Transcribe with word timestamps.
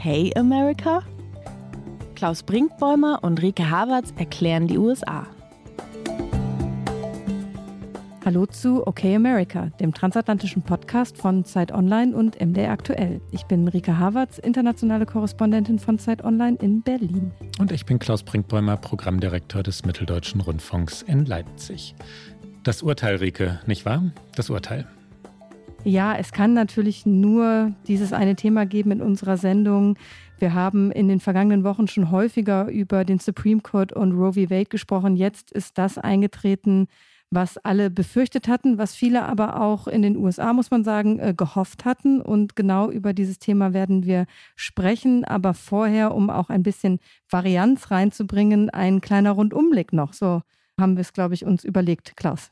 Okay 0.00 0.32
America? 0.34 1.02
Klaus 2.14 2.42
Brinkbäumer 2.42 3.18
und 3.20 3.42
Rike 3.42 3.68
Havertz 3.68 4.14
erklären 4.16 4.66
die 4.66 4.78
USA. 4.78 5.26
Hallo 8.24 8.46
zu 8.46 8.86
OK 8.86 9.04
America, 9.04 9.66
dem 9.78 9.92
transatlantischen 9.92 10.62
Podcast 10.62 11.18
von 11.18 11.44
Zeit 11.44 11.70
Online 11.70 12.16
und 12.16 12.40
MDR 12.40 12.70
Aktuell. 12.70 13.20
Ich 13.30 13.44
bin 13.44 13.68
Rika 13.68 13.98
Havertz, 13.98 14.38
internationale 14.38 15.04
Korrespondentin 15.04 15.78
von 15.78 15.98
Zeit 15.98 16.24
Online 16.24 16.56
in 16.62 16.80
Berlin. 16.80 17.32
Und 17.58 17.70
ich 17.70 17.84
bin 17.84 17.98
Klaus 17.98 18.22
Brinkbäumer, 18.22 18.78
Programmdirektor 18.78 19.62
des 19.62 19.84
Mitteldeutschen 19.84 20.40
Rundfunks 20.40 21.02
in 21.02 21.26
Leipzig. 21.26 21.94
Das 22.62 22.82
Urteil, 22.82 23.16
Rike, 23.16 23.60
nicht 23.66 23.84
wahr? 23.84 24.02
Das 24.34 24.48
Urteil. 24.48 24.86
Ja, 25.84 26.14
es 26.14 26.32
kann 26.32 26.52
natürlich 26.52 27.06
nur 27.06 27.72
dieses 27.88 28.12
eine 28.12 28.36
Thema 28.36 28.66
geben 28.66 28.90
in 28.90 29.00
unserer 29.00 29.38
Sendung. 29.38 29.96
Wir 30.38 30.52
haben 30.52 30.92
in 30.92 31.08
den 31.08 31.20
vergangenen 31.20 31.64
Wochen 31.64 31.88
schon 31.88 32.10
häufiger 32.10 32.68
über 32.68 33.04
den 33.04 33.18
Supreme 33.18 33.62
Court 33.62 33.92
und 33.92 34.12
Roe 34.12 34.34
v. 34.34 34.50
Wade 34.50 34.66
gesprochen. 34.66 35.16
Jetzt 35.16 35.50
ist 35.50 35.78
das 35.78 35.96
eingetreten, 35.96 36.86
was 37.30 37.56
alle 37.58 37.90
befürchtet 37.90 38.46
hatten, 38.46 38.76
was 38.76 38.94
viele 38.94 39.22
aber 39.24 39.60
auch 39.60 39.86
in 39.86 40.02
den 40.02 40.16
USA, 40.16 40.52
muss 40.52 40.70
man 40.70 40.84
sagen, 40.84 41.18
äh, 41.18 41.32
gehofft 41.34 41.84
hatten. 41.86 42.20
Und 42.20 42.56
genau 42.56 42.90
über 42.90 43.14
dieses 43.14 43.38
Thema 43.38 43.72
werden 43.72 44.04
wir 44.04 44.26
sprechen. 44.56 45.24
Aber 45.24 45.54
vorher, 45.54 46.14
um 46.14 46.28
auch 46.28 46.50
ein 46.50 46.62
bisschen 46.62 46.98
Varianz 47.30 47.90
reinzubringen, 47.90 48.68
ein 48.68 49.00
kleiner 49.00 49.30
Rundumblick 49.30 49.92
noch. 49.92 50.12
So 50.12 50.42
haben 50.78 50.96
wir 50.96 51.02
es, 51.02 51.12
glaube 51.14 51.34
ich, 51.34 51.46
uns 51.46 51.64
überlegt, 51.64 52.16
Klaus. 52.16 52.50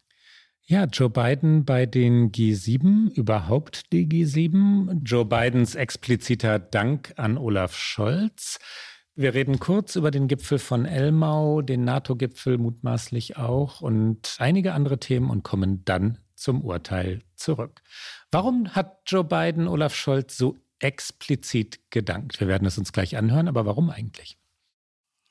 Ja, 0.70 0.84
Joe 0.84 1.08
Biden 1.08 1.64
bei 1.64 1.86
den 1.86 2.30
G7, 2.30 3.10
überhaupt 3.14 3.90
die 3.90 4.06
G7. 4.06 5.00
Joe 5.02 5.24
Bidens 5.24 5.74
expliziter 5.74 6.58
Dank 6.58 7.14
an 7.16 7.38
Olaf 7.38 7.74
Scholz. 7.74 8.58
Wir 9.14 9.32
reden 9.32 9.60
kurz 9.60 9.96
über 9.96 10.10
den 10.10 10.28
Gipfel 10.28 10.58
von 10.58 10.84
Elmau, 10.84 11.62
den 11.62 11.84
NATO-Gipfel 11.84 12.58
mutmaßlich 12.58 13.38
auch 13.38 13.80
und 13.80 14.36
einige 14.40 14.74
andere 14.74 14.98
Themen 14.98 15.30
und 15.30 15.42
kommen 15.42 15.86
dann 15.86 16.18
zum 16.34 16.60
Urteil 16.60 17.22
zurück. 17.34 17.80
Warum 18.30 18.74
hat 18.74 18.98
Joe 19.06 19.24
Biden 19.24 19.68
Olaf 19.68 19.94
Scholz 19.94 20.36
so 20.36 20.58
explizit 20.80 21.80
gedankt? 21.88 22.40
Wir 22.40 22.46
werden 22.46 22.66
es 22.66 22.76
uns 22.76 22.92
gleich 22.92 23.16
anhören, 23.16 23.48
aber 23.48 23.64
warum 23.64 23.88
eigentlich? 23.88 24.37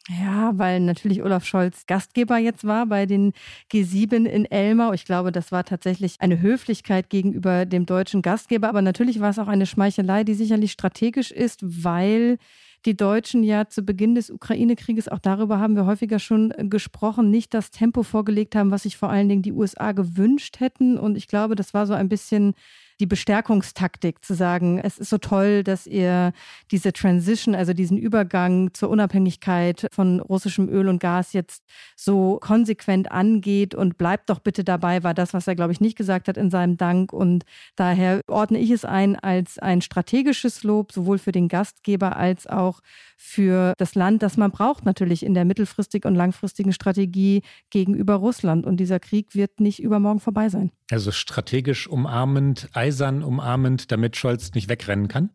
Ja, 0.09 0.57
weil 0.57 0.79
natürlich 0.79 1.21
Olaf 1.21 1.43
Scholz 1.43 1.85
Gastgeber 1.85 2.37
jetzt 2.37 2.65
war 2.65 2.85
bei 2.85 3.05
den 3.05 3.33
G7 3.69 4.25
in 4.25 4.45
Elmau. 4.45 4.93
Ich 4.93 5.03
glaube, 5.03 5.33
das 5.33 5.51
war 5.51 5.65
tatsächlich 5.65 6.15
eine 6.21 6.39
Höflichkeit 6.39 7.09
gegenüber 7.09 7.65
dem 7.65 7.85
deutschen 7.85 8.21
Gastgeber. 8.21 8.69
Aber 8.69 8.81
natürlich 8.81 9.19
war 9.19 9.31
es 9.31 9.39
auch 9.39 9.49
eine 9.49 9.65
Schmeichelei, 9.65 10.23
die 10.23 10.33
sicherlich 10.33 10.71
strategisch 10.71 11.31
ist, 11.31 11.59
weil 11.61 12.37
die 12.85 12.95
Deutschen 12.95 13.43
ja 13.43 13.67
zu 13.67 13.81
Beginn 13.81 14.15
des 14.15 14.29
Ukraine-Krieges, 14.29 15.09
auch 15.09 15.19
darüber 15.19 15.59
haben 15.59 15.75
wir 15.75 15.85
häufiger 15.85 16.19
schon 16.19 16.53
gesprochen, 16.69 17.29
nicht 17.29 17.53
das 17.53 17.69
Tempo 17.71 18.03
vorgelegt 18.03 18.55
haben, 18.55 18.71
was 18.71 18.83
sich 18.83 18.95
vor 18.95 19.09
allen 19.09 19.27
Dingen 19.27 19.41
die 19.41 19.51
USA 19.51 19.91
gewünscht 19.91 20.61
hätten. 20.61 20.97
Und 20.97 21.17
ich 21.17 21.27
glaube, 21.27 21.55
das 21.55 21.73
war 21.73 21.85
so 21.85 21.93
ein 21.93 22.07
bisschen 22.07 22.53
die 22.99 23.05
Bestärkungstaktik 23.05 24.23
zu 24.23 24.33
sagen, 24.33 24.79
es 24.79 24.97
ist 24.97 25.09
so 25.09 25.17
toll, 25.17 25.63
dass 25.63 25.85
ihr 25.85 26.33
diese 26.71 26.93
Transition, 26.93 27.55
also 27.55 27.73
diesen 27.73 27.97
Übergang 27.97 28.73
zur 28.73 28.89
Unabhängigkeit 28.89 29.87
von 29.91 30.19
russischem 30.19 30.67
Öl 30.69 30.87
und 30.87 30.99
Gas 30.99 31.33
jetzt 31.33 31.63
so 31.95 32.39
konsequent 32.41 33.11
angeht 33.11 33.75
und 33.75 33.97
bleibt 33.97 34.29
doch 34.29 34.39
bitte 34.39 34.63
dabei, 34.63 35.03
war 35.03 35.13
das, 35.13 35.33
was 35.33 35.47
er, 35.47 35.55
glaube 35.55 35.73
ich, 35.73 35.81
nicht 35.81 35.97
gesagt 35.97 36.27
hat 36.27 36.37
in 36.37 36.49
seinem 36.49 36.77
Dank. 36.77 37.13
Und 37.13 37.45
daher 37.75 38.21
ordne 38.27 38.59
ich 38.59 38.71
es 38.71 38.85
ein 38.85 39.15
als 39.15 39.59
ein 39.59 39.81
strategisches 39.81 40.63
Lob, 40.63 40.91
sowohl 40.91 41.19
für 41.19 41.31
den 41.31 41.47
Gastgeber 41.47 42.17
als 42.17 42.47
auch 42.47 42.81
für 43.17 43.73
das 43.77 43.95
Land, 43.95 44.23
das 44.23 44.37
man 44.37 44.51
braucht 44.51 44.85
natürlich 44.85 45.23
in 45.25 45.33
der 45.33 45.45
mittelfristigen 45.45 46.09
und 46.09 46.15
langfristigen 46.15 46.71
Strategie 46.71 47.41
gegenüber 47.69 48.15
Russland. 48.15 48.65
Und 48.65 48.77
dieser 48.77 48.99
Krieg 48.99 49.35
wird 49.35 49.59
nicht 49.59 49.81
übermorgen 49.81 50.19
vorbei 50.19 50.49
sein. 50.49 50.71
Also 50.89 51.11
strategisch 51.11 51.87
umarmend, 51.87 52.69
eisern 52.73 53.23
umarmend, 53.23 53.91
damit 53.91 54.15
Scholz 54.15 54.53
nicht 54.53 54.69
wegrennen 54.69 55.07
kann? 55.07 55.31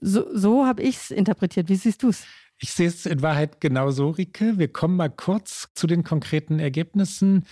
So, 0.00 0.26
so 0.34 0.66
habe 0.66 0.82
ich 0.82 0.96
es 0.96 1.10
interpretiert. 1.10 1.68
Wie 1.68 1.76
siehst 1.76 2.02
du 2.02 2.08
es? 2.08 2.24
Ich 2.58 2.72
sehe 2.72 2.88
es 2.88 3.04
in 3.04 3.20
Wahrheit 3.20 3.60
genauso, 3.60 4.10
Rike. 4.10 4.58
Wir 4.58 4.72
kommen 4.72 4.96
mal 4.96 5.10
kurz 5.10 5.68
zu 5.74 5.86
den 5.86 6.04
konkreten 6.04 6.58
Ergebnissen. 6.58 7.44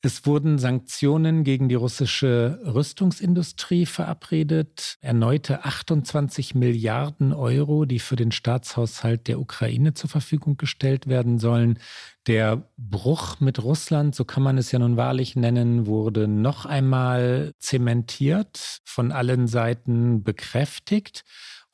Es 0.00 0.26
wurden 0.26 0.60
Sanktionen 0.60 1.42
gegen 1.42 1.68
die 1.68 1.74
russische 1.74 2.60
Rüstungsindustrie 2.64 3.84
verabredet, 3.84 4.96
erneute 5.00 5.64
28 5.64 6.54
Milliarden 6.54 7.32
Euro, 7.32 7.84
die 7.84 7.98
für 7.98 8.14
den 8.14 8.30
Staatshaushalt 8.30 9.26
der 9.26 9.40
Ukraine 9.40 9.94
zur 9.94 10.08
Verfügung 10.08 10.56
gestellt 10.56 11.08
werden 11.08 11.40
sollen. 11.40 11.80
Der 12.28 12.70
Bruch 12.76 13.40
mit 13.40 13.60
Russland, 13.60 14.14
so 14.14 14.24
kann 14.24 14.44
man 14.44 14.56
es 14.56 14.70
ja 14.70 14.78
nun 14.78 14.96
wahrlich 14.96 15.34
nennen, 15.34 15.86
wurde 15.86 16.28
noch 16.28 16.64
einmal 16.64 17.52
zementiert, 17.58 18.80
von 18.84 19.10
allen 19.10 19.48
Seiten 19.48 20.22
bekräftigt. 20.22 21.24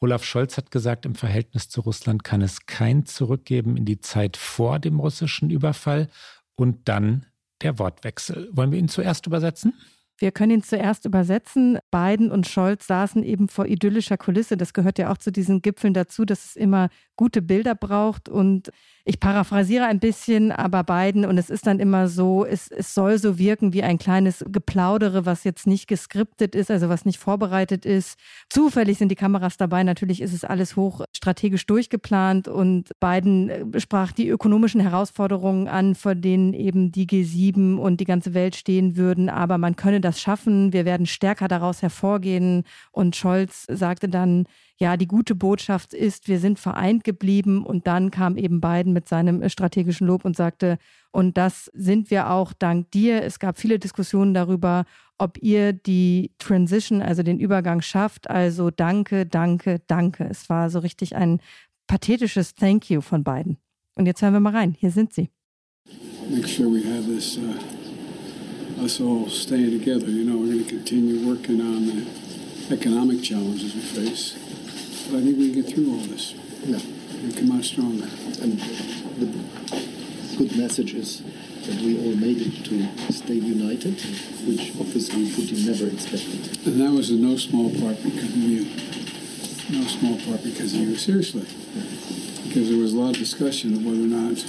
Olaf 0.00 0.24
Scholz 0.24 0.56
hat 0.56 0.70
gesagt, 0.70 1.04
im 1.04 1.14
Verhältnis 1.14 1.68
zu 1.68 1.82
Russland 1.82 2.24
kann 2.24 2.40
es 2.40 2.64
kein 2.64 3.04
Zurückgeben 3.04 3.76
in 3.76 3.84
die 3.84 4.00
Zeit 4.00 4.38
vor 4.38 4.78
dem 4.78 4.98
russischen 4.98 5.50
Überfall 5.50 6.08
und 6.56 6.88
dann 6.88 7.26
der 7.62 7.78
Wortwechsel. 7.78 8.48
Wollen 8.52 8.72
wir 8.72 8.78
ihn 8.78 8.88
zuerst 8.88 9.26
übersetzen? 9.26 9.74
Wir 10.18 10.30
können 10.30 10.52
ihn 10.52 10.62
zuerst 10.62 11.04
übersetzen. 11.04 11.78
Biden 11.90 12.30
und 12.30 12.46
Scholz 12.46 12.86
saßen 12.86 13.22
eben 13.22 13.48
vor 13.48 13.66
idyllischer 13.66 14.16
Kulisse. 14.16 14.56
Das 14.56 14.72
gehört 14.72 14.98
ja 14.98 15.10
auch 15.10 15.18
zu 15.18 15.32
diesen 15.32 15.62
Gipfeln 15.62 15.94
dazu, 15.94 16.24
dass 16.24 16.44
es 16.44 16.56
immer 16.56 16.88
gute 17.16 17.42
Bilder 17.42 17.74
braucht. 17.74 18.28
Und 18.28 18.70
ich 19.04 19.20
paraphrasiere 19.20 19.84
ein 19.84 20.00
bisschen, 20.00 20.50
aber 20.50 20.82
beiden, 20.82 21.24
und 21.26 21.36
es 21.36 21.50
ist 21.50 21.66
dann 21.66 21.78
immer 21.78 22.08
so, 22.08 22.44
es, 22.44 22.68
es 22.68 22.94
soll 22.94 23.18
so 23.18 23.38
wirken 23.38 23.72
wie 23.72 23.82
ein 23.82 23.98
kleines 23.98 24.44
Geplaudere, 24.48 25.26
was 25.26 25.44
jetzt 25.44 25.66
nicht 25.66 25.86
geskriptet 25.88 26.54
ist, 26.54 26.70
also 26.70 26.88
was 26.88 27.04
nicht 27.04 27.18
vorbereitet 27.18 27.84
ist. 27.84 28.18
Zufällig 28.48 28.98
sind 28.98 29.10
die 29.10 29.16
Kameras 29.16 29.56
dabei. 29.56 29.82
Natürlich 29.82 30.22
ist 30.22 30.32
es 30.32 30.44
alles 30.44 30.76
hoch 30.76 31.04
strategisch 31.14 31.66
durchgeplant 31.66 32.48
und 32.48 32.90
Biden 33.00 33.48
äh, 33.48 33.80
sprach 33.80 34.12
die 34.12 34.28
ökonomischen 34.28 34.80
Herausforderungen 34.80 35.68
an, 35.68 35.94
vor 35.94 36.14
denen 36.14 36.54
eben 36.54 36.92
die 36.92 37.06
G7 37.06 37.76
und 37.76 38.00
die 38.00 38.04
ganze 38.04 38.34
Welt 38.34 38.56
stehen 38.56 38.96
würden. 38.96 39.28
Aber 39.28 39.58
man 39.58 39.76
könne 39.76 40.00
das 40.04 40.20
schaffen. 40.20 40.72
Wir 40.72 40.84
werden 40.84 41.06
stärker 41.06 41.48
daraus 41.48 41.82
hervorgehen. 41.82 42.64
Und 42.92 43.16
Scholz 43.16 43.66
sagte 43.68 44.08
dann, 44.08 44.46
ja, 44.76 44.96
die 44.96 45.06
gute 45.06 45.34
Botschaft 45.34 45.94
ist, 45.94 46.28
wir 46.28 46.38
sind 46.38 46.58
vereint 46.58 47.04
geblieben. 47.04 47.64
Und 47.64 47.86
dann 47.86 48.10
kam 48.10 48.36
eben 48.36 48.60
Biden 48.60 48.92
mit 48.92 49.08
seinem 49.08 49.48
strategischen 49.48 50.06
Lob 50.06 50.24
und 50.24 50.36
sagte, 50.36 50.78
und 51.10 51.36
das 51.36 51.70
sind 51.74 52.10
wir 52.10 52.30
auch 52.30 52.52
dank 52.52 52.90
dir. 52.90 53.22
Es 53.22 53.38
gab 53.38 53.58
viele 53.58 53.78
Diskussionen 53.78 54.34
darüber, 54.34 54.84
ob 55.18 55.38
ihr 55.42 55.72
die 55.72 56.32
Transition, 56.38 57.02
also 57.02 57.22
den 57.22 57.40
Übergang 57.40 57.80
schafft. 57.80 58.28
Also 58.28 58.70
danke, 58.70 59.26
danke, 59.26 59.80
danke. 59.86 60.24
Es 60.24 60.48
war 60.48 60.70
so 60.70 60.80
richtig 60.80 61.16
ein 61.16 61.40
pathetisches 61.86 62.54
Thank 62.54 62.90
you 62.90 63.00
von 63.00 63.24
beiden. 63.24 63.58
Und 63.94 64.06
jetzt 64.06 64.22
hören 64.22 64.32
wir 64.32 64.40
mal 64.40 64.54
rein. 64.54 64.74
Hier 64.78 64.90
sind 64.90 65.12
sie. 65.12 65.30
Make 66.30 66.48
sure 66.48 66.68
we 66.68 66.82
have 66.82 67.04
this, 67.06 67.36
uh, 67.36 67.83
us 68.84 69.00
all 69.00 69.30
staying 69.30 69.78
together. 69.78 70.10
You 70.10 70.24
know, 70.24 70.36
we're 70.36 70.52
going 70.52 70.64
to 70.64 70.68
continue 70.68 71.26
working 71.26 71.60
on 71.60 71.86
the 71.86 72.06
economic 72.70 73.22
challenges 73.22 73.74
we 73.74 73.80
face. 73.80 74.34
But 75.08 75.18
I 75.18 75.22
think 75.22 75.38
we 75.38 75.52
can 75.52 75.62
get 75.62 75.72
through 75.72 75.90
all 75.90 76.04
this. 76.04 76.34
Yeah. 76.64 76.78
And 77.24 77.36
come 77.36 77.52
out 77.52 77.64
stronger. 77.64 78.04
And 78.44 78.60
the 79.16 79.26
good 80.36 80.56
message 80.58 80.92
is 80.94 81.22
that 81.64 81.80
we 81.80 81.96
all 81.96 82.14
made 82.16 82.36
it 82.44 82.64
to 82.66 83.12
stay 83.12 83.34
united, 83.34 83.96
which 84.44 84.76
obviously 84.78 85.26
Putin 85.32 85.64
never 85.66 85.88
expected. 85.88 86.66
And 86.66 86.80
that 86.80 86.92
was 86.92 87.10
in 87.10 87.22
no 87.22 87.36
small 87.36 87.70
part 87.80 87.96
because 88.02 88.36
of 88.36 88.36
you. 88.36 88.64
No 89.72 89.86
small 89.88 90.20
part 90.28 90.44
because 90.44 90.74
of 90.74 90.80
you. 90.80 90.96
Seriously. 90.96 91.46
Because 92.44 92.68
there 92.68 92.78
was 92.78 92.92
a 92.92 92.98
lot 92.98 93.10
of 93.10 93.16
discussion 93.16 93.72
of 93.72 93.84
whether 93.84 94.04
or 94.04 94.12
not 94.12 94.44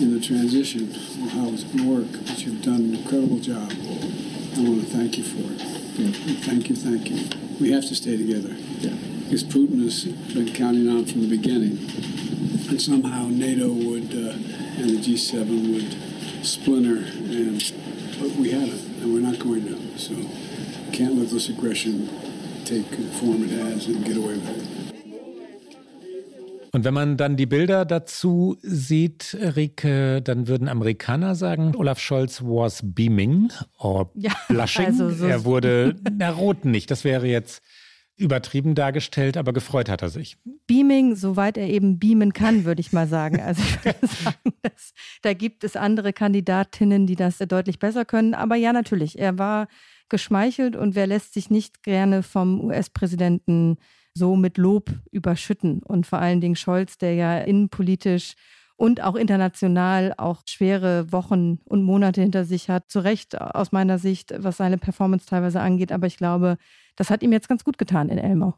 in 0.00 0.14
the 0.14 0.20
transition 0.20 0.92
how 1.30 1.48
it's 1.48 1.64
going 1.64 1.78
to 1.78 1.90
work. 1.90 2.24
But 2.26 2.44
you've 2.44 2.62
done 2.62 2.80
an 2.80 2.94
incredible 2.96 3.38
job. 3.38 3.70
I 3.70 4.60
want 4.60 4.80
to 4.80 4.86
thank 4.86 5.18
you 5.18 5.24
for 5.24 5.52
it. 5.52 5.60
Yeah. 5.98 6.34
Thank 6.42 6.68
you, 6.70 6.76
thank 6.76 7.10
you. 7.10 7.28
We 7.60 7.72
have 7.72 7.86
to 7.86 7.94
stay 7.94 8.16
together. 8.16 8.54
Yeah 8.78 8.96
because 9.28 9.44
Putin 9.44 9.84
has 9.84 10.06
been 10.32 10.50
counting 10.54 10.88
on 10.88 11.04
from 11.04 11.20
the 11.20 11.28
beginning. 11.28 11.76
And 12.70 12.80
somehow 12.80 13.28
NATO 13.28 13.68
would 13.68 14.10
uh, 14.14 14.32
and 14.80 14.88
the 14.88 14.96
G7 14.96 15.74
would 15.74 16.46
splinter, 16.46 16.96
and 16.96 17.60
but 18.18 18.30
we 18.36 18.52
haven't, 18.52 19.02
and 19.02 19.12
we're 19.12 19.20
not 19.20 19.38
going 19.38 19.66
to. 19.66 19.98
So 19.98 20.14
can't 20.92 21.16
let 21.16 21.28
this 21.28 21.50
aggression 21.50 22.08
take 22.64 22.88
the 22.90 23.04
form 23.18 23.44
it 23.44 23.50
has 23.50 23.86
and 23.86 24.02
get 24.04 24.16
away 24.16 24.38
with 24.38 24.48
it. 24.48 24.77
Und 26.72 26.84
wenn 26.84 26.94
man 26.94 27.16
dann 27.16 27.36
die 27.36 27.46
Bilder 27.46 27.84
dazu 27.84 28.56
sieht, 28.62 29.36
Rike, 29.40 30.20
dann 30.22 30.48
würden 30.48 30.68
Amerikaner 30.68 31.34
sagen, 31.34 31.74
Olaf 31.76 31.98
Scholz 31.98 32.42
was 32.42 32.80
beaming 32.84 33.50
or 33.78 34.10
ja, 34.14 34.32
blushing. 34.48 34.86
Also 34.86 35.10
so 35.10 35.26
er 35.26 35.44
wurde, 35.44 35.96
na, 36.12 36.30
rot 36.30 36.64
nicht. 36.64 36.90
Das 36.90 37.04
wäre 37.04 37.26
jetzt 37.26 37.62
übertrieben 38.16 38.74
dargestellt, 38.74 39.36
aber 39.36 39.52
gefreut 39.52 39.88
hat 39.88 40.02
er 40.02 40.08
sich. 40.08 40.36
Beaming, 40.66 41.14
soweit 41.14 41.56
er 41.56 41.68
eben 41.68 41.98
beamen 42.00 42.32
kann, 42.32 42.64
würde 42.64 42.80
ich 42.80 42.92
mal 42.92 43.06
sagen. 43.06 43.40
Also 43.40 43.62
ich 43.62 43.84
würde 43.84 44.06
sagen, 44.06 44.52
dass, 44.62 44.92
da 45.22 45.32
gibt 45.34 45.62
es 45.64 45.76
andere 45.76 46.12
Kandidatinnen, 46.12 47.06
die 47.06 47.16
das 47.16 47.38
deutlich 47.38 47.78
besser 47.78 48.04
können. 48.04 48.34
Aber 48.34 48.56
ja, 48.56 48.72
natürlich, 48.72 49.18
er 49.18 49.38
war 49.38 49.68
geschmeichelt 50.08 50.74
und 50.74 50.94
wer 50.94 51.06
lässt 51.06 51.34
sich 51.34 51.48
nicht 51.48 51.82
gerne 51.82 52.22
vom 52.22 52.60
US-Präsidenten 52.60 53.78
so 54.18 54.36
mit 54.36 54.58
Lob 54.58 54.90
überschütten. 55.10 55.82
Und 55.82 56.06
vor 56.06 56.18
allen 56.18 56.40
Dingen 56.40 56.56
Scholz, 56.56 56.98
der 56.98 57.14
ja 57.14 57.38
innenpolitisch 57.38 58.34
und 58.76 59.02
auch 59.02 59.16
international 59.16 60.14
auch 60.18 60.42
schwere 60.46 61.10
Wochen 61.10 61.58
und 61.64 61.82
Monate 61.82 62.20
hinter 62.20 62.44
sich 62.44 62.68
hat. 62.68 62.90
Zu 62.90 63.00
Recht 63.00 63.40
aus 63.40 63.72
meiner 63.72 63.98
Sicht, 63.98 64.34
was 64.36 64.56
seine 64.58 64.78
Performance 64.78 65.26
teilweise 65.26 65.60
angeht. 65.60 65.90
Aber 65.92 66.06
ich 66.06 66.16
glaube, 66.16 66.58
das 66.96 67.10
hat 67.10 67.22
ihm 67.22 67.32
jetzt 67.32 67.48
ganz 67.48 67.64
gut 67.64 67.78
getan 67.78 68.08
in 68.08 68.18
Elmau. 68.18 68.54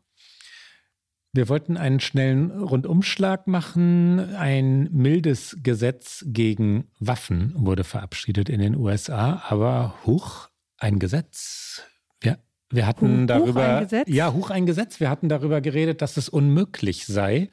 Wir 1.32 1.48
wollten 1.48 1.76
einen 1.76 2.00
schnellen 2.00 2.50
Rundumschlag 2.50 3.46
machen. 3.46 4.34
Ein 4.34 4.88
mildes 4.92 5.56
Gesetz 5.62 6.24
gegen 6.26 6.88
Waffen 6.98 7.54
wurde 7.56 7.84
verabschiedet 7.84 8.48
in 8.48 8.60
den 8.60 8.76
USA, 8.76 9.42
aber 9.48 9.94
hoch 10.04 10.48
ein 10.76 10.98
Gesetz. 10.98 11.84
Wir, 12.70 12.86
hatten 12.86 13.22
Huch, 13.22 13.26
darüber. 13.26 13.62
Huch 13.62 13.68
ein 13.68 13.82
Gesetz? 13.82 14.08
Ja, 14.08 14.32
hoch 14.32 14.50
ein 14.50 14.66
Gesetz. 14.66 15.00
Wir 15.00 15.10
hatten 15.10 15.28
darüber 15.28 15.60
geredet, 15.60 16.02
dass 16.02 16.16
es 16.16 16.28
unmöglich 16.28 17.06
sei, 17.06 17.50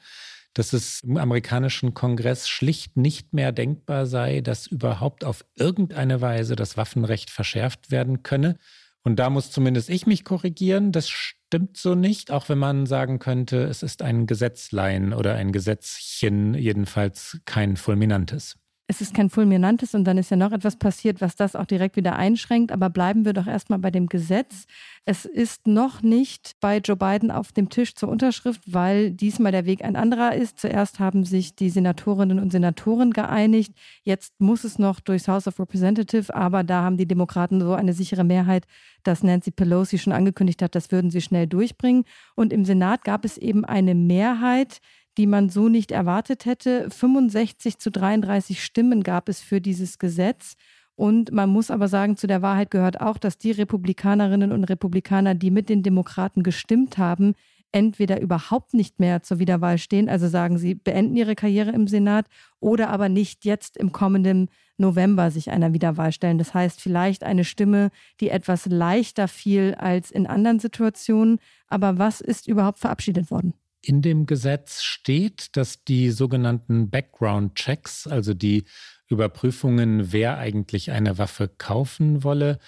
dass 0.54 0.72
es 0.72 1.00
im 1.02 1.16
amerikanischen 1.16 1.94
Kongress 1.94 2.48
schlicht 2.48 2.96
nicht 2.96 3.32
mehr 3.32 3.52
denkbar 3.52 4.06
sei, 4.06 4.40
dass 4.40 4.66
überhaupt 4.66 5.24
auf 5.24 5.44
irgendeine 5.56 6.20
Weise 6.20 6.56
das 6.56 6.76
Waffenrecht 6.76 7.30
verschärft 7.30 7.90
werden 7.90 8.22
könne. 8.22 8.58
Und 9.02 9.16
da 9.16 9.30
muss 9.30 9.50
zumindest 9.50 9.90
ich 9.90 10.06
mich 10.06 10.24
korrigieren. 10.24 10.92
Das 10.92 11.08
stimmt 11.08 11.76
so 11.76 11.94
nicht, 11.94 12.30
auch 12.30 12.48
wenn 12.48 12.58
man 12.58 12.86
sagen 12.86 13.18
könnte, 13.18 13.64
es 13.64 13.82
ist 13.82 14.02
ein 14.02 14.26
Gesetzlein 14.26 15.12
oder 15.12 15.34
ein 15.34 15.52
Gesetzchen, 15.52 16.54
jedenfalls 16.54 17.40
kein 17.44 17.76
fulminantes 17.76 18.56
es 18.90 19.02
ist 19.02 19.12
kein 19.12 19.28
fulminantes 19.28 19.94
und 19.94 20.04
dann 20.04 20.16
ist 20.16 20.30
ja 20.30 20.38
noch 20.38 20.50
etwas 20.50 20.76
passiert, 20.76 21.20
was 21.20 21.36
das 21.36 21.54
auch 21.54 21.66
direkt 21.66 21.96
wieder 21.96 22.16
einschränkt. 22.16 22.72
Aber 22.72 22.88
bleiben 22.88 23.26
wir 23.26 23.34
doch 23.34 23.46
erstmal 23.46 23.78
bei 23.78 23.90
dem 23.90 24.06
Gesetz. 24.06 24.64
Es 25.04 25.26
ist 25.26 25.66
noch 25.66 26.00
nicht 26.00 26.56
bei 26.60 26.78
Joe 26.78 26.96
Biden 26.96 27.30
auf 27.30 27.52
dem 27.52 27.68
Tisch 27.68 27.94
zur 27.94 28.08
Unterschrift, 28.08 28.62
weil 28.64 29.10
diesmal 29.10 29.52
der 29.52 29.66
Weg 29.66 29.84
ein 29.84 29.94
anderer 29.94 30.34
ist. 30.34 30.58
Zuerst 30.58 31.00
haben 31.00 31.24
sich 31.24 31.54
die 31.54 31.68
Senatorinnen 31.68 32.38
und 32.38 32.50
Senatoren 32.50 33.10
geeinigt. 33.10 33.74
Jetzt 34.04 34.40
muss 34.40 34.64
es 34.64 34.78
noch 34.78 35.00
durchs 35.00 35.28
House 35.28 35.46
of 35.46 35.60
Representatives, 35.60 36.30
aber 36.30 36.64
da 36.64 36.82
haben 36.82 36.96
die 36.96 37.06
Demokraten 37.06 37.60
so 37.60 37.74
eine 37.74 37.92
sichere 37.92 38.24
Mehrheit, 38.24 38.66
dass 39.02 39.22
Nancy 39.22 39.50
Pelosi 39.50 39.98
schon 39.98 40.14
angekündigt 40.14 40.62
hat, 40.62 40.74
das 40.74 40.90
würden 40.90 41.10
sie 41.10 41.20
schnell 41.20 41.46
durchbringen. 41.46 42.04
Und 42.36 42.54
im 42.54 42.64
Senat 42.64 43.04
gab 43.04 43.26
es 43.26 43.36
eben 43.36 43.66
eine 43.66 43.94
Mehrheit, 43.94 44.80
die 45.18 45.26
man 45.26 45.50
so 45.50 45.68
nicht 45.68 45.90
erwartet 45.90 46.46
hätte. 46.46 46.88
65 46.90 47.78
zu 47.78 47.90
33 47.90 48.64
Stimmen 48.64 49.02
gab 49.02 49.28
es 49.28 49.40
für 49.40 49.60
dieses 49.60 49.98
Gesetz. 49.98 50.54
Und 50.94 51.30
man 51.32 51.50
muss 51.50 51.70
aber 51.70 51.88
sagen, 51.88 52.16
zu 52.16 52.26
der 52.26 52.42
Wahrheit 52.42 52.70
gehört 52.70 53.00
auch, 53.00 53.18
dass 53.18 53.36
die 53.38 53.50
Republikanerinnen 53.50 54.52
und 54.52 54.64
Republikaner, 54.64 55.34
die 55.34 55.50
mit 55.50 55.68
den 55.68 55.82
Demokraten 55.82 56.42
gestimmt 56.42 56.98
haben, 56.98 57.34
entweder 57.70 58.20
überhaupt 58.20 58.74
nicht 58.74 58.98
mehr 58.98 59.22
zur 59.22 59.38
Wiederwahl 59.38 59.78
stehen, 59.78 60.08
also 60.08 60.26
sagen 60.28 60.58
sie, 60.58 60.74
beenden 60.74 61.16
ihre 61.16 61.34
Karriere 61.34 61.70
im 61.70 61.86
Senat, 61.86 62.26
oder 62.60 62.88
aber 62.88 63.08
nicht 63.08 63.44
jetzt 63.44 63.76
im 63.76 63.92
kommenden 63.92 64.48
November 64.78 65.30
sich 65.30 65.50
einer 65.50 65.72
Wiederwahl 65.72 66.12
stellen. 66.12 66.38
Das 66.38 66.54
heißt, 66.54 66.80
vielleicht 66.80 67.24
eine 67.24 67.44
Stimme, 67.44 67.90
die 68.20 68.30
etwas 68.30 68.66
leichter 68.66 69.28
fiel 69.28 69.74
als 69.78 70.10
in 70.10 70.26
anderen 70.26 70.60
Situationen. 70.60 71.38
Aber 71.66 71.98
was 71.98 72.20
ist 72.20 72.48
überhaupt 72.48 72.78
verabschiedet 72.78 73.30
worden? 73.30 73.54
In 73.88 74.02
dem 74.02 74.26
Gesetz 74.26 74.82
steht, 74.82 75.56
dass 75.56 75.82
die 75.82 76.10
sogenannten 76.10 76.90
Background-Checks, 76.90 78.06
also 78.06 78.34
die 78.34 78.64
Überprüfungen, 79.06 80.12
wer 80.12 80.36
eigentlich 80.36 80.90
eine 80.90 81.16
Waffe 81.16 81.48
kaufen 81.48 82.22
wolle, 82.22 82.58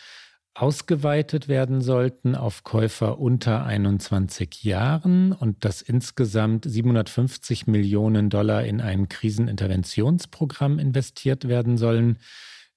ausgeweitet 0.55 1.46
werden 1.46 1.82
sollten 1.82 2.34
auf 2.34 2.64
Käufer 2.64 3.19
unter 3.19 3.67
21 3.67 4.64
Jahren 4.64 5.32
und 5.32 5.67
dass 5.67 5.82
insgesamt 5.82 6.64
750 6.64 7.67
Millionen 7.67 8.31
Dollar 8.31 8.64
in 8.64 8.81
ein 8.81 9.11
Kriseninterventionsprogramm 9.11 10.78
investiert 10.78 11.49
werden 11.49 11.76
sollen 11.76 12.17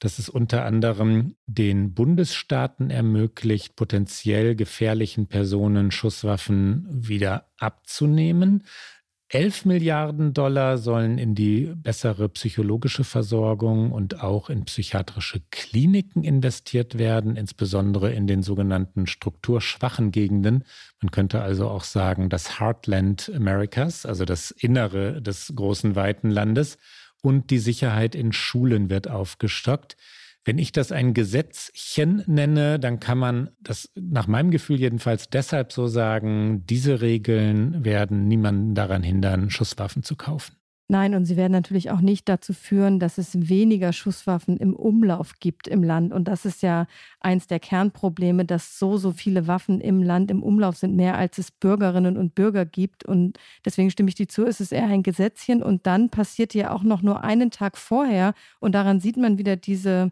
dass 0.03 0.19
es 0.19 0.27
unter 0.27 0.65
anderem 0.65 1.35
den 1.45 1.93
Bundesstaaten 1.93 2.89
ermöglicht, 2.89 3.77
potenziell 3.77 4.53
gefährlichen 4.53 5.27
Personen 5.27 5.91
Schusswaffen 5.91 6.85
wieder 6.89 7.47
abzunehmen. 7.57 8.65
11 9.29 9.63
Milliarden 9.63 10.33
Dollar 10.33 10.77
sollen 10.77 11.17
in 11.17 11.35
die 11.35 11.71
bessere 11.73 12.27
psychologische 12.27 13.05
Versorgung 13.05 13.93
und 13.93 14.21
auch 14.21 14.49
in 14.49 14.65
psychiatrische 14.65 15.41
Kliniken 15.51 16.25
investiert 16.25 16.97
werden, 16.97 17.37
insbesondere 17.37 18.11
in 18.11 18.27
den 18.27 18.43
sogenannten 18.43 19.07
strukturschwachen 19.07 20.11
Gegenden. 20.11 20.65
Man 21.01 21.11
könnte 21.11 21.41
also 21.41 21.69
auch 21.69 21.85
sagen, 21.85 22.27
das 22.27 22.59
Heartland 22.59 23.31
Americas, 23.33 24.05
also 24.05 24.25
das 24.25 24.51
Innere 24.51 25.21
des 25.21 25.53
großen 25.55 25.95
weiten 25.95 26.29
Landes 26.29 26.77
und 27.23 27.49
die 27.49 27.59
Sicherheit 27.59 28.13
in 28.13 28.33
Schulen 28.33 28.89
wird 28.89 29.09
aufgestockt. 29.09 29.95
Wenn 30.45 30.57
ich 30.57 30.73
das 30.73 30.91
ein 30.91 31.13
Gesetzchen 31.13 32.23
nenne, 32.27 32.77
dann 32.77 32.99
kann 32.99 33.17
man 33.17 33.51
das 33.61 33.89
nach 33.95 34.27
meinem 34.27 34.51
Gefühl 34.51 34.77
jedenfalls 34.77 35.29
deshalb 35.29 35.71
so 35.71 35.87
sagen, 35.87 36.65
diese 36.67 36.99
Regeln 36.99 37.85
werden 37.85 38.27
niemanden 38.27 38.75
daran 38.75 39.03
hindern, 39.03 39.49
Schusswaffen 39.49 40.03
zu 40.03 40.17
kaufen. 40.17 40.57
Nein, 40.93 41.15
und 41.15 41.25
sie 41.25 41.37
werden 41.37 41.53
natürlich 41.53 41.89
auch 41.89 42.01
nicht 42.01 42.29
dazu 42.29 42.53
führen, 42.53 42.99
dass 42.99 43.17
es 43.17 43.49
weniger 43.49 43.93
Schusswaffen 43.93 44.57
im 44.57 44.75
Umlauf 44.75 45.39
gibt 45.39 45.67
im 45.67 45.81
Land. 45.81 46.13
Und 46.13 46.27
das 46.27 46.45
ist 46.45 46.61
ja 46.61 46.85
eins 47.19 47.47
der 47.47 47.59
Kernprobleme, 47.59 48.45
dass 48.45 48.77
so, 48.77 48.97
so 48.97 49.11
viele 49.11 49.47
Waffen 49.47 49.81
im 49.81 50.03
Land 50.03 50.29
im 50.29 50.43
Umlauf 50.43 50.77
sind, 50.77 50.95
mehr 50.95 51.17
als 51.17 51.39
es 51.39 51.49
Bürgerinnen 51.49 52.15
und 52.15 52.35
Bürger 52.35 52.67
gibt. 52.67 53.05
Und 53.05 53.39
deswegen 53.65 53.89
stimme 53.89 54.09
ich 54.09 54.13
dir 54.13 54.27
zu, 54.27 54.45
es 54.45 54.61
ist 54.61 54.71
eher 54.71 54.85
ein 54.85 55.01
Gesetzchen. 55.01 55.63
Und 55.63 55.87
dann 55.87 56.11
passiert 56.11 56.53
ja 56.53 56.69
auch 56.69 56.83
noch 56.83 57.01
nur 57.01 57.23
einen 57.23 57.49
Tag 57.49 57.75
vorher. 57.79 58.35
Und 58.59 58.75
daran 58.75 58.99
sieht 58.99 59.17
man 59.17 59.39
wieder 59.39 59.55
diese, 59.55 60.11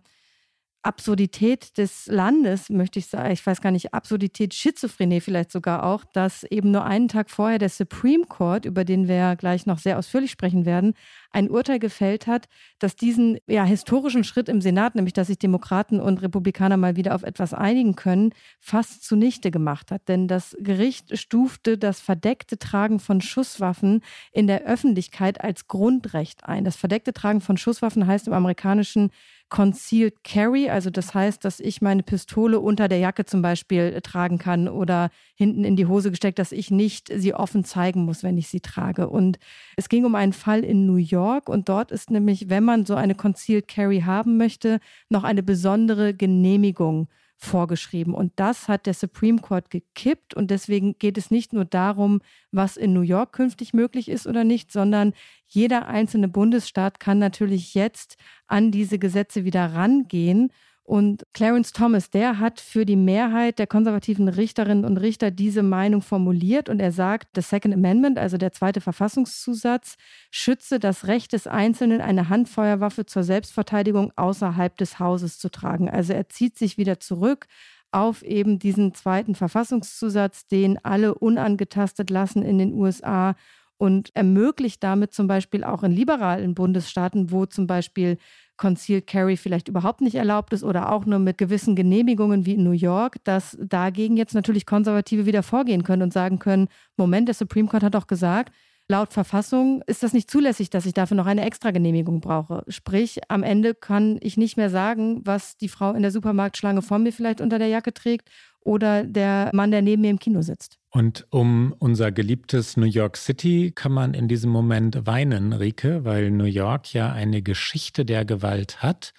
Absurdität 0.83 1.77
des 1.77 2.07
Landes, 2.07 2.69
möchte 2.69 2.97
ich 3.00 3.07
sagen, 3.07 3.31
ich 3.31 3.45
weiß 3.45 3.61
gar 3.61 3.71
nicht, 3.71 3.93
Absurdität, 3.93 4.53
Schizophrenie 4.53 5.21
vielleicht 5.21 5.51
sogar 5.51 5.83
auch, 5.83 6.03
dass 6.03 6.43
eben 6.43 6.71
nur 6.71 6.83
einen 6.85 7.07
Tag 7.07 7.29
vorher 7.29 7.59
der 7.59 7.69
Supreme 7.69 8.25
Court, 8.25 8.65
über 8.65 8.83
den 8.83 9.07
wir 9.07 9.35
gleich 9.35 9.65
noch 9.67 9.77
sehr 9.77 10.00
ausführlich 10.00 10.31
sprechen 10.31 10.65
werden, 10.65 10.95
ein 11.31 11.50
Urteil 11.50 11.79
gefällt 11.79 12.27
hat, 12.27 12.47
das 12.79 12.95
diesen 12.95 13.38
ja, 13.47 13.63
historischen 13.63 14.23
Schritt 14.23 14.50
im 14.50 14.59
Senat, 14.59 14.95
nämlich 14.95 15.13
dass 15.13 15.27
sich 15.27 15.39
Demokraten 15.39 16.00
und 16.00 16.21
Republikaner 16.21 16.77
mal 16.77 16.95
wieder 16.95 17.15
auf 17.15 17.23
etwas 17.23 17.53
einigen 17.53 17.95
können, 17.95 18.33
fast 18.59 19.03
zunichte 19.03 19.51
gemacht 19.51 19.91
hat. 19.91 20.07
Denn 20.07 20.27
das 20.27 20.57
Gericht 20.59 21.17
stufte 21.17 21.77
das 21.77 22.00
verdeckte 22.00 22.57
Tragen 22.57 23.00
von 23.00 23.21
Schusswaffen 23.21 24.01
in 24.31 24.47
der 24.47 24.63
Öffentlichkeit 24.63 25.41
als 25.41 25.67
Grundrecht 25.67 26.45
ein. 26.45 26.65
Das 26.65 26.75
verdeckte 26.75 27.13
Tragen 27.13 27.41
von 27.41 27.57
Schusswaffen 27.57 28.07
heißt 28.07 28.27
im 28.27 28.33
amerikanischen 28.33 29.11
Concealed 29.51 30.24
Carry, 30.24 30.70
also 30.70 30.89
das 30.89 31.13
heißt, 31.13 31.43
dass 31.43 31.60
ich 31.60 31.81
meine 31.81 32.03
Pistole 32.03 32.62
unter 32.62 32.88
der 32.88 33.00
Jacke 33.00 33.25
zum 33.25 33.41
Beispiel 33.41 33.93
äh, 33.96 34.01
tragen 34.01 34.38
kann 34.38 34.70
oder 34.70 35.12
hinten 35.36 35.65
in 35.65 35.75
die 35.75 35.88
Hose 35.88 36.10
gesteckt, 36.10 36.39
dass 36.39 36.53
ich 36.53 36.72
nicht 36.72 37.12
sie 37.13 37.34
offen 37.34 37.65
zeigen 37.65 38.05
muss, 38.05 38.24
wenn 38.24 38.38
ich 38.38 38.48
sie 38.48 38.62
trage. 38.62 39.10
Und 39.10 39.39
es 39.75 39.89
ging 39.89 40.05
um 40.05 40.15
einen 40.15 40.31
Fall 40.31 40.63
in 40.63 40.86
New 40.86 40.96
York 40.96 41.50
und 41.50 41.67
dort 41.67 41.91
ist 41.91 42.12
nämlich, 42.12 42.50
wenn 42.50 42.63
man 42.63 42.86
so 42.86 42.96
eine 42.96 43.13
Concealed 43.13 43.67
Carry 43.67 44.01
haben 44.05 44.38
möchte, 44.38 44.79
noch 45.10 45.25
eine 45.25 45.43
besondere 45.43 46.13
Genehmigung 46.13 47.10
vorgeschrieben. 47.43 48.13
Und 48.13 48.33
das 48.36 48.67
hat 48.67 48.86
der 48.86 48.93
Supreme 48.93 49.39
Court 49.39 49.69
gekippt. 49.69 50.33
Und 50.33 50.51
deswegen 50.51 50.98
geht 51.00 51.17
es 51.17 51.31
nicht 51.31 51.53
nur 51.53 51.65
darum, 51.65 52.21
was 52.51 52.77
in 52.77 52.93
New 52.93 53.01
York 53.01 53.33
künftig 53.33 53.74
möglich 53.74 54.10
ist 54.10 54.27
oder 54.27 54.43
nicht, 54.43 54.71
sondern 54.71 55.13
jeder 55.48 55.88
einzelne 55.88 56.27
Bundesstaat 56.27 57.00
kann 57.00 57.19
natürlich 57.19 57.74
jetzt 57.74 58.17
an 58.48 58.71
diese 58.71 59.00
Gesetze 59.00 59.43
wieder 59.43 59.74
rangehen 59.74 60.51
und 60.83 61.23
Clarence 61.33 61.73
Thomas, 61.73 62.09
der 62.09 62.39
hat 62.39 62.59
für 62.59 62.85
die 62.85 62.95
Mehrheit 62.95 63.59
der 63.59 63.67
konservativen 63.67 64.27
Richterinnen 64.27 64.83
und 64.83 64.97
Richter 64.97 65.31
diese 65.31 65.63
Meinung 65.63 66.01
formuliert 66.01 66.69
und 66.69 66.79
er 66.79 66.91
sagt, 66.91 67.29
das 67.33 67.50
Second 67.50 67.73
Amendment, 67.73 68.17
also 68.17 68.38
der 68.38 68.51
zweite 68.51 68.81
Verfassungszusatz, 68.81 69.95
schütze 70.31 70.79
das 70.79 71.07
Recht 71.07 71.33
des 71.33 71.47
Einzelnen, 71.47 72.01
eine 72.01 72.29
Handfeuerwaffe 72.29 73.05
zur 73.05 73.23
Selbstverteidigung 73.23 74.11
außerhalb 74.15 74.75
des 74.77 75.00
Hauses 75.00 75.38
zu 75.38 75.50
tragen. 75.50 75.89
Also 75.89 76.13
er 76.13 76.29
zieht 76.29 76.57
sich 76.57 76.77
wieder 76.77 77.00
zurück 77.00 77.47
auf 77.91 78.23
eben 78.23 78.57
diesen 78.57 78.93
zweiten 78.93 79.35
Verfassungszusatz, 79.35 80.47
den 80.47 80.83
alle 80.83 81.13
unangetastet 81.13 82.09
lassen 82.09 82.41
in 82.41 82.57
den 82.57 82.73
USA 82.73 83.35
und 83.81 84.15
ermöglicht 84.15 84.83
damit 84.83 85.11
zum 85.11 85.25
Beispiel 85.25 85.63
auch 85.63 85.81
in 85.81 85.91
liberalen 85.91 86.53
Bundesstaaten, 86.53 87.31
wo 87.31 87.47
zum 87.47 87.65
Beispiel 87.65 88.19
Concealed 88.55 89.07
Carry 89.07 89.38
vielleicht 89.38 89.69
überhaupt 89.69 90.01
nicht 90.01 90.13
erlaubt 90.13 90.53
ist 90.53 90.63
oder 90.63 90.91
auch 90.91 91.07
nur 91.07 91.17
mit 91.17 91.39
gewissen 91.39 91.75
Genehmigungen 91.75 92.45
wie 92.45 92.53
in 92.53 92.63
New 92.63 92.73
York, 92.73 93.15
dass 93.23 93.57
dagegen 93.59 94.17
jetzt 94.17 94.35
natürlich 94.35 94.67
Konservative 94.67 95.25
wieder 95.25 95.41
vorgehen 95.41 95.81
können 95.81 96.03
und 96.03 96.13
sagen 96.13 96.38
können, 96.38 96.67
Moment, 96.95 97.27
der 97.27 97.33
Supreme 97.33 97.67
Court 97.67 97.81
hat 97.81 97.95
doch 97.95 98.05
gesagt, 98.05 98.53
laut 98.88 99.13
Verfassung 99.13 99.81
ist 99.88 100.03
das 100.03 100.13
nicht 100.13 100.29
zulässig, 100.29 100.69
dass 100.69 100.85
ich 100.85 100.93
dafür 100.93 101.17
noch 101.17 101.25
eine 101.25 101.43
Extragenehmigung 101.43 102.21
brauche. 102.21 102.63
Sprich, 102.67 103.19
am 103.29 103.41
Ende 103.41 103.73
kann 103.73 104.19
ich 104.21 104.38
nicht 104.38 104.57
mehr 104.57 104.69
sagen, 104.69 105.21
was 105.25 105.57
die 105.57 105.69
Frau 105.69 105.93
in 105.93 106.03
der 106.03 106.11
Supermarktschlange 106.11 106.83
vor 106.83 107.00
mir 107.00 107.11
vielleicht 107.11 107.41
unter 107.41 107.57
der 107.57 107.69
Jacke 107.69 107.95
trägt 107.95 108.29
oder 108.63 109.03
der 109.03 109.50
Mann, 109.53 109.72
der 109.72 109.82
neben 109.82 110.01
mir 110.01 110.12
im 110.12 110.20
Kino 110.20 110.41
sitzt. 110.41 110.77
Und 110.91 111.25
um 111.30 111.74
unser 111.80 112.12
geliebtes 112.12 112.77
New 112.77 112.86
York 112.86 113.18
City 113.18 113.72
kann 113.74 113.91
man 113.91 114.13
in 114.13 114.27
diesem 114.27 114.51
Moment 114.51 115.06
weinen, 115.06 115.53
Rike, 115.53 116.06
weil 116.06 116.32
New 116.32 116.46
York 116.46 116.94
ja 116.94 117.12
eine 117.12 117.41
Geschichte 117.41 118.06
der 118.06 118.25
Gewalt 118.25 118.84
hat, 118.84 119.13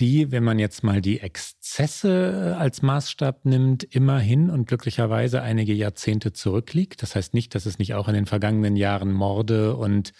die, 0.00 0.32
wenn 0.32 0.42
man 0.42 0.58
jetzt 0.58 0.82
mal 0.82 1.00
die 1.00 1.20
Exzesse 1.20 2.54
äh, 2.56 2.58
als 2.58 2.82
Maßstab 2.82 3.44
nimmt, 3.44 3.84
immerhin 3.84 4.50
und 4.50 4.66
glücklicherweise 4.66 5.42
einige 5.42 5.74
Jahrzehnte 5.74 6.32
zurückliegt. 6.32 7.02
Das 7.02 7.14
heißt 7.14 7.34
nicht, 7.34 7.54
dass 7.54 7.66
es 7.66 7.78
nicht 7.78 7.94
auch 7.94 8.08
in 8.08 8.14
den 8.14 8.26
vergangenen 8.26 8.74
Jahren 8.74 9.12
Morde 9.12 9.76
und 9.76 10.12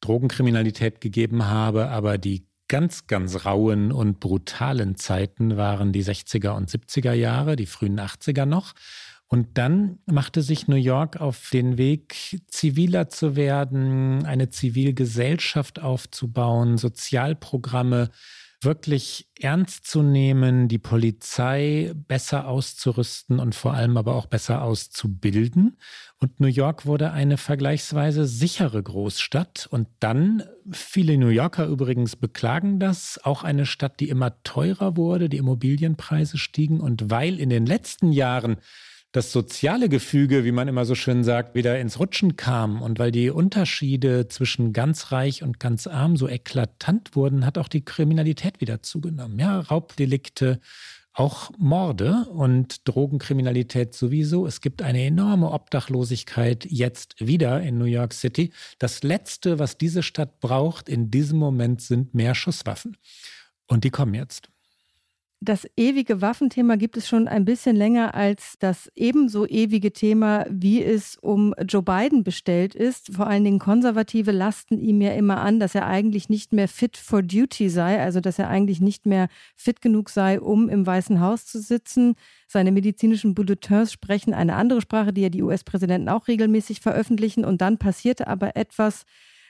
Drogenkriminalität 0.00 1.00
gegeben 1.00 1.46
habe, 1.46 1.88
aber 1.88 2.18
die 2.18 2.47
ganz, 2.68 3.06
ganz 3.06 3.44
rauen 3.44 3.92
und 3.92 4.20
brutalen 4.20 4.96
Zeiten 4.96 5.56
waren 5.56 5.92
die 5.92 6.04
60er 6.04 6.50
und 6.50 6.70
70er 6.70 7.12
Jahre, 7.12 7.56
die 7.56 7.66
frühen 7.66 7.98
80er 7.98 8.44
noch. 8.44 8.74
Und 9.26 9.58
dann 9.58 9.98
machte 10.06 10.40
sich 10.40 10.68
New 10.68 10.76
York 10.76 11.20
auf 11.20 11.50
den 11.50 11.76
Weg, 11.76 12.40
ziviler 12.46 13.10
zu 13.10 13.36
werden, 13.36 14.24
eine 14.24 14.48
Zivilgesellschaft 14.48 15.80
aufzubauen, 15.80 16.78
Sozialprogramme 16.78 18.10
wirklich 18.60 19.28
ernst 19.38 19.86
zu 19.86 20.02
nehmen, 20.02 20.66
die 20.66 20.78
Polizei 20.78 21.92
besser 21.94 22.48
auszurüsten 22.48 23.38
und 23.38 23.54
vor 23.54 23.74
allem 23.74 23.96
aber 23.96 24.16
auch 24.16 24.26
besser 24.26 24.62
auszubilden. 24.62 25.76
Und 26.18 26.40
New 26.40 26.48
York 26.48 26.84
wurde 26.84 27.12
eine 27.12 27.36
vergleichsweise 27.36 28.26
sichere 28.26 28.82
Großstadt. 28.82 29.68
Und 29.70 29.86
dann, 30.00 30.42
viele 30.72 31.16
New 31.18 31.28
Yorker 31.28 31.66
übrigens 31.66 32.16
beklagen 32.16 32.80
das, 32.80 33.20
auch 33.22 33.44
eine 33.44 33.64
Stadt, 33.64 34.00
die 34.00 34.08
immer 34.08 34.42
teurer 34.42 34.96
wurde, 34.96 35.28
die 35.28 35.36
Immobilienpreise 35.36 36.36
stiegen. 36.36 36.80
Und 36.80 37.10
weil 37.10 37.38
in 37.38 37.50
den 37.50 37.64
letzten 37.64 38.10
Jahren 38.10 38.56
das 39.12 39.32
soziale 39.32 39.88
Gefüge, 39.88 40.44
wie 40.44 40.52
man 40.52 40.68
immer 40.68 40.84
so 40.84 40.94
schön 40.94 41.24
sagt, 41.24 41.54
wieder 41.54 41.78
ins 41.80 41.98
Rutschen 41.98 42.36
kam 42.36 42.82
und 42.82 42.98
weil 42.98 43.10
die 43.10 43.30
Unterschiede 43.30 44.28
zwischen 44.28 44.72
ganz 44.72 45.12
reich 45.12 45.42
und 45.42 45.58
ganz 45.58 45.86
arm 45.86 46.16
so 46.16 46.28
eklatant 46.28 47.16
wurden, 47.16 47.46
hat 47.46 47.56
auch 47.56 47.68
die 47.68 47.84
Kriminalität 47.84 48.60
wieder 48.60 48.82
zugenommen. 48.82 49.38
Ja, 49.38 49.60
Raubdelikte, 49.60 50.60
auch 51.14 51.50
Morde 51.58 52.26
und 52.30 52.86
Drogenkriminalität 52.86 53.94
sowieso. 53.94 54.46
Es 54.46 54.60
gibt 54.60 54.82
eine 54.82 55.02
enorme 55.04 55.50
Obdachlosigkeit 55.50 56.66
jetzt 56.66 57.16
wieder 57.18 57.62
in 57.62 57.78
New 57.78 57.86
York 57.86 58.12
City. 58.12 58.52
Das 58.78 59.02
Letzte, 59.02 59.58
was 59.58 59.78
diese 59.78 60.02
Stadt 60.02 60.38
braucht 60.40 60.88
in 60.88 61.10
diesem 61.10 61.38
Moment, 61.38 61.80
sind 61.80 62.14
mehr 62.14 62.34
Schusswaffen. 62.34 62.96
Und 63.66 63.84
die 63.84 63.90
kommen 63.90 64.14
jetzt 64.14 64.50
das 65.40 65.68
ewige 65.76 66.20
Waffenthema 66.20 66.74
gibt 66.74 66.96
es 66.96 67.06
schon 67.06 67.28
ein 67.28 67.44
bisschen 67.44 67.76
länger 67.76 68.14
als 68.14 68.54
das 68.58 68.90
ebenso 68.96 69.46
ewige 69.46 69.92
Thema, 69.92 70.44
wie 70.50 70.82
es 70.82 71.16
um 71.16 71.54
Joe 71.68 71.82
Biden 71.82 72.24
bestellt 72.24 72.74
ist. 72.74 73.14
Vor 73.14 73.28
allen 73.28 73.44
Dingen 73.44 73.60
Konservative 73.60 74.32
lasten 74.32 74.80
ihm 74.80 75.00
ja 75.00 75.12
immer 75.12 75.40
an, 75.40 75.60
dass 75.60 75.76
er 75.76 75.86
eigentlich 75.86 76.28
nicht 76.28 76.52
mehr 76.52 76.66
fit 76.66 76.96
for 76.96 77.22
duty 77.22 77.68
sei, 77.68 78.00
also 78.00 78.20
dass 78.20 78.40
er 78.40 78.48
eigentlich 78.48 78.80
nicht 78.80 79.06
mehr 79.06 79.28
fit 79.54 79.80
genug 79.80 80.10
sei, 80.10 80.40
um 80.40 80.68
im 80.68 80.84
Weißen 80.84 81.20
Haus 81.20 81.46
zu 81.46 81.60
sitzen. 81.60 82.16
Seine 82.48 82.72
medizinischen 82.72 83.34
Bulletins 83.34 83.92
sprechen 83.92 84.34
eine 84.34 84.56
andere 84.56 84.80
Sprache, 84.80 85.12
die 85.12 85.22
ja 85.22 85.28
die 85.28 85.42
US-Präsidenten 85.44 86.08
auch 86.08 86.26
regelmäßig 86.26 86.80
veröffentlichen. 86.80 87.44
Und 87.44 87.60
dann 87.60 87.78
passierte 87.78 88.26
aber 88.26 88.56
etwas, 88.56 89.04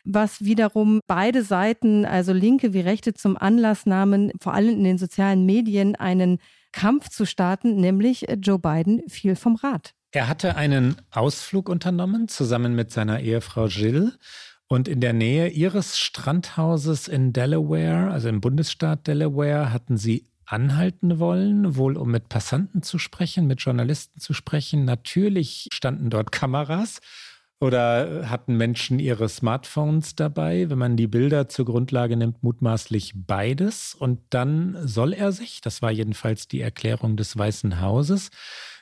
was 0.05 0.45
wiederum 0.45 1.01
beide 1.07 1.43
Seiten, 1.43 2.05
also 2.05 2.33
Linke 2.33 2.73
wie 2.73 2.81
Rechte, 2.81 3.15
zum 3.15 3.37
Anlass 3.37 3.87
nahmen, 3.87 4.33
vor 4.41 4.55
allem 4.55 4.71
in 4.71 4.85
den 4.85 4.99
sozialen 4.99 5.47
Medien 5.47 5.97
einen 5.97 6.39
Kampf 6.73 7.09
zu 7.09 7.25
starten, 7.27 7.77
nämlich 7.77 8.27
Joe 8.41 8.59
Biden 8.59 9.03
fiel 9.09 9.37
vom 9.37 9.57
Rad. 9.57 9.95
Er 10.11 10.29
hatte 10.29 10.57
einen 10.57 10.97
Ausflug 11.11 11.69
unternommen, 11.69 12.29
zusammen 12.29 12.75
mit 12.75 12.91
seiner 12.91 13.21
Ehefrau 13.21 13.67
Jill. 13.67 14.15
Und 14.67 14.87
in 14.87 15.01
der 15.01 15.15
Nähe 15.15 15.49
ihres 15.49 15.99
Strandhauses 15.99 17.09
in 17.09 17.33
Delaware, 17.33 18.11
also 18.11 18.29
im 18.29 18.41
Bundesstaat 18.41 19.07
Delaware, 19.07 19.73
hatten 19.73 19.97
sie 19.97 20.27
anhalten 20.45 21.19
wollen, 21.19 21.77
wohl 21.77 21.97
um 21.97 22.11
mit 22.11 22.29
Passanten 22.29 22.83
zu 22.83 22.99
sprechen, 22.99 23.47
mit 23.47 23.61
Journalisten 23.61 24.21
zu 24.21 24.33
sprechen. 24.33 24.85
Natürlich 24.85 25.69
standen 25.73 26.11
dort 26.11 26.33
Kameras 26.33 27.01
oder 27.61 28.31
hatten 28.31 28.57
Menschen 28.57 28.99
ihre 28.99 29.29
Smartphones 29.29 30.15
dabei? 30.15 30.71
Wenn 30.71 30.79
man 30.79 30.97
die 30.97 31.09
Bilder 31.09 31.49
zur 31.49 31.65
Grundlage 31.65 32.17
nimmt, 32.17 32.43
mutmaßlich 32.43 33.15
beides. 33.15 33.95
Und 33.95 34.21
dann 34.31 34.77
soll 34.87 35.13
er 35.13 35.33
sich, 35.33 35.61
das 35.61 35.83
war 35.83 35.91
jedenfalls 35.91 36.47
die 36.47 36.61
Erklärung 36.61 37.17
des 37.17 37.37
Weißen 37.37 37.81
Hauses, 37.81 38.31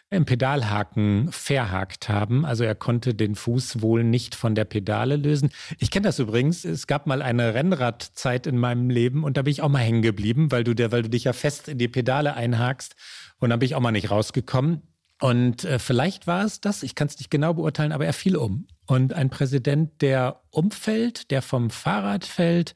im 0.09 0.25
Pedalhaken 0.25 1.33
verhakt 1.33 2.09
haben. 2.09 2.45
Also 2.45 2.65
er 2.65 2.75
konnte 2.75 3.15
den 3.15 3.35
Fuß 3.35 3.83
wohl 3.83 4.05
nicht 4.05 4.35
von 4.35 4.55
der 4.55 4.65
Pedale 4.65 5.17
lösen. 5.17 5.51
Ich 5.79 5.91
kenne 5.91 6.07
das 6.07 6.19
übrigens. 6.19 6.65
Es 6.65 6.87
gab 6.87 7.07
mal 7.07 7.23
eine 7.23 7.55
Rennradzeit 7.55 8.47
in 8.47 8.57
meinem 8.57 8.89
Leben 8.89 9.25
und 9.25 9.37
da 9.37 9.43
bin 9.43 9.51
ich 9.51 9.63
auch 9.63 9.69
mal 9.69 9.81
hängen 9.81 10.03
geblieben, 10.03 10.53
weil 10.53 10.63
du, 10.63 10.75
der, 10.75 10.93
weil 10.93 11.03
du 11.03 11.11
dich 11.11 11.25
ja 11.25 11.33
fest 11.33 11.69
in 11.69 11.79
die 11.79 11.89
Pedale 11.89 12.35
einhakst. 12.35 12.95
Und 13.39 13.51
da 13.51 13.57
bin 13.57 13.67
ich 13.67 13.75
auch 13.75 13.81
mal 13.81 13.91
nicht 13.91 14.11
rausgekommen. 14.11 14.83
Und 15.21 15.65
äh, 15.65 15.79
vielleicht 15.79 16.27
war 16.27 16.45
es 16.45 16.61
das, 16.61 16.83
ich 16.83 16.95
kann 16.95 17.09
es 17.09 17.19
nicht 17.19 17.31
genau 17.31 17.55
beurteilen, 17.55 17.93
aber 17.93 18.07
er 18.07 18.13
fiel 18.13 18.37
um. 18.37 18.67
Und 18.87 19.15
ein 19.15 19.31
Präsident, 19.31 20.03
der 20.03 20.43
umfällt, 20.51 21.31
der 21.31 21.43
vom 21.43 21.71
Fahrrad 21.71 22.25
fällt, 22.25 22.75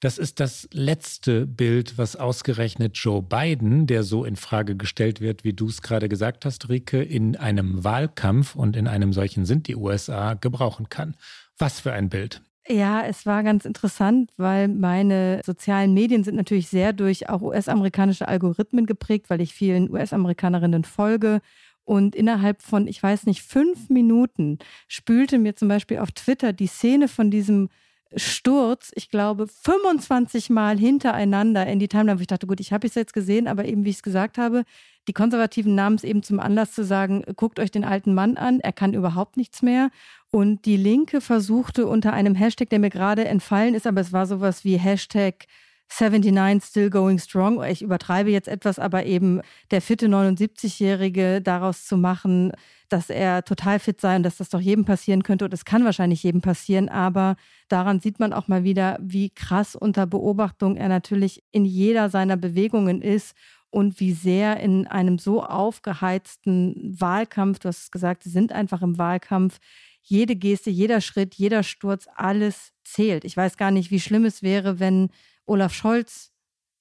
das 0.00 0.18
ist 0.18 0.40
das 0.40 0.68
letzte 0.72 1.46
Bild, 1.46 1.96
was 1.96 2.16
ausgerechnet 2.16 2.98
Joe 2.98 3.22
Biden, 3.22 3.86
der 3.86 4.02
so 4.02 4.24
in 4.24 4.36
Frage 4.36 4.76
gestellt 4.76 5.22
wird, 5.22 5.42
wie 5.42 5.54
du 5.54 5.68
es 5.68 5.80
gerade 5.80 6.08
gesagt 6.10 6.44
hast, 6.44 6.68
Rike, 6.68 7.02
in 7.02 7.36
einem 7.36 7.82
Wahlkampf 7.82 8.54
und 8.56 8.76
in 8.76 8.88
einem 8.88 9.14
solchen 9.14 9.46
sind 9.46 9.68
die 9.68 9.76
USA 9.76 10.34
gebrauchen 10.34 10.90
kann. 10.90 11.16
Was 11.56 11.80
für 11.80 11.92
ein 11.92 12.10
Bild. 12.10 12.42
Ja, 12.68 13.02
es 13.06 13.24
war 13.24 13.42
ganz 13.42 13.64
interessant, 13.64 14.32
weil 14.36 14.68
meine 14.68 15.40
sozialen 15.46 15.94
Medien 15.94 16.24
sind 16.24 16.34
natürlich 16.34 16.68
sehr 16.68 16.92
durch 16.92 17.30
auch 17.30 17.40
US-amerikanische 17.40 18.28
Algorithmen 18.28 18.86
geprägt, 18.86 19.30
weil 19.30 19.40
ich 19.40 19.54
vielen 19.54 19.88
US-Amerikanerinnen 19.90 20.84
folge 20.84 21.40
und 21.86 22.14
innerhalb 22.14 22.60
von, 22.60 22.86
ich 22.86 23.02
weiß 23.02 23.24
nicht, 23.24 23.42
fünf 23.42 23.88
Minuten 23.88 24.58
spülte 24.88 25.38
mir 25.38 25.56
zum 25.56 25.68
Beispiel 25.68 25.98
auf 25.98 26.10
Twitter 26.10 26.52
die 26.52 26.66
Szene 26.66 27.08
von 27.08 27.30
diesem 27.30 27.70
Sturz, 28.14 28.92
ich 28.94 29.08
glaube, 29.08 29.46
25 29.46 30.50
Mal 30.50 30.78
hintereinander 30.78 31.66
in 31.66 31.78
die 31.78 31.88
Timeline, 31.88 32.18
wo 32.18 32.20
ich 32.20 32.26
dachte, 32.26 32.46
gut, 32.46 32.60
ich 32.60 32.72
habe 32.72 32.86
es 32.86 32.94
jetzt 32.94 33.12
gesehen, 33.12 33.48
aber 33.48 33.64
eben, 33.64 33.84
wie 33.84 33.90
ich 33.90 33.96
es 33.96 34.02
gesagt 34.02 34.36
habe, 34.36 34.64
die 35.08 35.12
Konservativen 35.12 35.74
nahmen 35.74 35.96
es 35.96 36.04
eben 36.04 36.22
zum 36.22 36.40
Anlass 36.40 36.72
zu 36.72 36.84
sagen, 36.84 37.22
guckt 37.36 37.60
euch 37.60 37.70
den 37.70 37.84
alten 37.84 38.14
Mann 38.14 38.36
an, 38.36 38.60
er 38.60 38.72
kann 38.72 38.92
überhaupt 38.92 39.36
nichts 39.36 39.62
mehr. 39.62 39.90
Und 40.30 40.64
die 40.66 40.76
Linke 40.76 41.20
versuchte 41.20 41.86
unter 41.86 42.12
einem 42.12 42.34
Hashtag, 42.34 42.70
der 42.70 42.80
mir 42.80 42.90
gerade 42.90 43.26
entfallen 43.26 43.74
ist, 43.74 43.86
aber 43.86 44.00
es 44.00 44.12
war 44.12 44.26
sowas 44.26 44.64
wie 44.64 44.76
Hashtag 44.76 45.46
79 45.88 46.62
still 46.64 46.90
going 46.90 47.18
strong. 47.18 47.62
Ich 47.64 47.82
übertreibe 47.82 48.30
jetzt 48.30 48.48
etwas, 48.48 48.78
aber 48.78 49.06
eben 49.06 49.40
der 49.70 49.80
fitte 49.80 50.06
79-Jährige 50.06 51.40
daraus 51.40 51.84
zu 51.86 51.96
machen, 51.96 52.52
dass 52.88 53.10
er 53.10 53.44
total 53.44 53.78
fit 53.78 54.00
sei 54.00 54.16
und 54.16 54.22
dass 54.22 54.36
das 54.36 54.48
doch 54.48 54.60
jedem 54.60 54.84
passieren 54.84 55.22
könnte. 55.22 55.44
Und 55.44 55.54
es 55.54 55.64
kann 55.64 55.84
wahrscheinlich 55.84 56.22
jedem 56.22 56.40
passieren, 56.40 56.88
aber 56.88 57.36
daran 57.68 58.00
sieht 58.00 58.20
man 58.20 58.32
auch 58.32 58.48
mal 58.48 58.64
wieder, 58.64 58.98
wie 59.00 59.30
krass 59.30 59.74
unter 59.74 60.06
Beobachtung 60.06 60.76
er 60.76 60.88
natürlich 60.88 61.42
in 61.52 61.64
jeder 61.64 62.10
seiner 62.10 62.36
Bewegungen 62.36 63.02
ist 63.02 63.34
und 63.70 64.00
wie 64.00 64.12
sehr 64.12 64.60
in 64.60 64.86
einem 64.86 65.18
so 65.18 65.42
aufgeheizten 65.42 66.96
Wahlkampf, 66.98 67.58
du 67.58 67.68
hast 67.68 67.82
es 67.82 67.90
gesagt, 67.90 68.22
sie 68.22 68.30
sind 68.30 68.52
einfach 68.52 68.82
im 68.82 68.98
Wahlkampf, 68.98 69.58
jede 70.02 70.36
Geste, 70.36 70.70
jeder 70.70 71.00
Schritt, 71.00 71.34
jeder 71.34 71.64
Sturz, 71.64 72.06
alles 72.14 72.72
zählt. 72.84 73.24
Ich 73.24 73.36
weiß 73.36 73.56
gar 73.56 73.72
nicht, 73.72 73.90
wie 73.90 73.98
schlimm 73.98 74.24
es 74.24 74.42
wäre, 74.42 74.78
wenn 74.78 75.10
Olaf 75.46 75.72
Scholz 75.72 76.32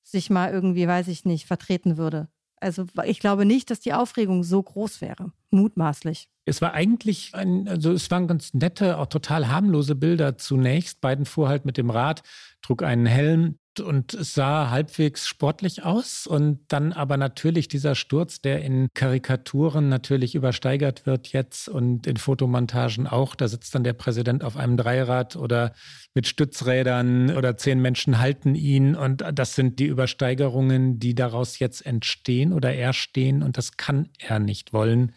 sich 0.04 0.30
mal 0.30 0.52
irgendwie, 0.52 0.88
weiß 0.88 1.08
ich 1.08 1.26
nicht, 1.26 1.46
vertreten 1.46 1.98
würde. 1.98 2.28
Also 2.58 2.86
ich 3.06 3.20
glaube 3.20 3.46
nicht, 3.46 3.70
dass 3.70 3.80
die 3.80 3.94
Aufregung 3.94 4.44
so 4.44 4.62
groß 4.62 5.02
wäre, 5.02 5.32
mutmaßlich. 5.52 6.30
Es 6.46 6.62
war 6.62 6.74
eigentlich 6.74 7.34
ein, 7.34 7.68
also 7.68 7.92
es 7.92 8.10
waren 8.12 8.28
ganz 8.28 8.54
nette, 8.54 8.98
auch 8.98 9.08
total 9.08 9.48
harmlose 9.50 9.96
Bilder 9.96 10.38
zunächst. 10.38 11.02
Biden 11.02 11.26
fuhr 11.26 11.50
halt 11.50 11.66
mit 11.66 11.78
dem 11.78 11.90
Rad, 11.90 12.22
trug 12.62 12.84
einen 12.84 13.08
Helm, 13.08 13.58
und 13.80 14.14
es 14.14 14.34
sah 14.34 14.70
halbwegs 14.70 15.28
sportlich 15.28 15.84
aus. 15.84 16.28
Und 16.28 16.60
dann 16.68 16.94
aber 16.94 17.18
natürlich 17.18 17.68
dieser 17.68 17.96
Sturz, 17.96 18.42
der 18.42 18.62
in 18.62 18.90
Karikaturen 18.94 19.90
natürlich 19.90 20.36
übersteigert 20.36 21.06
wird 21.06 21.30
jetzt 21.30 21.70
und 21.70 22.08
in 22.08 22.18
Fotomontagen 22.18 23.08
auch. 23.08 23.36
Da 23.36 23.48
sitzt 23.48 23.76
dann 23.76 23.84
der 23.84 23.94
Präsident 23.94 24.44
auf 24.44 24.58
einem 24.58 24.78
Dreirad 24.78 25.36
oder 25.36 25.74
mit 26.14 26.28
Stützrädern 26.28 27.36
oder 27.36 27.58
zehn 27.58 27.82
Menschen 27.82 28.20
halten 28.20 28.56
ihn. 28.56 28.96
Und 28.96 29.24
das 29.34 29.56
sind 29.56 29.80
die 29.80 29.86
Übersteigerungen, 29.86 31.00
die 31.00 31.16
daraus 31.16 31.60
jetzt 31.60 31.86
entstehen 31.86 32.54
oder 32.54 32.74
erstehen. 32.74 33.44
Und 33.44 33.58
das 33.58 33.78
kann 33.78 34.10
er 34.20 34.40
nicht 34.40 34.74
wollen. 34.74 35.14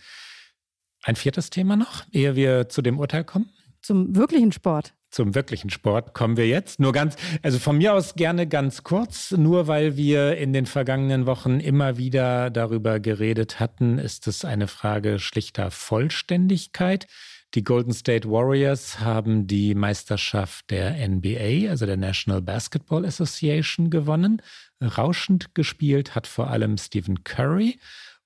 Ein 1.03 1.17
viertes 1.17 1.50
Thema 1.50 1.77
noch, 1.77 2.05
ehe 2.12 2.37
wir 2.37 2.69
zu 2.69 2.83
dem 2.83 2.99
Urteil 2.99 3.25
kommen? 3.25 3.50
Zum 3.80 4.16
wirklichen 4.16 4.52
Sport 4.52 4.94
zum 5.11 5.35
wirklichen 5.35 5.70
Sport 5.70 6.14
kommen 6.14 6.37
wir 6.37 6.47
jetzt. 6.47 6.80
Nur 6.80 6.92
ganz, 6.92 7.16
also 7.42 7.58
von 7.58 7.78
mir 7.78 7.94
aus 7.94 8.14
gerne 8.14 8.47
ganz 8.47 8.82
kurz, 8.82 9.32
nur 9.32 9.66
weil 9.66 9.97
wir 9.97 10.37
in 10.37 10.52
den 10.52 10.66
vergangenen 10.66 11.26
Wochen 11.26 11.61
immer 11.61 11.97
wieder 11.97 12.50
darüber 12.50 13.00
geredet 13.00 13.58
hatten, 13.58 13.99
ist 13.99 14.28
es 14.28 14.44
eine 14.44 14.68
Frage 14.68 15.18
schlichter 15.18 15.70
Vollständigkeit. 15.70 17.06
Die 17.54 17.64
Golden 17.64 17.94
State 17.94 18.30
Warriors 18.30 19.00
haben 19.00 19.47
die 19.47 19.75
Meisterschaft 19.75 20.70
der 20.70 21.08
NBA, 21.08 21.70
also 21.70 21.87
der 21.87 21.97
National 21.97 22.42
Basketball 22.42 23.06
Association, 23.06 23.88
gewonnen. 23.88 24.42
Rauschend 24.82 25.54
gespielt 25.54 26.14
hat 26.14 26.26
vor 26.26 26.49
allem 26.49 26.76
Stephen 26.76 27.25
Curry. 27.25 27.80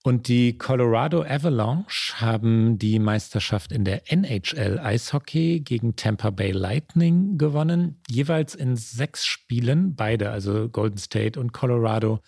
Und 0.05 0.27
die 0.27 0.59
Colorado 0.59 1.23
Avalanche 1.23 2.21
haben 2.21 2.77
die 2.77 2.99
Meisterschaft 2.99 3.71
in 3.71 3.85
der 3.85 4.11
NHL 4.13 4.81
Eishockey 4.81 5.61
gegen 5.61 5.95
Tampa 5.95 6.31
Bay 6.31 6.51
Lightning 6.51 7.39
gewonnen, 7.39 8.01
jeweils 8.11 8.57
in 8.57 8.77
sechs 8.77 9.25
Spielen, 9.25 9.95
beide, 9.95 10.31
also 10.31 10.69
Golden 10.69 10.99
State 10.99 11.39
und 11.39 11.53
Colorado, 11.53 12.21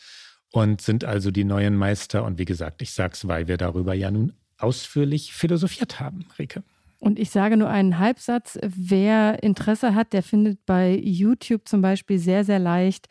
und 0.53 0.83
sind 0.83 1.05
also 1.05 1.33
die 1.33 1.43
neuen 1.43 1.75
Meister. 1.75 2.23
Und 2.23 2.39
wie 2.39 2.45
gesagt, 2.45 2.81
ich 2.81 2.93
sage 2.93 3.15
es, 3.15 3.27
weil 3.27 3.49
wir 3.49 3.57
darüber 3.57 3.93
ja 3.93 4.13
nun 4.13 4.35
ausführlich 4.57 5.33
philosophiert 5.33 5.99
haben, 5.99 6.27
Rike. 6.39 6.63
Und 6.99 7.19
ich 7.19 7.31
sage 7.31 7.57
nur 7.57 7.69
einen 7.69 7.99
Halbsatz. 7.99 8.59
Wer 8.63 9.43
Interesse 9.43 9.95
hat, 9.95 10.13
der 10.13 10.23
findet 10.23 10.65
bei 10.67 10.97
YouTube 10.97 11.69
zum 11.69 11.83
Beispiel 11.83 12.19
sehr, 12.19 12.45
sehr 12.45 12.59
leicht 12.59 13.09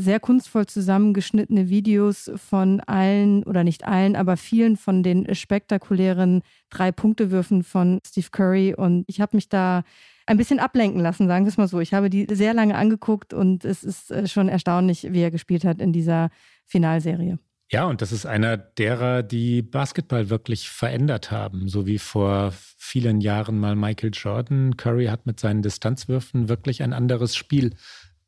sehr 0.00 0.20
kunstvoll 0.20 0.66
zusammengeschnittene 0.66 1.68
Videos 1.68 2.30
von 2.36 2.80
allen 2.80 3.42
oder 3.44 3.64
nicht 3.64 3.84
allen, 3.84 4.16
aber 4.16 4.36
vielen 4.36 4.76
von 4.76 5.02
den 5.02 5.34
spektakulären 5.34 6.42
Drei-Punkte-Würfen 6.70 7.62
von 7.62 8.00
Steve 8.06 8.28
Curry. 8.30 8.74
Und 8.74 9.04
ich 9.06 9.20
habe 9.20 9.36
mich 9.36 9.48
da 9.48 9.82
ein 10.26 10.36
bisschen 10.36 10.58
ablenken 10.58 11.00
lassen, 11.00 11.28
sagen 11.28 11.44
wir 11.44 11.50
es 11.50 11.58
mal 11.58 11.68
so. 11.68 11.80
Ich 11.80 11.94
habe 11.94 12.10
die 12.10 12.26
sehr 12.30 12.54
lange 12.54 12.76
angeguckt 12.76 13.34
und 13.34 13.64
es 13.64 13.84
ist 13.84 14.10
äh, 14.10 14.26
schon 14.26 14.48
erstaunlich, 14.48 15.12
wie 15.12 15.20
er 15.20 15.30
gespielt 15.30 15.64
hat 15.64 15.80
in 15.80 15.92
dieser 15.92 16.30
Finalserie. 16.64 17.38
Ja, 17.70 17.86
und 17.86 18.02
das 18.02 18.12
ist 18.12 18.26
einer 18.26 18.56
derer, 18.56 19.22
die 19.22 19.62
Basketball 19.62 20.30
wirklich 20.30 20.68
verändert 20.68 21.30
haben, 21.30 21.68
so 21.68 21.86
wie 21.86 21.98
vor 21.98 22.52
vielen 22.52 23.20
Jahren 23.20 23.58
mal 23.58 23.74
Michael 23.74 24.10
Jordan. 24.12 24.76
Curry 24.76 25.06
hat 25.06 25.26
mit 25.26 25.40
seinen 25.40 25.62
Distanzwürfen 25.62 26.48
wirklich 26.48 26.82
ein 26.82 26.92
anderes 26.92 27.34
Spiel 27.34 27.74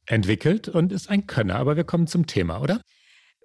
entwickelt 0.07 0.69
und 0.69 0.93
ist 0.93 1.11
ein 1.11 1.27
Könner. 1.27 1.57
Aber 1.57 1.77
wir 1.77 1.85
kommen 1.85 2.07
zum 2.07 2.27
Thema, 2.27 2.61
oder? 2.61 2.81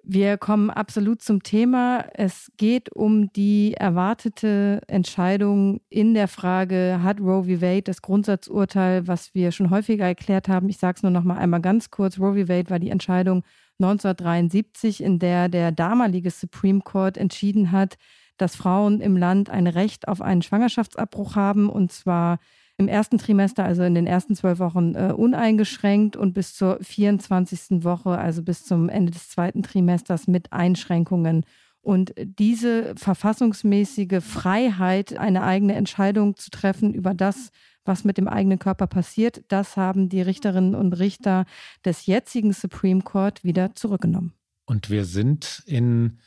Wir 0.04 0.36
kommen 0.36 0.70
absolut 0.70 1.22
zum 1.22 1.44
Thema. 1.44 2.04
Es 2.14 2.50
geht 2.56 2.92
um 2.92 3.32
die 3.34 3.74
erwartete 3.74 4.80
Entscheidung 4.88 5.80
in 5.90 6.14
der 6.14 6.26
Frage, 6.26 7.00
hat 7.04 7.20
Roe 7.20 7.44
v. 7.44 7.60
Wade 7.60 7.82
das 7.82 8.02
Grundsatzurteil, 8.02 9.06
was 9.06 9.32
wir 9.34 9.52
schon 9.52 9.70
häufiger 9.70 10.06
erklärt 10.06 10.48
haben. 10.48 10.68
Ich 10.68 10.78
sage 10.78 10.96
es 10.96 11.02
nur 11.04 11.12
noch 11.12 11.22
mal 11.22 11.38
einmal 11.38 11.60
ganz 11.60 11.90
kurz. 11.90 12.18
Roe 12.18 12.34
v. 12.34 12.48
Wade 12.48 12.70
war 12.70 12.80
die 12.80 12.90
Entscheidung 12.90 13.44
1973, 13.78 15.02
in 15.02 15.18
der 15.18 15.48
der 15.48 15.72
damalige 15.72 16.30
Supreme 16.30 16.80
Court 16.80 17.16
entschieden 17.16 17.72
hat, 17.72 17.96
dass 18.36 18.56
Frauen 18.56 19.00
im 19.00 19.16
Land 19.16 19.50
ein 19.50 19.66
Recht 19.66 20.08
auf 20.08 20.20
einen 20.20 20.42
Schwangerschaftsabbruch 20.42 21.36
haben 21.36 21.68
und 21.68 21.92
zwar 21.92 22.38
im 22.78 22.88
ersten 22.88 23.18
Trimester, 23.18 23.64
also 23.64 23.82
in 23.82 23.94
den 23.94 24.06
ersten 24.06 24.34
zwölf 24.34 24.58
Wochen, 24.58 24.94
äh, 24.94 25.12
uneingeschränkt 25.16 26.16
und 26.16 26.32
bis 26.32 26.54
zur 26.54 26.78
24. 26.80 27.84
Woche, 27.84 28.18
also 28.18 28.42
bis 28.42 28.64
zum 28.64 28.88
Ende 28.88 29.12
des 29.12 29.28
zweiten 29.28 29.62
Trimesters 29.62 30.26
mit 30.26 30.52
Einschränkungen. 30.52 31.44
Und 31.80 32.14
diese 32.16 32.94
verfassungsmäßige 32.96 34.22
Freiheit, 34.22 35.18
eine 35.18 35.42
eigene 35.42 35.74
Entscheidung 35.74 36.36
zu 36.36 36.50
treffen 36.50 36.94
über 36.94 37.12
das, 37.12 37.50
was 37.84 38.04
mit 38.04 38.18
dem 38.18 38.28
eigenen 38.28 38.58
Körper 38.58 38.86
passiert, 38.86 39.42
das 39.48 39.76
haben 39.76 40.08
die 40.08 40.22
Richterinnen 40.22 40.74
und 40.74 40.92
Richter 40.94 41.46
des 41.84 42.06
jetzigen 42.06 42.52
Supreme 42.52 43.02
Court 43.02 43.44
wieder 43.44 43.74
zurückgenommen. 43.74 44.32
Und 44.64 44.90
wir 44.90 45.04
sind 45.04 45.62
in 45.66 46.18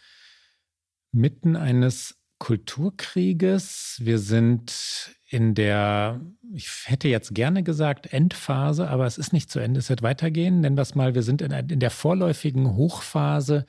mitten 1.11 1.55
eines 1.55 2.19
Kulturkrieges. 2.39 3.99
Wir 4.01 4.19
sind 4.19 5.15
in 5.27 5.55
der, 5.55 6.21
ich 6.53 6.69
hätte 6.85 7.07
jetzt 7.07 7.33
gerne 7.33 7.63
gesagt, 7.63 8.11
Endphase, 8.13 8.89
aber 8.89 9.05
es 9.05 9.17
ist 9.17 9.33
nicht 9.33 9.49
zu 9.49 9.59
Ende, 9.59 9.79
es 9.79 9.89
wird 9.89 10.01
weitergehen. 10.01 10.59
Nennen 10.59 10.77
wir 10.77 10.81
es 10.81 10.95
mal, 10.95 11.15
wir 11.15 11.23
sind 11.23 11.41
in, 11.41 11.51
in 11.51 11.79
der 11.79 11.91
vorläufigen 11.91 12.75
Hochphase 12.75 13.65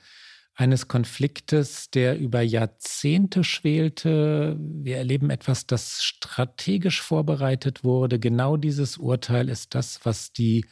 eines 0.57 0.87
Konfliktes, 0.87 1.91
der 1.91 2.17
über 2.17 2.41
Jahrzehnte 2.41 3.43
schwelte. 3.43 4.57
Wir 4.59 4.97
erleben 4.97 5.29
etwas, 5.29 5.67
das 5.67 6.03
strategisch 6.03 7.01
vorbereitet 7.01 7.83
wurde. 7.83 8.19
Genau 8.19 8.57
dieses 8.57 8.97
Urteil 8.97 9.49
ist 9.49 9.75
das, 9.75 9.99
was 10.03 10.33
die 10.33 10.65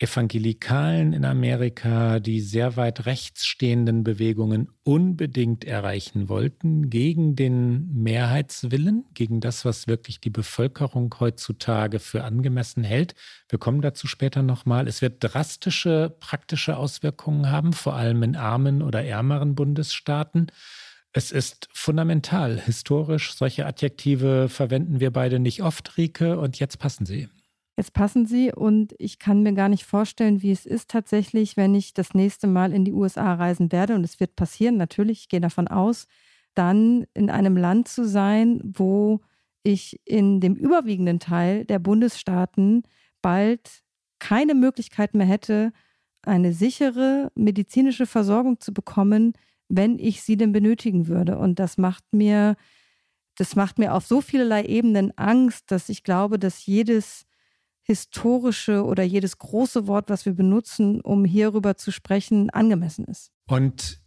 Evangelikalen 0.00 1.12
in 1.12 1.24
Amerika, 1.24 2.18
die 2.18 2.40
sehr 2.40 2.76
weit 2.76 3.06
rechts 3.06 3.46
stehenden 3.46 4.02
Bewegungen 4.02 4.68
unbedingt 4.82 5.64
erreichen 5.64 6.28
wollten, 6.28 6.90
gegen 6.90 7.36
den 7.36 7.92
Mehrheitswillen, 7.94 9.04
gegen 9.14 9.40
das, 9.40 9.64
was 9.64 9.86
wirklich 9.86 10.20
die 10.20 10.30
Bevölkerung 10.30 11.14
heutzutage 11.20 12.00
für 12.00 12.24
angemessen 12.24 12.82
hält. 12.82 13.14
Wir 13.48 13.60
kommen 13.60 13.82
dazu 13.82 14.08
später 14.08 14.42
nochmal. 14.42 14.88
Es 14.88 15.00
wird 15.00 15.18
drastische 15.20 16.16
praktische 16.18 16.76
Auswirkungen 16.76 17.50
haben, 17.50 17.72
vor 17.72 17.94
allem 17.94 18.24
in 18.24 18.34
armen 18.34 18.82
oder 18.82 19.04
ärmeren 19.04 19.54
Bundesstaaten. 19.54 20.48
Es 21.12 21.30
ist 21.30 21.68
fundamental, 21.72 22.58
historisch. 22.58 23.34
Solche 23.34 23.64
Adjektive 23.64 24.48
verwenden 24.48 24.98
wir 24.98 25.12
beide 25.12 25.38
nicht 25.38 25.62
oft, 25.62 25.96
Rike, 25.96 26.40
und 26.40 26.58
jetzt 26.58 26.80
passen 26.80 27.06
sie. 27.06 27.28
Jetzt 27.76 27.92
passen 27.92 28.24
Sie 28.24 28.52
und 28.52 28.94
ich 28.98 29.18
kann 29.18 29.42
mir 29.42 29.52
gar 29.52 29.68
nicht 29.68 29.84
vorstellen, 29.84 30.42
wie 30.42 30.52
es 30.52 30.64
ist 30.64 30.90
tatsächlich, 30.90 31.56
wenn 31.56 31.74
ich 31.74 31.92
das 31.92 32.14
nächste 32.14 32.46
Mal 32.46 32.72
in 32.72 32.84
die 32.84 32.92
USA 32.92 33.34
reisen 33.34 33.72
werde 33.72 33.96
und 33.96 34.04
es 34.04 34.20
wird 34.20 34.36
passieren, 34.36 34.76
natürlich, 34.76 35.22
ich 35.22 35.28
gehe 35.28 35.40
davon 35.40 35.66
aus, 35.66 36.06
dann 36.54 37.04
in 37.14 37.30
einem 37.30 37.56
Land 37.56 37.88
zu 37.88 38.06
sein, 38.06 38.60
wo 38.62 39.20
ich 39.64 40.00
in 40.04 40.40
dem 40.40 40.54
überwiegenden 40.54 41.18
Teil 41.18 41.64
der 41.64 41.80
Bundesstaaten 41.80 42.84
bald 43.22 43.82
keine 44.20 44.54
Möglichkeit 44.54 45.14
mehr 45.14 45.26
hätte, 45.26 45.72
eine 46.22 46.52
sichere 46.52 47.32
medizinische 47.34 48.06
Versorgung 48.06 48.60
zu 48.60 48.72
bekommen, 48.72 49.32
wenn 49.68 49.98
ich 49.98 50.22
sie 50.22 50.36
denn 50.36 50.52
benötigen 50.52 51.08
würde. 51.08 51.38
Und 51.38 51.58
das 51.58 51.76
macht 51.76 52.04
mir, 52.12 52.56
das 53.36 53.56
macht 53.56 53.78
mir 53.78 53.94
auf 53.94 54.06
so 54.06 54.20
vielerlei 54.20 54.64
Ebenen 54.64 55.16
Angst, 55.18 55.70
dass 55.70 55.88
ich 55.88 56.04
glaube, 56.04 56.38
dass 56.38 56.66
jedes 56.66 57.26
historische 57.84 58.84
oder 58.84 59.02
jedes 59.02 59.38
große 59.38 59.86
Wort, 59.86 60.08
was 60.08 60.26
wir 60.26 60.34
benutzen, 60.34 61.00
um 61.00 61.24
hierüber 61.24 61.76
zu 61.76 61.92
sprechen, 61.92 62.50
angemessen 62.50 63.04
ist. 63.04 63.30
Und 63.46 64.00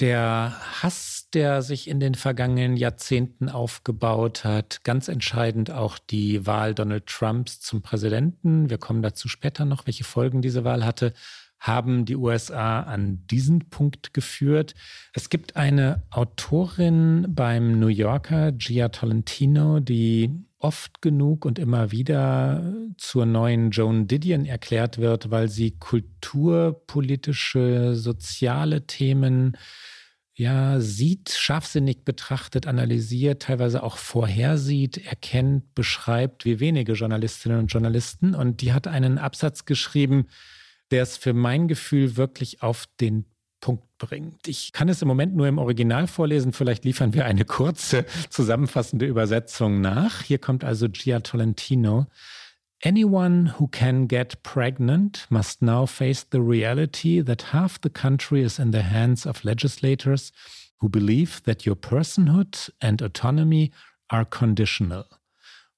der 0.00 0.54
Hass, 0.82 1.28
der 1.32 1.62
sich 1.62 1.88
in 1.88 2.00
den 2.00 2.14
vergangenen 2.14 2.76
Jahrzehnten 2.76 3.48
aufgebaut 3.48 4.44
hat, 4.44 4.84
ganz 4.84 5.08
entscheidend 5.08 5.70
auch 5.70 5.98
die 5.98 6.46
Wahl 6.46 6.74
Donald 6.74 7.06
Trumps 7.06 7.60
zum 7.60 7.80
Präsidenten, 7.80 8.68
wir 8.68 8.76
kommen 8.76 9.00
dazu 9.02 9.28
später 9.28 9.64
noch, 9.64 9.86
welche 9.86 10.04
Folgen 10.04 10.42
diese 10.42 10.64
Wahl 10.64 10.84
hatte, 10.84 11.14
haben 11.58 12.04
die 12.04 12.16
USA 12.16 12.80
an 12.80 13.26
diesen 13.28 13.70
Punkt 13.70 14.12
geführt. 14.12 14.74
Es 15.14 15.30
gibt 15.30 15.56
eine 15.56 16.02
Autorin 16.10 17.26
beim 17.30 17.80
New 17.80 17.86
Yorker, 17.86 18.52
Gia 18.52 18.90
Tolentino, 18.90 19.80
die 19.80 20.45
oft 20.58 21.02
genug 21.02 21.44
und 21.44 21.58
immer 21.58 21.90
wieder 21.90 22.72
zur 22.96 23.26
neuen 23.26 23.70
Joan 23.70 24.08
Didion 24.08 24.46
erklärt 24.46 24.96
wird, 24.98 25.30
weil 25.30 25.48
sie 25.48 25.72
kulturpolitische, 25.72 27.94
soziale 27.94 28.86
Themen 28.86 29.58
ja 30.34 30.80
sieht, 30.80 31.30
scharfsinnig 31.30 32.04
betrachtet, 32.04 32.66
analysiert, 32.66 33.42
teilweise 33.42 33.82
auch 33.82 33.96
vorhersieht, 33.96 35.06
erkennt, 35.06 35.74
beschreibt, 35.74 36.44
wie 36.44 36.60
wenige 36.60 36.92
Journalistinnen 36.92 37.58
und 37.58 37.68
Journalisten. 37.68 38.34
Und 38.34 38.60
die 38.60 38.74
hat 38.74 38.86
einen 38.86 39.16
Absatz 39.18 39.64
geschrieben, 39.64 40.26
der 40.90 41.02
es 41.02 41.16
für 41.16 41.32
mein 41.32 41.68
Gefühl 41.68 42.16
wirklich 42.16 42.62
auf 42.62 42.86
den 43.00 43.24
bringt. 43.98 44.46
Ich 44.48 44.72
kann 44.72 44.88
es 44.88 45.02
im 45.02 45.08
Moment 45.08 45.34
nur 45.34 45.48
im 45.48 45.58
Original 45.58 46.06
vorlesen. 46.06 46.52
Vielleicht 46.52 46.84
liefern 46.84 47.14
wir 47.14 47.24
eine 47.24 47.44
kurze, 47.44 48.04
zusammenfassende 48.30 49.06
Übersetzung 49.06 49.80
nach. 49.80 50.22
Hier 50.22 50.38
kommt 50.38 50.64
also 50.64 50.88
Gia 50.88 51.20
Tolentino. 51.20 52.06
Anyone 52.84 53.54
who 53.58 53.68
can 53.68 54.06
get 54.06 54.42
pregnant 54.42 55.26
must 55.30 55.62
now 55.62 55.86
face 55.86 56.26
the 56.30 56.38
reality 56.38 57.22
that 57.22 57.52
half 57.52 57.78
the 57.82 57.90
country 57.90 58.42
is 58.42 58.58
in 58.58 58.70
the 58.70 58.82
hands 58.82 59.26
of 59.26 59.44
legislators 59.44 60.32
who 60.80 60.88
believe 60.88 61.42
that 61.44 61.64
your 61.64 61.74
personhood 61.74 62.70
and 62.80 63.00
autonomy 63.00 63.72
are 64.10 64.24
conditional, 64.24 65.06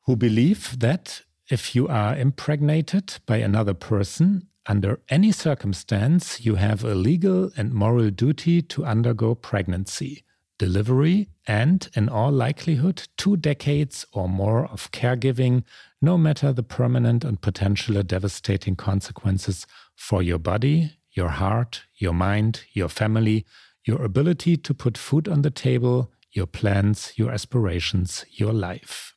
who 0.07 0.17
believe 0.17 0.79
that 0.81 1.23
if 1.49 1.75
you 1.75 1.89
are 1.89 2.17
impregnated 2.17 3.19
by 3.27 3.37
another 3.37 3.75
person, 3.75 4.49
under 4.69 5.01
any 5.09 5.33
circumstance, 5.33 6.45
you 6.45 6.57
have 6.57 6.85
a 6.85 6.95
legal 6.95 7.51
and 7.57 7.73
moral 7.73 8.11
duty 8.11 8.61
to 8.61 8.85
undergo 8.85 9.35
pregnancy, 9.35 10.25
delivery, 10.59 11.31
and, 11.47 11.89
in 11.95 12.09
all 12.09 12.31
likelihood, 12.31 13.09
two 13.17 13.39
decades 13.39 14.05
or 14.13 14.29
more 14.29 14.67
of 14.67 14.93
caregiving, 14.93 15.65
no 16.03 16.19
matter 16.19 16.53
the 16.53 16.63
permanent 16.63 17.25
and 17.25 17.41
potentially 17.41 18.03
devastating 18.03 18.77
consequences 18.77 19.67
for 19.97 20.23
your 20.23 20.39
body, 20.39 20.99
your 21.13 21.31
heart, 21.31 21.85
your 21.97 22.13
mind, 22.13 22.65
your 22.73 22.89
family, 22.89 23.47
your 23.85 24.05
ability 24.05 24.59
to 24.59 24.75
put 24.75 24.99
food 24.99 25.27
on 25.29 25.41
the 25.41 25.51
table, 25.51 26.13
your 26.31 26.47
plans, 26.47 27.15
your 27.17 27.31
aspirations, 27.31 28.27
your 28.31 28.53
life. 28.53 29.15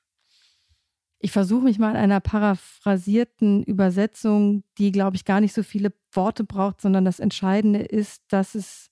Ich 1.24 1.32
versuche 1.32 1.64
mich 1.64 1.78
mal 1.78 1.92
in 1.92 1.98
einer 1.98 2.20
paraphrasierten 2.20 3.64
Übersetzung, 3.64 4.64
die, 4.80 4.92
glaube 4.92 5.16
ich, 5.16 5.24
gar 5.24 5.40
nicht 5.40 5.54
so 5.54 5.62
viele 5.62 5.94
Worte 6.12 6.44
braucht, 6.44 6.82
sondern 6.82 7.06
das 7.06 7.20
Entscheidende 7.20 7.80
ist, 7.80 8.24
dass 8.30 8.56
es 8.56 8.90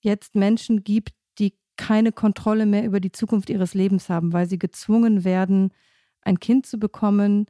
jetzt 0.00 0.34
Menschen 0.34 0.82
gibt, 0.82 1.10
die 1.38 1.52
keine 1.76 2.10
Kontrolle 2.10 2.64
mehr 2.64 2.84
über 2.84 3.00
die 3.00 3.12
Zukunft 3.12 3.50
ihres 3.50 3.74
Lebens 3.74 4.08
haben, 4.08 4.32
weil 4.32 4.48
sie 4.48 4.58
gezwungen 4.58 5.24
werden, 5.24 5.74
ein 6.22 6.40
Kind 6.40 6.64
zu 6.64 6.78
bekommen, 6.78 7.46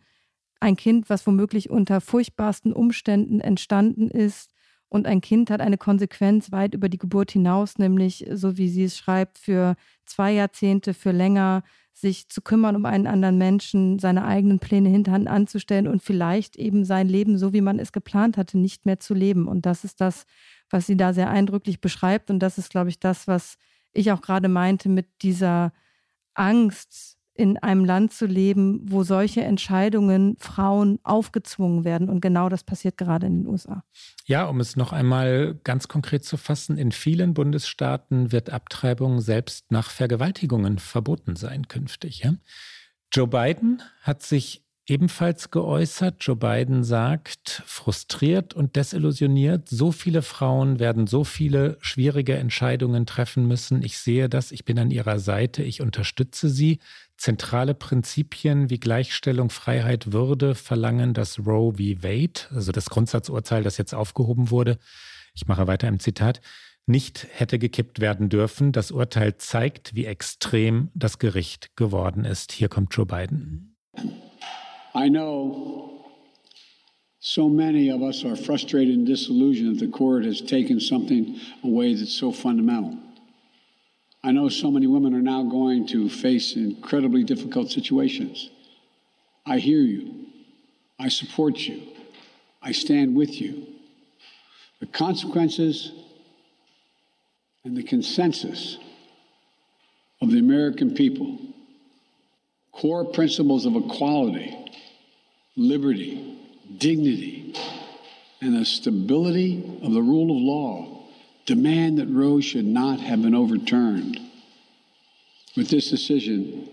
ein 0.59 0.75
Kind, 0.75 1.09
was 1.09 1.25
womöglich 1.27 1.71
unter 1.71 2.01
furchtbarsten 2.01 2.73
Umständen 2.73 3.41
entstanden 3.41 4.11
ist. 4.11 4.53
Und 4.89 5.07
ein 5.07 5.21
Kind 5.21 5.51
hat 5.51 5.61
eine 5.61 5.79
Konsequenz 5.79 6.51
weit 6.51 6.75
über 6.75 6.89
die 6.89 6.99
Geburt 6.99 7.31
hinaus, 7.31 7.79
nämlich, 7.79 8.27
so 8.33 8.57
wie 8.57 8.69
sie 8.69 8.85
es 8.85 8.97
schreibt, 8.97 9.39
für 9.39 9.77
zwei 10.07 10.33
Jahrzehnte, 10.33 10.95
für 10.95 11.13
länger 11.13 11.63
sich 12.01 12.29
zu 12.29 12.43
kümmern 12.43 12.77
um 12.77 12.85
einen 12.87 13.07
anderen 13.07 13.39
Menschen, 13.39 13.99
seine 13.99 14.25
eigenen 14.25 14.61
Pläne 14.61 14.89
hinterhand 14.89 15.27
anzustellen 15.27 15.89
und 15.89 16.03
vielleicht 16.03 16.57
eben 16.57 16.85
sein 16.85 17.09
Leben, 17.09 17.39
so 17.39 17.53
wie 17.53 17.61
man 17.61 17.79
es 17.79 17.93
geplant 17.93 18.37
hatte, 18.37 18.57
nicht 18.57 18.87
mehr 18.87 19.01
zu 19.01 19.15
leben. 19.15 19.49
Und 19.49 19.67
das 19.67 19.85
ist 19.85 20.01
das, 20.01 20.25
was 20.71 20.87
sie 20.87 20.97
da 20.97 21.13
sehr 21.13 21.29
eindrücklich 21.29 21.81
beschreibt. 21.81 22.31
Und 22.31 22.39
das 22.39 22.57
ist, 22.57 22.71
glaube 22.71 22.91
ich, 22.91 23.01
das, 23.01 23.27
was 23.27 23.59
ich 23.93 24.13
auch 24.13 24.21
gerade 24.21 24.49
meinte 24.49 24.89
mit 24.89 25.07
dieser 25.23 25.73
Angst, 26.35 27.18
in 27.39 27.57
einem 27.57 27.85
Land 27.85 28.13
zu 28.13 28.27
leben, 28.27 28.81
wo 28.83 29.05
solche 29.05 29.43
Entscheidungen 29.43 30.37
Frauen 30.41 30.99
aufgezwungen 31.05 31.85
werden. 31.85 32.11
Und 32.11 32.21
genau 32.21 32.49
das 32.49 32.65
passiert 32.65 32.99
gerade 32.99 33.29
in 33.29 33.43
den 33.45 33.47
USA. 33.47 33.85
Ja, 34.27 34.47
um 34.47 34.59
es 34.59 34.75
noch 34.75 34.93
einmal 34.93 35.55
ganz 35.63 35.87
konkret 35.87 36.25
zu 36.25 36.37
fassen, 36.37 36.77
in 36.77 36.91
vielen 36.91 37.35
Bundesstaaten 37.35 38.33
wird 38.33 38.51
Abtreibung 38.51 39.21
selbst 39.21 39.71
nach 39.71 39.91
Vergewaltigungen 39.91 40.81
verboten 40.81 41.37
sein 41.37 41.69
künftig. 41.69 42.25
Ja? 42.25 42.35
Joe 43.13 43.29
Biden 43.29 43.83
hat 44.03 44.23
sich 44.23 44.65
ebenfalls 44.89 45.51
geäußert. 45.51 46.17
Joe 46.21 46.37
Biden 46.37 46.83
sagt, 46.83 47.63
frustriert 47.67 48.55
und 48.55 48.75
desillusioniert, 48.77 49.69
so 49.69 49.93
viele 49.93 50.23
Frauen 50.23 50.79
werden 50.79 51.07
so 51.07 51.25
viele 51.25 51.77
schwierige 51.81 52.37
Entscheidungen 52.37 53.07
treffen 53.07 53.47
müssen. 53.47 53.83
Ich 53.83 53.99
sehe 53.99 54.29
das, 54.29 54.51
ich 54.51 54.65
bin 54.65 54.79
an 54.79 54.91
ihrer 54.91 55.19
Seite, 55.19 55.63
ich 55.63 55.81
unterstütze 55.81 56.49
sie. 56.49 56.79
Zentrale 57.19 57.75
Prinzipien 57.75 58.71
wie 58.71 58.79
Gleichstellung, 58.79 59.51
Freiheit, 59.51 60.13
Würde 60.13 60.55
verlangen, 60.55 61.15
dass 61.15 61.41
Roe 61.41 61.73
v. 61.73 62.03
Wade, 62.03 62.41
also 62.55 62.73
das 62.73 62.89
Grundsatzurteil, 62.89 63.65
das 63.65 63.77
jetzt 63.77 63.93
aufgehoben 63.93 64.51
wurde, 64.51 64.79
ich 65.35 65.47
mache 65.47 65.67
weiter 65.67 65.89
im 65.89 65.99
Zitat, 65.99 66.41
nicht 66.87 67.27
hätte 67.33 67.59
gekippt 67.59 68.01
werden 68.01 68.29
dürfen. 68.29 68.73
Das 68.73 68.91
Urteil 68.91 69.37
zeigt, 69.37 69.95
wie 69.95 70.07
extrem 70.07 70.91
das 70.95 71.19
Gericht 71.19 71.77
geworden 71.77 72.25
ist. 72.25 72.53
Hier 72.53 72.69
kommt 72.69 72.95
Joe 72.95 73.05
Biden. 73.05 73.77
I 74.95 75.11
know 75.11 76.05
so 77.19 77.49
many 77.49 77.93
of 77.93 78.01
us 78.01 78.25
are 78.25 78.37
frustrated 78.37 78.97
and 78.97 79.07
disillusioned 79.07 79.79
that 79.79 79.81
the 79.81 79.91
court 79.91 80.25
has 80.25 80.41
taken 80.41 80.81
something 80.81 81.37
away 81.63 81.95
that's 81.95 82.17
so 82.17 82.33
fundamental. 82.33 82.97
I 84.23 84.33
know 84.33 84.49
so 84.49 84.71
many 84.71 84.87
women 84.87 85.15
are 85.15 85.23
now 85.23 85.45
going 85.45 85.87
to 85.89 86.09
face 86.09 86.57
incredibly 86.57 87.23
difficult 87.23 87.71
situations. 87.71 88.51
I 89.47 89.59
hear 89.59 89.81
you. 89.81 90.27
I 90.99 91.09
support 91.09 91.59
you. 91.59 91.83
I 92.61 92.73
stand 92.73 93.15
with 93.15 93.41
you. 93.41 93.67
The 94.81 94.87
consequences 94.87 95.93
and 97.65 97.77
the 97.77 97.83
consensus 97.83 98.79
of 100.21 100.31
the 100.31 100.39
American 100.39 100.95
people, 100.95 101.39
core 102.73 103.05
principles 103.05 103.67
of 103.67 103.77
equality, 103.77 104.57
liberty, 105.57 106.37
dignity, 106.77 107.55
and 108.41 108.57
the 108.57 108.65
stability 108.65 109.81
of 109.83 109.93
the 109.93 110.03
rule 110.03 110.31
of 110.31 110.43
law 110.43 110.98
demand 111.49 111.97
that 111.97 112.07
Roe 112.09 112.43
should 112.43 112.67
not 112.67 113.01
have 113.01 113.23
been 113.23 113.35
overturned. 113.35 114.21
With 115.57 115.71
this 115.71 115.89
decision, 115.89 116.69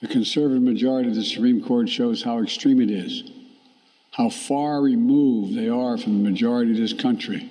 the 0.00 0.06
conservative 0.06 0.62
majority 0.62 1.08
of 1.08 1.16
the 1.16 1.24
Supreme 1.24 1.60
Court 1.60 1.88
shows 1.88 2.22
how 2.22 2.40
extreme 2.40 2.80
it 2.80 2.88
is, 2.88 3.24
how 4.12 4.30
far 4.30 4.80
removed 4.80 5.56
they 5.56 5.68
are 5.68 5.98
from 5.98 6.22
the 6.22 6.30
majority 6.30 6.70
of 6.70 6.76
this 6.76 6.92
country. 6.92 7.50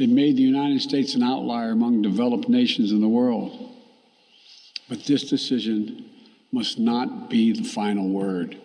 They 0.00 0.06
made 0.06 0.36
the 0.36 0.42
United 0.42 0.82
States 0.82 1.14
an 1.14 1.22
outlier 1.22 1.70
among 1.70 2.02
developed 2.02 2.48
nations 2.48 2.90
in 2.90 3.00
the 3.00 3.08
world. 3.08 3.76
But 4.88 5.04
this 5.04 5.30
decision 5.30 6.10
must 6.50 6.80
not 6.80 7.30
be 7.30 7.52
the 7.52 7.62
final 7.62 8.08
word. 8.08 8.60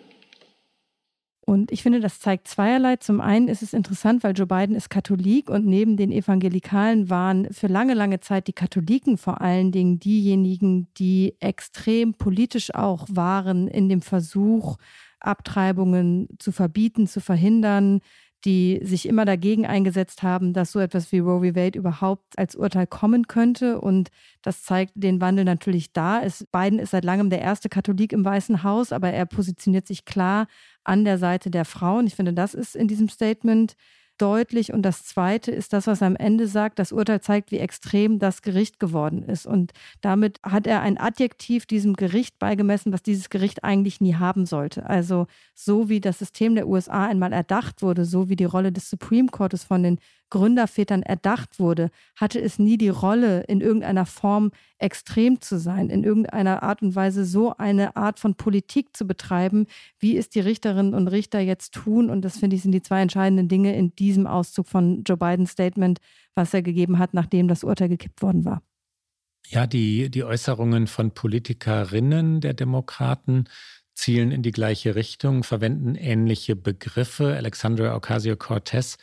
Und 1.48 1.72
ich 1.72 1.82
finde, 1.82 2.00
das 2.00 2.20
zeigt 2.20 2.46
zweierlei. 2.46 2.96
Zum 2.96 3.22
einen 3.22 3.48
ist 3.48 3.62
es 3.62 3.72
interessant, 3.72 4.22
weil 4.22 4.36
Joe 4.36 4.46
Biden 4.46 4.76
ist 4.76 4.90
Katholik 4.90 5.48
und 5.48 5.64
neben 5.64 5.96
den 5.96 6.12
Evangelikalen 6.12 7.08
waren 7.08 7.50
für 7.54 7.68
lange, 7.68 7.94
lange 7.94 8.20
Zeit 8.20 8.48
die 8.48 8.52
Katholiken 8.52 9.16
vor 9.16 9.40
allen 9.40 9.72
Dingen 9.72 9.98
diejenigen, 9.98 10.92
die 10.98 11.36
extrem 11.40 12.12
politisch 12.12 12.74
auch 12.74 13.06
waren 13.10 13.66
in 13.66 13.88
dem 13.88 14.02
Versuch, 14.02 14.76
Abtreibungen 15.20 16.28
zu 16.38 16.52
verbieten, 16.52 17.06
zu 17.06 17.22
verhindern, 17.22 18.00
die 18.44 18.80
sich 18.82 19.06
immer 19.08 19.24
dagegen 19.24 19.66
eingesetzt 19.66 20.22
haben, 20.22 20.52
dass 20.52 20.72
so 20.72 20.78
etwas 20.78 21.10
wie 21.10 21.18
Roe 21.18 21.40
v. 21.40 21.56
Wade 21.56 21.78
überhaupt 21.78 22.38
als 22.38 22.54
Urteil 22.54 22.86
kommen 22.86 23.26
könnte. 23.26 23.80
Und 23.80 24.10
das 24.42 24.62
zeigt 24.62 24.92
den 24.94 25.20
Wandel 25.20 25.44
natürlich 25.44 25.92
da. 25.92 26.22
Es, 26.22 26.46
Biden 26.52 26.78
ist 26.78 26.90
seit 26.90 27.04
langem 27.04 27.30
der 27.30 27.40
erste 27.40 27.68
Katholik 27.68 28.12
im 28.12 28.24
Weißen 28.24 28.62
Haus, 28.62 28.92
aber 28.92 29.10
er 29.10 29.26
positioniert 29.26 29.86
sich 29.86 30.04
klar 30.04 30.46
an 30.84 31.04
der 31.04 31.18
Seite 31.18 31.50
der 31.50 31.64
Frauen. 31.64 32.06
Ich 32.06 32.14
finde, 32.14 32.32
das 32.32 32.54
ist 32.54 32.76
in 32.76 32.86
diesem 32.86 33.08
Statement 33.08 33.74
deutlich. 34.18 34.72
Und 34.72 34.82
das 34.82 35.04
Zweite 35.04 35.50
ist 35.50 35.72
das, 35.72 35.86
was 35.86 36.00
er 36.00 36.08
am 36.08 36.16
Ende 36.16 36.46
sagt. 36.46 36.78
Das 36.78 36.92
Urteil 36.92 37.20
zeigt, 37.20 37.50
wie 37.50 37.58
extrem 37.58 38.18
das 38.18 38.42
Gericht 38.42 38.78
geworden 38.78 39.22
ist. 39.22 39.46
Und 39.46 39.72
damit 40.00 40.40
hat 40.42 40.66
er 40.66 40.82
ein 40.82 40.98
Adjektiv 40.98 41.66
diesem 41.66 41.94
Gericht 41.94 42.38
beigemessen, 42.38 42.92
was 42.92 43.02
dieses 43.02 43.30
Gericht 43.30 43.64
eigentlich 43.64 44.00
nie 44.00 44.14
haben 44.14 44.46
sollte. 44.46 44.86
Also 44.86 45.26
so 45.54 45.88
wie 45.88 46.00
das 46.00 46.18
System 46.18 46.54
der 46.54 46.68
USA 46.68 47.06
einmal 47.06 47.32
erdacht 47.32 47.82
wurde, 47.82 48.04
so 48.04 48.28
wie 48.28 48.36
die 48.36 48.44
Rolle 48.44 48.72
des 48.72 48.90
Supreme 48.90 49.28
Courtes 49.28 49.64
von 49.64 49.82
den 49.82 49.98
Gründervätern 50.30 51.02
erdacht 51.02 51.58
wurde, 51.58 51.90
hatte 52.16 52.40
es 52.40 52.58
nie 52.58 52.76
die 52.76 52.88
Rolle, 52.88 53.42
in 53.42 53.60
irgendeiner 53.60 54.06
Form 54.06 54.50
extrem 54.78 55.40
zu 55.40 55.58
sein, 55.58 55.90
in 55.90 56.04
irgendeiner 56.04 56.62
Art 56.62 56.82
und 56.82 56.94
Weise 56.94 57.24
so 57.24 57.56
eine 57.56 57.96
Art 57.96 58.20
von 58.20 58.34
Politik 58.34 58.96
zu 58.96 59.06
betreiben, 59.06 59.66
wie 59.98 60.16
es 60.16 60.28
die 60.28 60.40
Richterinnen 60.40 60.94
und 60.94 61.08
Richter 61.08 61.40
jetzt 61.40 61.74
tun. 61.74 62.10
Und 62.10 62.22
das 62.22 62.38
finde 62.38 62.56
ich 62.56 62.62
sind 62.62 62.72
die 62.72 62.82
zwei 62.82 63.02
entscheidenden 63.02 63.48
Dinge 63.48 63.76
in 63.76 63.94
diesem 63.96 64.26
Auszug 64.26 64.68
von 64.68 65.02
Joe 65.04 65.16
Bidens 65.16 65.50
Statement, 65.50 65.98
was 66.34 66.54
er 66.54 66.62
gegeben 66.62 66.98
hat, 66.98 67.14
nachdem 67.14 67.48
das 67.48 67.64
Urteil 67.64 67.88
gekippt 67.88 68.22
worden 68.22 68.44
war. 68.44 68.62
Ja, 69.46 69.66
die, 69.66 70.10
die 70.10 70.24
Äußerungen 70.24 70.86
von 70.86 71.12
Politikerinnen 71.12 72.40
der 72.40 72.52
Demokraten 72.52 73.44
zielen 73.94 74.30
in 74.30 74.42
die 74.42 74.52
gleiche 74.52 74.94
Richtung, 74.94 75.42
verwenden 75.42 75.94
ähnliche 75.94 76.54
Begriffe. 76.54 77.34
Alexandria 77.34 77.96
Ocasio-Cortez 77.96 78.96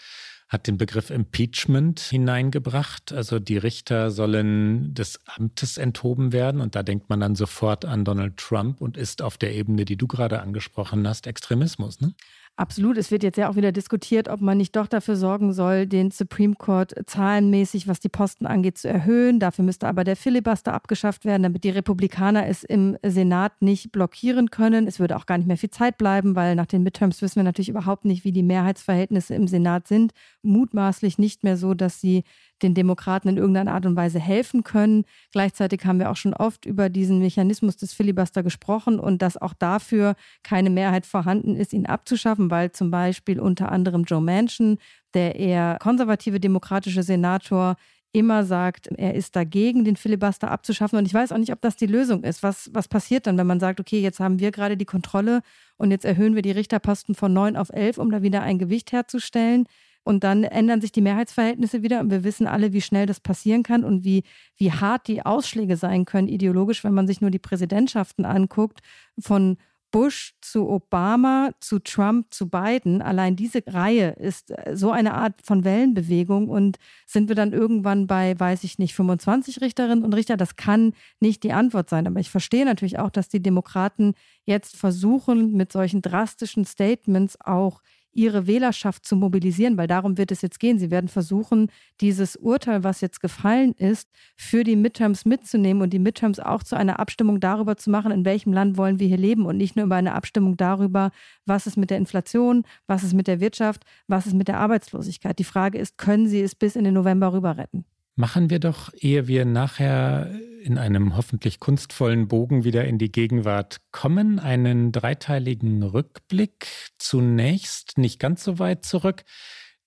hat 0.56 0.68
den 0.68 0.78
Begriff 0.78 1.10
Impeachment 1.10 2.00
hineingebracht. 2.00 3.12
Also 3.12 3.39
die 3.39 3.58
Richter 3.58 4.10
sollen 4.10 4.94
des 4.94 5.20
Amtes 5.26 5.78
enthoben 5.78 6.32
werden. 6.32 6.62
Und 6.62 6.76
da 6.76 6.82
denkt 6.82 7.10
man 7.10 7.20
dann 7.20 7.36
sofort 7.36 7.84
an 7.84 8.06
Donald 8.06 8.38
Trump 8.38 8.80
und 8.80 8.96
ist 8.96 9.22
auf 9.22 9.38
der 9.38 9.54
Ebene, 9.54 9.84
die 9.84 9.98
du 9.98 10.08
gerade 10.08 10.41
angesprochen 10.41 11.06
hast, 11.08 11.28
Extremismus. 11.28 12.00
Ne? 12.00 12.13
Absolut. 12.58 12.98
Es 12.98 13.12
wird 13.12 13.24
jetzt 13.24 13.38
ja 13.38 13.50
auch 13.50 13.58
wieder 13.58 13.74
diskutiert, 13.74 14.30
ob 14.30 14.39
man 14.39 14.58
nicht 14.58 14.78
doch 14.78 14.88
dafür 14.88 15.18
sorgen 15.18 15.52
soll, 15.52 15.88
den 15.88 16.10
Supreme 16.12 16.56
Court 16.56 16.94
zahlenmäßig, 17.06 17.89
was 17.89 18.00
die 18.00 18.08
Posten 18.08 18.46
angeht, 18.46 18.78
zu 18.78 18.88
erhöhen. 18.88 19.41
Dafür 19.41 19.65
müsste 19.65 19.88
aber 19.89 20.06
der 20.06 20.15
Filibuster 20.15 20.74
abgeschafft 20.74 21.26
werden, 21.26 21.44
damit 21.44 21.65
die 21.65 21.70
Republikaner 21.70 22.48
es 22.48 22.63
im 22.63 22.98
Senat 23.06 23.62
nicht 23.62 23.91
blockieren 23.91 24.52
können. 24.52 24.88
Es 24.88 25.02
würde 25.02 25.18
auch 25.18 25.26
gar 25.26 25.38
nicht 25.38 25.48
mehr 25.48 25.58
viel 25.58 25.70
Zeit 25.70 25.98
bleiben, 25.98 26.38
weil 26.38 26.56
nach 26.56 26.65
den 26.65 26.84
Midterms 26.84 27.22
wissen 27.22 27.36
wir 27.36 27.44
natürlich 27.44 27.68
überhaupt 27.70 28.06
nicht, 28.06 28.24
wie 28.24 28.32
die 28.32 28.44
Mehrheitsverhältnisse 28.44 29.36
im 29.36 29.48
Senat 29.50 29.89
sind. 29.89 30.13
Mutmaßlich 30.41 31.18
nicht 31.18 31.44
mehr 31.44 31.58
so, 31.58 31.74
dass 31.74 32.00
sie 32.00 32.24
den 32.62 32.74
Demokraten 32.74 33.28
in 33.28 33.38
irgendeiner 33.38 33.74
Art 33.74 33.86
und 33.86 33.96
Weise 33.96 34.20
helfen 34.20 34.63
können. 34.63 35.04
Gleichzeitig 35.32 35.86
haben 35.86 36.00
wir 36.00 36.10
auch 36.10 36.15
schon 36.15 36.34
oft 36.34 36.65
über 36.65 36.89
diesen 36.89 37.20
Mechanismus 37.20 37.78
des 37.78 37.94
Filibuster 37.94 38.44
gesprochen 38.44 39.00
und 39.00 39.22
dass 39.22 39.38
auch 39.38 39.54
dafür 39.54 40.15
keine 40.44 40.70
Mehrheit 40.70 41.06
vorhanden 41.06 41.56
ist, 41.56 41.74
ihn 41.74 41.86
abzuschaffen, 41.86 42.50
weil 42.50 42.72
zum 42.72 42.91
Beispiel 42.91 43.39
unter 43.39 43.72
anderem 43.72 44.04
Joe 44.04 44.22
Manchin, 44.22 44.78
der 45.13 45.36
eher 45.36 45.78
konservative 45.82 46.39
demokratische 46.39 47.04
Senator, 47.04 47.76
immer 48.15 48.46
sagt, 48.46 48.88
er 48.96 49.13
ist 49.13 49.36
dagegen, 49.36 49.84
den 49.84 49.98
Filibuster 49.98 50.50
abzuschaffen. 50.50 50.98
Und 50.98 51.06
ich 51.06 51.13
weiß 51.13 51.34
auch 51.34 51.38
nicht, 51.38 51.52
ob 51.52 51.60
das 51.60 51.76
die 51.76 51.86
Lösung 51.86 52.24
ist. 52.24 52.44
Was, 52.44 52.70
was 52.74 52.88
passiert 52.88 53.28
dann, 53.28 53.38
wenn 53.38 53.46
man 53.46 53.60
sagt, 53.60 53.82
okay, 53.82 54.00
jetzt 54.00 54.22
haben 54.22 54.39
wir 54.39 54.52
gerade 54.52 54.78
die 54.78 54.86
Kontrolle 54.86 55.41
und 55.76 55.91
jetzt 55.91 56.06
erhöhen 56.06 56.34
wir 56.34 56.41
die 56.41 56.52
Richterposten 56.52 57.13
von 57.13 57.34
neun 57.34 57.58
auf 57.58 57.70
elf, 57.72 57.98
um 57.98 58.10
da 58.10 58.22
wieder 58.22 58.41
ein 58.41 58.58
Gewicht 58.58 58.94
herzustellen? 58.94 59.65
Und 60.06 60.24
dann 60.24 60.44
ändern 60.44 60.82
sich 60.82 60.91
die 60.91 61.02
Mehrheitsverhältnisse 61.02 61.82
wieder 61.82 62.00
und 62.00 62.12
wir 62.12 62.24
wissen 62.24 62.46
alle, 62.46 62.74
wie 62.74 62.82
schnell 62.82 63.08
das 63.08 63.20
passieren 63.20 63.63
kann 63.63 63.84
und 63.84 64.06
wie, 64.06 64.24
wie 64.56 64.72
hart 64.72 65.08
die 65.08 65.26
Ausschläge 65.26 65.78
sein 65.78 66.06
können 66.06 66.28
ideologisch, 66.28 66.84
wenn 66.84 66.94
man 66.94 67.08
sich 67.08 67.22
nur 67.22 67.32
die 67.32 67.39
Präsidentschaften 67.39 68.24
anguckt 68.24 68.82
von 69.20 69.58
Bush 69.96 70.34
zu 70.41 70.70
Obama 70.70 71.52
zu 71.62 71.80
Trump 71.80 72.34
zu 72.34 72.50
Biden. 72.50 73.02
Allein 73.02 73.38
diese 73.38 73.63
Reihe 73.65 74.10
ist 74.10 74.52
äh, 74.52 74.76
so 74.76 74.91
eine 74.91 75.13
Art 75.13 75.41
von 75.41 75.63
Wellenbewegung 75.63 76.50
und 76.50 76.78
sind 77.06 77.30
wir 77.30 77.36
dann 77.36 77.54
irgendwann 77.54 78.06
bei, 78.06 78.38
weiß 78.38 78.65
ich 78.65 78.78
nicht, 78.78 78.94
25 78.94 79.62
Richterinnen 79.62 80.04
und 80.04 80.13
Richter? 80.13 80.36
Das 80.36 80.58
kann 80.58 80.94
nicht 81.22 81.44
die 81.44 81.54
Antwort 81.54 81.89
sein. 81.89 82.08
Aber 82.08 82.20
ich 82.20 82.30
verstehe 82.30 82.65
natürlich 82.65 83.00
auch, 83.00 83.10
dass 83.10 83.30
die 83.30 83.41
Demokraten 83.41 84.15
jetzt 84.44 84.76
versuchen, 84.76 85.54
mit 85.54 85.72
solchen 85.72 86.02
drastischen 86.02 86.65
Statements 86.65 87.39
auch 87.39 87.82
ihre 88.15 88.47
Wählerschaft 88.47 89.06
zu 89.06 89.15
mobilisieren, 89.15 89.78
weil 89.78 89.88
darum 89.88 90.17
wird 90.17 90.32
es 90.32 90.41
jetzt 90.41 90.60
gehen. 90.60 90.80
Sie 90.80 90.89
werden 90.89 91.10
versuchen, 91.10 91.69
dieses 92.01 92.36
Urteil, 92.36 92.84
was 92.84 93.01
jetzt 93.01 93.21
gefallen 93.21 93.73
ist, 93.73 94.10
für 94.36 94.63
die 94.63 94.75
Midterms 94.75 95.25
mitzunehmen 95.25 95.84
und 95.84 95.91
die 95.91 95.99
Midterms 95.99 96.39
auch 96.39 96.63
zu 96.63 96.75
einer 96.75 96.99
Abstimmung 96.99 97.39
darüber 97.39 97.78
zu 97.78 97.89
machen, 97.89 98.12
in 98.12 98.25
welchem 98.25 98.54
Land 98.54 98.78
wollen 98.78 98.99
wir 98.99 99.08
hier 99.08 99.17
leben 99.17 99.45
und 99.45 99.58
nicht 99.58 99.75
nur 99.75 99.86
über 99.86 99.95
eine 99.95 100.13
Abstimmung 100.13 100.58
darüber, 100.58 101.12
was 101.45 101.67
ist 101.67 101.78
mit 101.78 101.89
der 101.89 101.97
Inflation, 101.97 102.63
was 102.88 103.04
ist 103.04 103.13
mit 103.13 103.28
der 103.28 103.39
Wirtschaft, 103.39 103.84
was 104.08 104.25
ist 104.25 104.34
mit 104.34 104.47
der 104.47 104.60
Arbeitslosigkeit. 104.60 105.38
Die 105.38 105.43
Frage 105.43 105.78
ist, 105.78 105.97
können 105.97 106.28
Sie 106.28 106.41
es 106.41 106.56
bis 106.56 106.75
in 106.75 106.86
den 106.86 106.93
November 106.93 107.34
rüber 107.34 107.58
retten? 107.58 107.86
Machen 108.17 108.49
wir 108.49 108.60
doch, 108.60 108.93
ehe 108.93 109.28
wir 109.28 109.43
nachher 109.43 110.32
in 110.63 110.78
einem 110.78 111.17
hoffentlich 111.17 111.60
kunstvollen 111.60 112.30
Bogen 112.30 112.63
wieder 112.63 112.86
in 112.86 112.97
die 112.97 113.12
Gegenwart 113.12 113.82
kommen, 113.91 114.39
einen 114.39 114.93
dreiteiligen 114.93 115.84
Rückblick. 115.84 116.65
Zunächst 116.97 117.97
nicht 117.97 118.19
ganz 118.19 118.45
so 118.45 118.58
weit 118.58 118.86
zurück. 118.86 119.25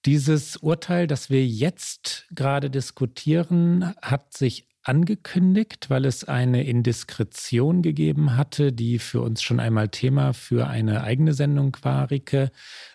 Dieses 0.05 0.59
Urteil, 0.59 1.07
das 1.07 1.31
wir 1.31 1.47
jetzt 1.47 2.27
gerade 2.31 2.69
diskutieren, 2.69 3.95
hat 4.03 4.37
sich 4.37 4.69
angekündigt, 4.83 5.91
weil 5.91 6.05
es 6.05 6.25
eine 6.25 6.65
Indiskretion 6.65 7.83
gegeben 7.83 8.37
hatte, 8.37 8.73
die 8.73 8.99
für 8.99 9.23
uns 9.23 9.43
schon 9.43 9.59
einmal 9.59 9.89
Thema 9.89 10.35
für 10.35 10.67
eine 10.67 11.03
eigene 11.03 11.33
Sendung 11.33 11.77
war, 11.83 12.11
Rike. 12.11 12.51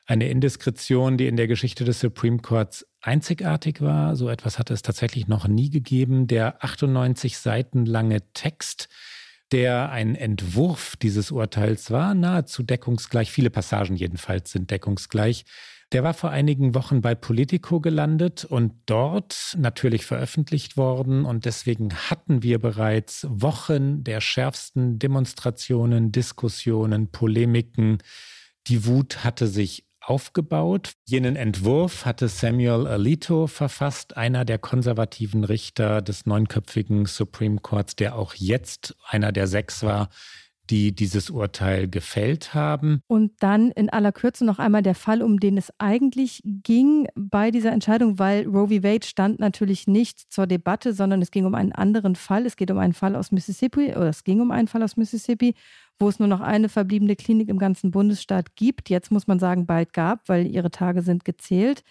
Eine 0.06 0.30
Indiskretion, 0.30 1.18
die 1.18 1.28
in 1.28 1.38
der 1.38 1.48
Geschichte 1.48 1.86
des 1.86 2.00
Supreme 2.00 2.38
Courts 2.38 2.86
einzigartig 3.04 3.82
war. 3.82 4.16
So 4.16 4.30
etwas 4.30 4.58
hatte 4.58 4.74
es 4.74 4.82
tatsächlich 4.82 5.28
noch 5.28 5.48
nie 5.48 5.70
gegeben. 5.70 6.28
Der 6.28 6.64
98 6.64 7.38
Seiten 7.38 7.86
lange 7.86 8.22
Text, 8.34 8.90
der 9.52 9.92
ein 9.92 10.16
Entwurf 10.16 10.96
dieses 10.96 11.30
Urteils 11.30 11.92
war, 11.92 12.16
nahezu 12.16 12.64
deckungsgleich. 12.64 13.32
Viele 13.32 13.50
Passagen 13.50 13.96
jedenfalls 13.96 14.52
sind 14.52 14.72
deckungsgleich 14.72 15.46
der 15.94 16.04
war 16.04 16.16
vor 16.16 16.32
einigen 16.32 16.74
Wochen 16.74 17.02
bei 17.02 17.14
Politico 17.14 17.80
gelandet 17.80 18.46
und 18.46 18.74
dort 18.88 19.56
natürlich 19.60 20.08
veröffentlicht 20.08 20.76
worden. 20.76 21.24
Und 21.24 21.46
deswegen 21.46 21.94
hatten 21.94 22.42
wir 22.42 22.58
bereits 22.58 23.28
Wochen 23.30 24.04
der 24.04 24.20
schärfsten 24.20 24.98
Demonstrationen, 24.98 26.12
Diskussionen, 26.12 27.12
Polemiken. 27.12 28.00
Die 28.68 28.88
Wut 28.88 29.24
hatte 29.24 29.46
sich 29.46 29.86
aufgebaut. 30.04 30.94
Jenen 31.06 31.36
Entwurf 31.36 32.06
hatte 32.06 32.28
Samuel 32.28 32.88
Alito 32.88 33.48
verfasst, 33.48 34.18
einer 34.18 34.46
der 34.46 34.60
konservativen 34.60 35.44
Richter 35.44 36.02
des 36.02 36.26
neunköpfigen 36.26 37.06
Supreme 37.06 37.60
Courts, 37.62 37.96
der 37.96 38.18
auch 38.18 38.34
jetzt 38.36 38.96
einer 39.08 39.32
der 39.32 39.48
sechs 39.48 39.84
war, 39.84 40.10
die 40.70 40.96
dieses 40.96 41.30
Urteil 41.30 41.90
gefällt 41.90 42.54
haben. 42.54 43.02
Und 43.08 43.32
dann 43.40 43.72
in 43.72 43.90
aller 43.90 44.12
Kürze 44.12 44.46
noch 44.46 44.60
einmal 44.60 44.82
der 44.82 44.96
Fall, 44.96 45.22
um 45.22 45.40
den 45.40 45.58
es 45.58 45.74
eigentlich 45.78 46.42
ging 46.44 47.08
bei 47.16 47.52
dieser 47.52 47.72
Entscheidung, 47.72 48.18
weil 48.18 48.46
Roe 48.46 48.68
v. 48.68 48.84
Wade 48.84 49.06
stand 49.06 49.40
natürlich 49.40 49.88
nicht 49.88 50.32
zur 50.32 50.48
Debatte, 50.48 50.94
sondern 50.94 51.22
es 51.22 51.32
ging 51.32 51.46
um 51.46 51.56
einen 51.56 51.74
anderen 51.74 52.16
Fall. 52.16 52.46
Es 52.46 52.56
geht 52.56 52.72
um 52.72 52.78
einen 52.78 52.94
Fall 52.94 53.16
aus 53.16 53.32
Mississippi, 53.32 53.92
oder 53.92 54.10
es 54.10 54.24
ging 54.24 54.40
um 54.40 54.52
einen 54.52 54.68
Fall 54.68 54.84
aus 54.84 54.96
Mississippi, 54.96 55.56
wo 56.00 56.10
es 56.10 56.20
nur 56.20 56.28
noch 56.28 56.42
eine 56.42 56.70
verbliebene 56.70 57.16
Klinik 57.16 57.50
im 57.50 57.60
ganzen 57.60 57.92
Bundesstaat 57.92 58.56
gibt. 58.56 58.90
Jetzt 58.90 59.12
muss 59.12 59.28
man 59.28 59.40
sagen, 59.40 59.66
bald 59.66 59.94
gab, 59.94 60.28
weil 60.28 60.48
ihre 60.48 60.72
Tage 60.72 61.02
sind 61.02 61.26
gezählt. 61.26 61.84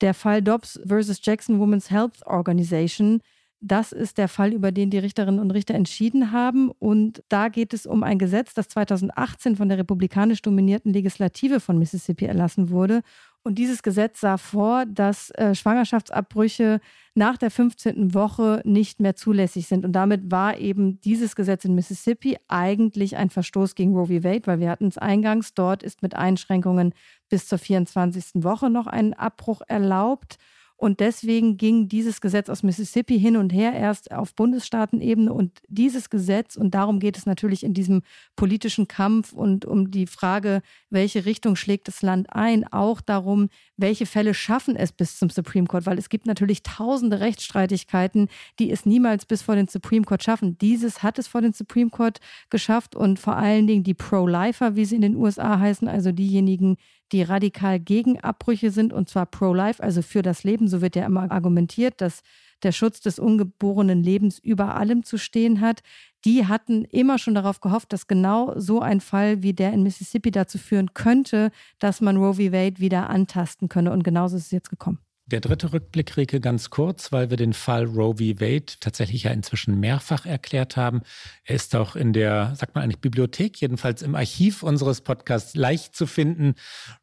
Der 0.00 0.14
Fall 0.14 0.42
Dobbs 0.42 0.80
versus 0.86 1.20
Jackson 1.22 1.58
Women's 1.60 1.90
Health 1.90 2.26
Organization 2.26 3.20
das 3.66 3.92
ist 3.92 4.18
der 4.18 4.28
Fall, 4.28 4.52
über 4.52 4.72
den 4.72 4.90
die 4.90 4.98
Richterinnen 4.98 5.40
und 5.40 5.50
Richter 5.50 5.74
entschieden 5.74 6.32
haben. 6.32 6.70
Und 6.70 7.24
da 7.30 7.48
geht 7.48 7.72
es 7.72 7.86
um 7.86 8.02
ein 8.02 8.18
Gesetz, 8.18 8.52
das 8.52 8.68
2018 8.68 9.56
von 9.56 9.70
der 9.70 9.78
republikanisch 9.78 10.42
dominierten 10.42 10.92
Legislative 10.92 11.60
von 11.60 11.78
Mississippi 11.78 12.26
erlassen 12.26 12.68
wurde. 12.68 13.00
Und 13.46 13.56
dieses 13.56 13.82
Gesetz 13.82 14.20
sah 14.20 14.38
vor, 14.38 14.86
dass 14.86 15.30
äh, 15.32 15.54
Schwangerschaftsabbrüche 15.54 16.80
nach 17.14 17.36
der 17.36 17.50
15. 17.50 18.14
Woche 18.14 18.62
nicht 18.64 19.00
mehr 19.00 19.16
zulässig 19.16 19.66
sind. 19.66 19.84
Und 19.84 19.92
damit 19.92 20.30
war 20.30 20.56
eben 20.56 20.98
dieses 21.02 21.36
Gesetz 21.36 21.66
in 21.66 21.74
Mississippi 21.74 22.38
eigentlich 22.48 23.18
ein 23.18 23.28
Verstoß 23.28 23.74
gegen 23.74 23.94
Roe 23.94 24.06
v. 24.06 24.24
Wade, 24.24 24.46
weil 24.46 24.60
wir 24.60 24.70
hatten 24.70 24.88
es 24.88 24.96
eingangs, 24.96 25.52
dort 25.52 25.82
ist 25.82 26.02
mit 26.02 26.16
Einschränkungen 26.16 26.94
bis 27.28 27.46
zur 27.46 27.58
24. 27.58 28.42
Woche 28.42 28.70
noch 28.70 28.86
ein 28.86 29.12
Abbruch 29.12 29.60
erlaubt. 29.68 30.38
Und 30.84 31.00
deswegen 31.00 31.56
ging 31.56 31.88
dieses 31.88 32.20
Gesetz 32.20 32.50
aus 32.50 32.62
Mississippi 32.62 33.18
hin 33.18 33.38
und 33.38 33.54
her 33.54 33.72
erst 33.72 34.12
auf 34.12 34.34
Bundesstaatenebene. 34.34 35.32
Und 35.32 35.62
dieses 35.66 36.10
Gesetz, 36.10 36.56
und 36.56 36.74
darum 36.74 37.00
geht 37.00 37.16
es 37.16 37.24
natürlich 37.24 37.64
in 37.64 37.72
diesem 37.72 38.02
politischen 38.36 38.86
Kampf 38.86 39.32
und 39.32 39.64
um 39.64 39.90
die 39.90 40.06
Frage, 40.06 40.60
welche 40.90 41.24
Richtung 41.24 41.56
schlägt 41.56 41.88
das 41.88 42.02
Land 42.02 42.26
ein, 42.34 42.70
auch 42.70 43.00
darum, 43.00 43.48
welche 43.78 44.04
Fälle 44.04 44.34
schaffen 44.34 44.76
es 44.76 44.92
bis 44.92 45.18
zum 45.18 45.30
Supreme 45.30 45.66
Court, 45.66 45.86
weil 45.86 45.96
es 45.96 46.10
gibt 46.10 46.26
natürlich 46.26 46.62
tausende 46.62 47.18
Rechtsstreitigkeiten, 47.18 48.28
die 48.58 48.70
es 48.70 48.84
niemals 48.84 49.24
bis 49.24 49.40
vor 49.40 49.56
den 49.56 49.68
Supreme 49.68 50.04
Court 50.04 50.22
schaffen. 50.22 50.58
Dieses 50.58 51.02
hat 51.02 51.18
es 51.18 51.26
vor 51.26 51.40
den 51.40 51.54
Supreme 51.54 51.88
Court 51.88 52.18
geschafft 52.50 52.94
und 52.94 53.18
vor 53.18 53.36
allen 53.36 53.66
Dingen 53.66 53.84
die 53.84 53.94
Pro-Lifer, 53.94 54.76
wie 54.76 54.84
sie 54.84 54.96
in 54.96 55.00
den 55.00 55.16
USA 55.16 55.58
heißen, 55.58 55.88
also 55.88 56.12
diejenigen, 56.12 56.76
die 57.14 57.22
radikal 57.22 57.78
gegen 57.78 58.20
Abbrüche 58.20 58.72
sind 58.72 58.92
und 58.92 59.08
zwar 59.08 59.26
pro-life, 59.26 59.80
also 59.80 60.02
für 60.02 60.20
das 60.20 60.42
Leben. 60.42 60.66
So 60.66 60.82
wird 60.82 60.96
ja 60.96 61.06
immer 61.06 61.30
argumentiert, 61.30 62.00
dass 62.00 62.22
der 62.64 62.72
Schutz 62.72 63.00
des 63.00 63.20
ungeborenen 63.20 64.02
Lebens 64.02 64.40
über 64.40 64.74
allem 64.74 65.04
zu 65.04 65.16
stehen 65.16 65.60
hat. 65.60 65.82
Die 66.24 66.46
hatten 66.46 66.84
immer 66.84 67.18
schon 67.18 67.36
darauf 67.36 67.60
gehofft, 67.60 67.92
dass 67.92 68.08
genau 68.08 68.58
so 68.58 68.80
ein 68.80 69.00
Fall 69.00 69.42
wie 69.44 69.52
der 69.52 69.72
in 69.72 69.84
Mississippi 69.84 70.32
dazu 70.32 70.58
führen 70.58 70.92
könnte, 70.92 71.52
dass 71.78 72.00
man 72.00 72.16
Roe 72.16 72.34
v. 72.34 72.52
Wade 72.52 72.80
wieder 72.80 73.08
antasten 73.08 73.68
könne. 73.68 73.92
Und 73.92 74.02
genauso 74.02 74.36
ist 74.36 74.46
es 74.46 74.50
jetzt 74.50 74.70
gekommen. 74.70 74.98
Der 75.26 75.40
dritte 75.40 75.72
Rückblick, 75.72 76.18
Rike, 76.18 76.38
ganz 76.38 76.68
kurz, 76.68 77.10
weil 77.10 77.30
wir 77.30 77.38
den 77.38 77.54
Fall 77.54 77.86
Roe 77.86 78.14
v. 78.18 78.40
Wade 78.42 78.74
tatsächlich 78.80 79.22
ja 79.22 79.30
inzwischen 79.30 79.80
mehrfach 79.80 80.26
erklärt 80.26 80.76
haben. 80.76 81.00
Er 81.44 81.54
ist 81.54 81.74
auch 81.74 81.96
in 81.96 82.12
der, 82.12 82.54
sagt 82.56 82.74
man 82.74 82.84
eigentlich, 82.84 83.00
Bibliothek, 83.00 83.58
jedenfalls 83.58 84.02
im 84.02 84.16
Archiv 84.16 84.62
unseres 84.62 85.00
Podcasts 85.00 85.56
leicht 85.56 85.96
zu 85.96 86.06
finden. 86.06 86.56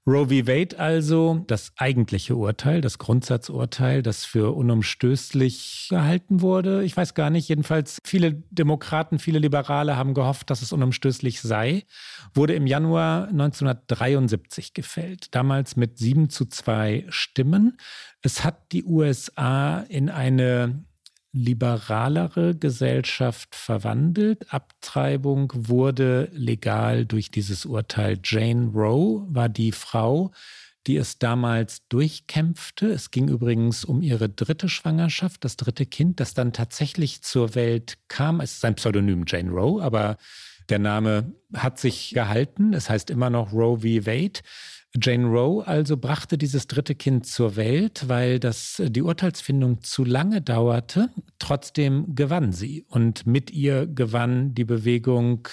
Roe 0.08 0.30
v. 0.30 0.48
Wade 0.48 0.80
also, 0.80 1.44
das 1.46 1.74
eigentliche 1.78 2.36
Urteil, 2.36 2.82
das 2.82 2.98
Grundsatzurteil, 2.98 4.02
das 4.02 4.26
für 4.26 4.56
unumstößlich 4.56 5.88
gehalten 5.92 6.42
wurde. 6.42 6.84
Ich 6.84 6.98
weiß 6.98 7.14
gar 7.14 7.30
nicht, 7.30 7.48
jedenfalls 7.48 8.00
viele 8.04 8.34
Demokraten, 8.50 9.20
viele 9.20 9.38
Liberale 9.38 9.98
haben 9.98 10.16
gehofft, 10.16 10.50
dass 10.50 10.64
es 10.64 10.74
unumstößlich 10.74 11.42
sei, 11.42 11.84
wurde 12.34 12.56
im 12.56 12.66
Januar 12.66 13.28
1973 13.28 14.74
gefällt, 14.74 15.36
damals 15.36 15.76
mit 15.76 16.00
sieben 16.00 16.32
zu 16.32 16.46
zwei 16.46 17.06
Stimmen. 17.10 17.78
Es 18.24 18.44
hat 18.44 18.72
die 18.72 18.84
USA 18.84 19.82
in 19.82 20.10
eine 20.10 20.84
liberalere 21.34 22.56
Gesellschaft 22.56 23.56
verwandelt. 23.56 24.54
Abtreibung 24.54 25.52
wurde 25.56 26.30
legal 26.34 27.06
durch 27.06 27.32
dieses 27.32 27.66
Urteil. 27.66 28.20
Jane 28.24 28.72
Roe 28.74 29.26
war 29.30 29.50
die 29.50 29.72
Frau, 29.72 30.32
die 30.88 30.98
es 30.98 31.20
damals 31.20 31.88
durchkämpfte. 31.88 32.88
Es 32.88 33.12
ging 33.12 33.28
übrigens 33.28 33.86
um 33.86 34.02
ihre 34.02 34.30
dritte 34.30 34.68
Schwangerschaft, 34.68 35.44
das 35.44 35.56
dritte 35.56 35.86
Kind, 35.86 36.20
das 36.20 36.34
dann 36.34 36.54
tatsächlich 36.54 37.22
zur 37.22 37.56
Welt 37.56 37.98
kam. 38.08 38.42
Es 38.42 38.54
ist 38.54 38.66
ein 38.66 38.76
Pseudonym 38.76 39.24
Jane 39.28 39.52
Roe, 39.52 39.82
aber 39.82 40.18
der 40.70 40.80
Name 40.80 41.34
hat 41.54 41.80
sich 41.80 42.12
gehalten. 42.14 42.74
Es 42.74 42.90
heißt 42.90 43.10
immer 43.10 43.30
noch 43.30 43.54
Roe 43.54 43.80
v. 43.80 44.06
Wade. 44.06 44.40
Jane 45.00 45.28
Roe 45.28 45.66
also 45.66 45.96
brachte 45.96 46.38
dieses 46.38 46.68
dritte 46.68 46.96
Kind 46.96 47.26
zur 47.26 47.56
Welt, 47.56 48.10
weil 48.10 48.40
das, 48.40 48.82
die 48.86 49.02
Urteilsfindung 49.02 49.82
zu 49.84 50.04
lange 50.04 50.42
dauerte. 50.42 51.10
Trotzdem 51.40 52.14
gewann 52.14 52.52
sie 52.52 52.84
und 52.90 53.26
mit 53.26 53.52
ihr 53.52 53.88
gewann 53.88 54.54
die 54.54 54.66
Bewegung 54.66 55.48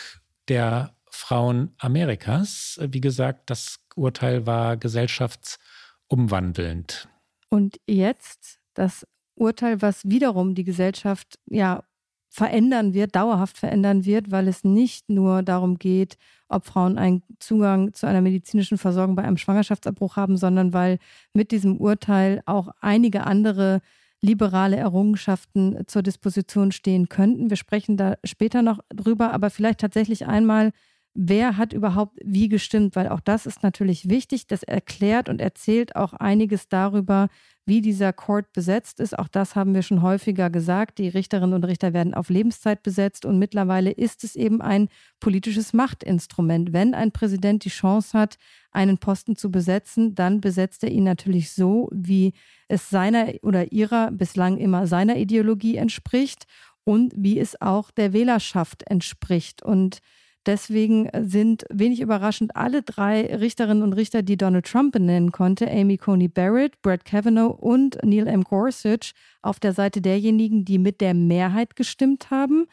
der 0.48 0.96
Frauen 1.10 1.70
Amerikas. 1.78 2.80
Wie 2.82 3.00
gesagt, 3.00 3.48
das 3.50 3.78
Urteil 3.94 4.44
war 4.46 4.76
gesellschaftsumwandelnd. 4.76 7.08
Und 7.48 7.78
jetzt 7.86 8.58
das 8.74 9.06
Urteil, 9.34 9.80
was 9.82 10.04
wiederum 10.04 10.56
die 10.56 10.64
Gesellschaft 10.64 11.38
ja 11.46 11.84
verändern 12.28 12.92
wird, 12.92 13.16
dauerhaft 13.16 13.56
verändern 13.56 14.04
wird, 14.04 14.30
weil 14.30 14.46
es 14.48 14.64
nicht 14.64 15.08
nur 15.08 15.42
darum 15.42 15.78
geht, 15.78 16.18
ob 16.48 16.66
Frauen 16.66 16.98
einen 16.98 17.22
Zugang 17.38 17.94
zu 17.94 18.06
einer 18.06 18.20
medizinischen 18.20 18.78
Versorgung 18.78 19.16
bei 19.16 19.22
einem 19.22 19.36
Schwangerschaftsabbruch 19.36 20.16
haben, 20.16 20.36
sondern 20.36 20.72
weil 20.72 20.98
mit 21.32 21.50
diesem 21.50 21.76
Urteil 21.78 22.42
auch 22.46 22.68
einige 22.80 23.24
andere 23.24 23.80
liberale 24.20 24.76
Errungenschaften 24.76 25.84
zur 25.86 26.02
Disposition 26.02 26.72
stehen 26.72 27.08
könnten. 27.08 27.50
Wir 27.50 27.56
sprechen 27.56 27.96
da 27.96 28.16
später 28.24 28.62
noch 28.62 28.80
drüber, 28.88 29.32
aber 29.32 29.50
vielleicht 29.50 29.80
tatsächlich 29.80 30.26
einmal 30.26 30.72
wer 31.20 31.56
hat 31.56 31.72
überhaupt 31.72 32.16
wie 32.24 32.48
gestimmt, 32.48 32.94
weil 32.94 33.08
auch 33.08 33.18
das 33.18 33.44
ist 33.44 33.64
natürlich 33.64 34.08
wichtig. 34.08 34.46
Das 34.46 34.62
erklärt 34.62 35.28
und 35.28 35.40
erzählt 35.40 35.96
auch 35.96 36.12
einiges 36.12 36.68
darüber, 36.68 37.28
wie 37.66 37.80
dieser 37.80 38.12
Court 38.12 38.52
besetzt 38.52 39.00
ist. 39.00 39.18
Auch 39.18 39.26
das 39.26 39.56
haben 39.56 39.74
wir 39.74 39.82
schon 39.82 40.00
häufiger 40.00 40.48
gesagt. 40.48 40.98
Die 40.98 41.08
Richterinnen 41.08 41.54
und 41.54 41.64
Richter 41.64 41.92
werden 41.92 42.14
auf 42.14 42.30
Lebenszeit 42.30 42.84
besetzt 42.84 43.26
und 43.26 43.40
mittlerweile 43.40 43.90
ist 43.90 44.22
es 44.22 44.36
eben 44.36 44.62
ein 44.62 44.88
politisches 45.18 45.72
Machtinstrument. 45.72 46.72
Wenn 46.72 46.94
ein 46.94 47.10
Präsident 47.10 47.64
die 47.64 47.70
Chance 47.70 48.16
hat, 48.16 48.38
einen 48.70 48.98
Posten 48.98 49.34
zu 49.34 49.50
besetzen, 49.50 50.14
dann 50.14 50.40
besetzt 50.40 50.84
er 50.84 50.92
ihn 50.92 51.04
natürlich 51.04 51.50
so, 51.50 51.90
wie 51.92 52.32
es 52.68 52.90
seiner 52.90 53.32
oder 53.42 53.72
ihrer 53.72 54.12
bislang 54.12 54.56
immer 54.56 54.86
seiner 54.86 55.16
Ideologie 55.16 55.76
entspricht 55.76 56.46
und 56.84 57.12
wie 57.16 57.40
es 57.40 57.60
auch 57.60 57.90
der 57.90 58.12
Wählerschaft 58.12 58.84
entspricht. 58.88 59.64
Und 59.64 60.00
Deswegen 60.46 61.10
sind 61.20 61.64
wenig 61.70 62.00
überraschend 62.00 62.56
alle 62.56 62.82
drei 62.82 63.34
Richterinnen 63.36 63.82
und 63.82 63.92
Richter, 63.92 64.22
die 64.22 64.36
Donald 64.36 64.66
Trump 64.66 64.92
benennen 64.92 65.32
konnte, 65.32 65.70
Amy 65.70 65.98
Coney 65.98 66.28
Barrett, 66.28 66.80
Brett 66.80 67.04
Kavanaugh 67.04 67.54
und 67.54 67.98
Neil 68.02 68.26
M. 68.26 68.44
Gorsuch, 68.44 69.12
auf 69.42 69.60
der 69.60 69.72
Seite 69.72 70.00
derjenigen, 70.00 70.64
die 70.64 70.78
mit 70.78 71.00
der 71.00 71.14
Mehrheit 71.14 71.76
gestimmt 71.76 72.30
haben. 72.30 72.66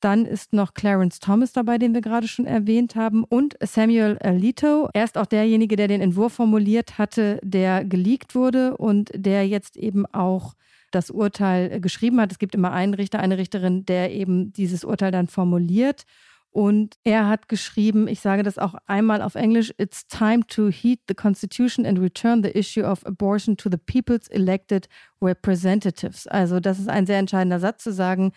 Dann 0.00 0.26
ist 0.26 0.52
noch 0.52 0.74
Clarence 0.74 1.20
Thomas 1.20 1.52
dabei, 1.52 1.78
den 1.78 1.94
wir 1.94 2.00
gerade 2.00 2.26
schon 2.26 2.44
erwähnt 2.44 2.96
haben, 2.96 3.22
und 3.22 3.56
Samuel 3.60 4.18
Alito. 4.18 4.88
Er 4.92 5.04
ist 5.04 5.16
auch 5.16 5.26
derjenige, 5.26 5.76
der 5.76 5.86
den 5.86 6.00
Entwurf 6.00 6.34
formuliert 6.34 6.98
hatte, 6.98 7.38
der 7.44 7.84
geleakt 7.84 8.34
wurde 8.34 8.76
und 8.76 9.12
der 9.14 9.46
jetzt 9.46 9.76
eben 9.76 10.04
auch 10.06 10.54
das 10.90 11.10
Urteil 11.10 11.80
geschrieben 11.80 12.20
hat. 12.20 12.32
Es 12.32 12.40
gibt 12.40 12.56
immer 12.56 12.72
einen 12.72 12.94
Richter, 12.94 13.20
eine 13.20 13.38
Richterin, 13.38 13.86
der 13.86 14.12
eben 14.12 14.52
dieses 14.52 14.84
Urteil 14.84 15.12
dann 15.12 15.28
formuliert. 15.28 16.04
Und 16.52 16.96
er 17.02 17.28
hat 17.28 17.48
geschrieben, 17.48 18.06
ich 18.06 18.20
sage 18.20 18.42
das 18.42 18.58
auch 18.58 18.74
einmal 18.86 19.22
auf 19.22 19.36
Englisch, 19.36 19.72
It's 19.78 20.06
time 20.06 20.46
to 20.48 20.68
heed 20.68 21.00
the 21.08 21.14
Constitution 21.14 21.86
and 21.86 21.98
return 21.98 22.42
the 22.42 22.50
issue 22.50 22.84
of 22.84 23.04
abortion 23.06 23.56
to 23.56 23.70
the 23.70 23.78
people's 23.78 24.28
elected 24.28 24.86
representatives. 25.22 26.26
Also 26.26 26.60
das 26.60 26.78
ist 26.78 26.90
ein 26.90 27.06
sehr 27.06 27.18
entscheidender 27.18 27.58
Satz 27.58 27.82
zu 27.82 27.92
sagen, 27.92 28.32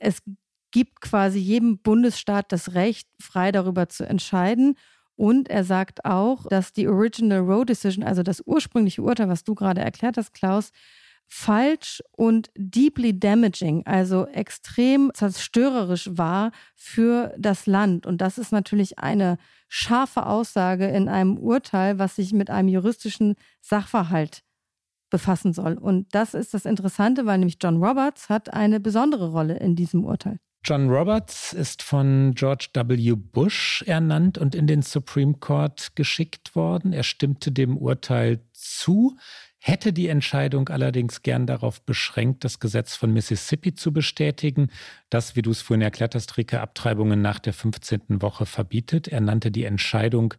es 0.00 0.22
gibt 0.70 1.02
quasi 1.02 1.38
jedem 1.38 1.78
Bundesstaat 1.78 2.52
das 2.52 2.72
Recht, 2.72 3.06
frei 3.20 3.52
darüber 3.52 3.90
zu 3.90 4.08
entscheiden. 4.08 4.74
Und 5.14 5.50
er 5.50 5.64
sagt 5.64 6.06
auch, 6.06 6.46
dass 6.46 6.72
die 6.72 6.88
Original 6.88 7.40
Roe 7.40 7.66
Decision, 7.66 8.02
also 8.02 8.22
das 8.22 8.42
ursprüngliche 8.46 9.02
Urteil, 9.02 9.28
was 9.28 9.44
du 9.44 9.54
gerade 9.54 9.82
erklärt 9.82 10.16
hast, 10.16 10.32
Klaus, 10.32 10.70
falsch 11.28 12.02
und 12.12 12.50
deeply 12.56 13.18
damaging, 13.18 13.86
also 13.86 14.26
extrem 14.26 15.12
zerstörerisch 15.14 16.08
war 16.12 16.50
für 16.74 17.34
das 17.38 17.66
Land. 17.66 18.06
Und 18.06 18.20
das 18.22 18.38
ist 18.38 18.50
natürlich 18.50 18.98
eine 18.98 19.36
scharfe 19.68 20.26
Aussage 20.26 20.88
in 20.88 21.08
einem 21.08 21.36
Urteil, 21.36 21.98
was 21.98 22.16
sich 22.16 22.32
mit 22.32 22.48
einem 22.48 22.68
juristischen 22.68 23.34
Sachverhalt 23.60 24.42
befassen 25.10 25.52
soll. 25.52 25.74
Und 25.74 26.14
das 26.14 26.34
ist 26.34 26.54
das 26.54 26.64
Interessante, 26.64 27.26
weil 27.26 27.38
nämlich 27.38 27.58
John 27.62 27.82
Roberts 27.82 28.28
hat 28.30 28.52
eine 28.52 28.80
besondere 28.80 29.30
Rolle 29.30 29.58
in 29.58 29.76
diesem 29.76 30.04
Urteil. 30.04 30.40
John 30.64 30.90
Roberts 30.90 31.52
ist 31.52 31.82
von 31.82 32.34
George 32.34 32.68
W. 32.74 33.14
Bush 33.14 33.84
ernannt 33.86 34.38
und 34.38 34.54
in 34.54 34.66
den 34.66 34.82
Supreme 34.82 35.34
Court 35.34 35.94
geschickt 35.94 36.56
worden. 36.56 36.92
Er 36.92 37.04
stimmte 37.04 37.52
dem 37.52 37.76
Urteil 37.76 38.40
zu 38.52 39.16
hätte 39.60 39.92
die 39.92 40.08
Entscheidung 40.08 40.68
allerdings 40.68 41.22
gern 41.22 41.46
darauf 41.46 41.82
beschränkt, 41.82 42.44
das 42.44 42.60
Gesetz 42.60 42.94
von 42.94 43.12
Mississippi 43.12 43.74
zu 43.74 43.92
bestätigen, 43.92 44.70
das, 45.10 45.36
wie 45.36 45.42
du 45.42 45.50
es 45.50 45.62
vorhin 45.62 45.82
erklärt 45.82 46.14
hast, 46.14 46.36
Rike, 46.36 46.60
Abtreibungen 46.60 47.20
nach 47.20 47.38
der 47.38 47.52
15. 47.52 48.22
Woche 48.22 48.46
verbietet. 48.46 49.08
Er 49.08 49.20
nannte 49.20 49.50
die 49.50 49.64
Entscheidung, 49.64 50.34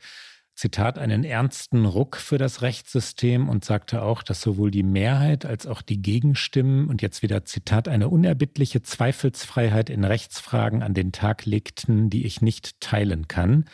Zitat, 0.55 0.97
einen 0.97 1.23
ernsten 1.23 1.85
Ruck 1.85 2.17
für 2.17 2.37
das 2.37 2.61
Rechtssystem 2.61 3.47
und 3.47 3.63
sagte 3.63 4.01
auch, 4.01 4.23
dass 4.23 4.41
sowohl 4.41 4.71
die 4.71 4.83
Mehrheit 4.83 5.45
als 5.45 5.65
auch 5.65 5.81
die 5.81 6.01
Gegenstimmen 6.01 6.89
und 6.89 7.01
jetzt 7.01 7.21
wieder 7.21 7.45
Zitat, 7.45 7.87
eine 7.87 8.09
unerbittliche 8.09 8.81
Zweifelsfreiheit 8.81 9.89
in 9.89 10.03
Rechtsfragen 10.03 10.83
an 10.83 10.93
den 10.93 11.13
Tag 11.13 11.45
legten, 11.45 12.09
die 12.09 12.25
ich 12.25 12.41
nicht 12.41 12.81
teilen 12.81 13.29
kann. 13.29 13.69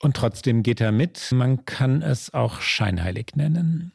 Und 0.00 0.16
trotzdem 0.16 0.64
geht 0.64 0.80
er 0.80 0.90
mit. 0.90 1.30
Man 1.30 1.64
kann 1.64 2.02
es 2.02 2.34
auch 2.34 2.60
scheinheilig 2.60 3.36
nennen 3.36 3.92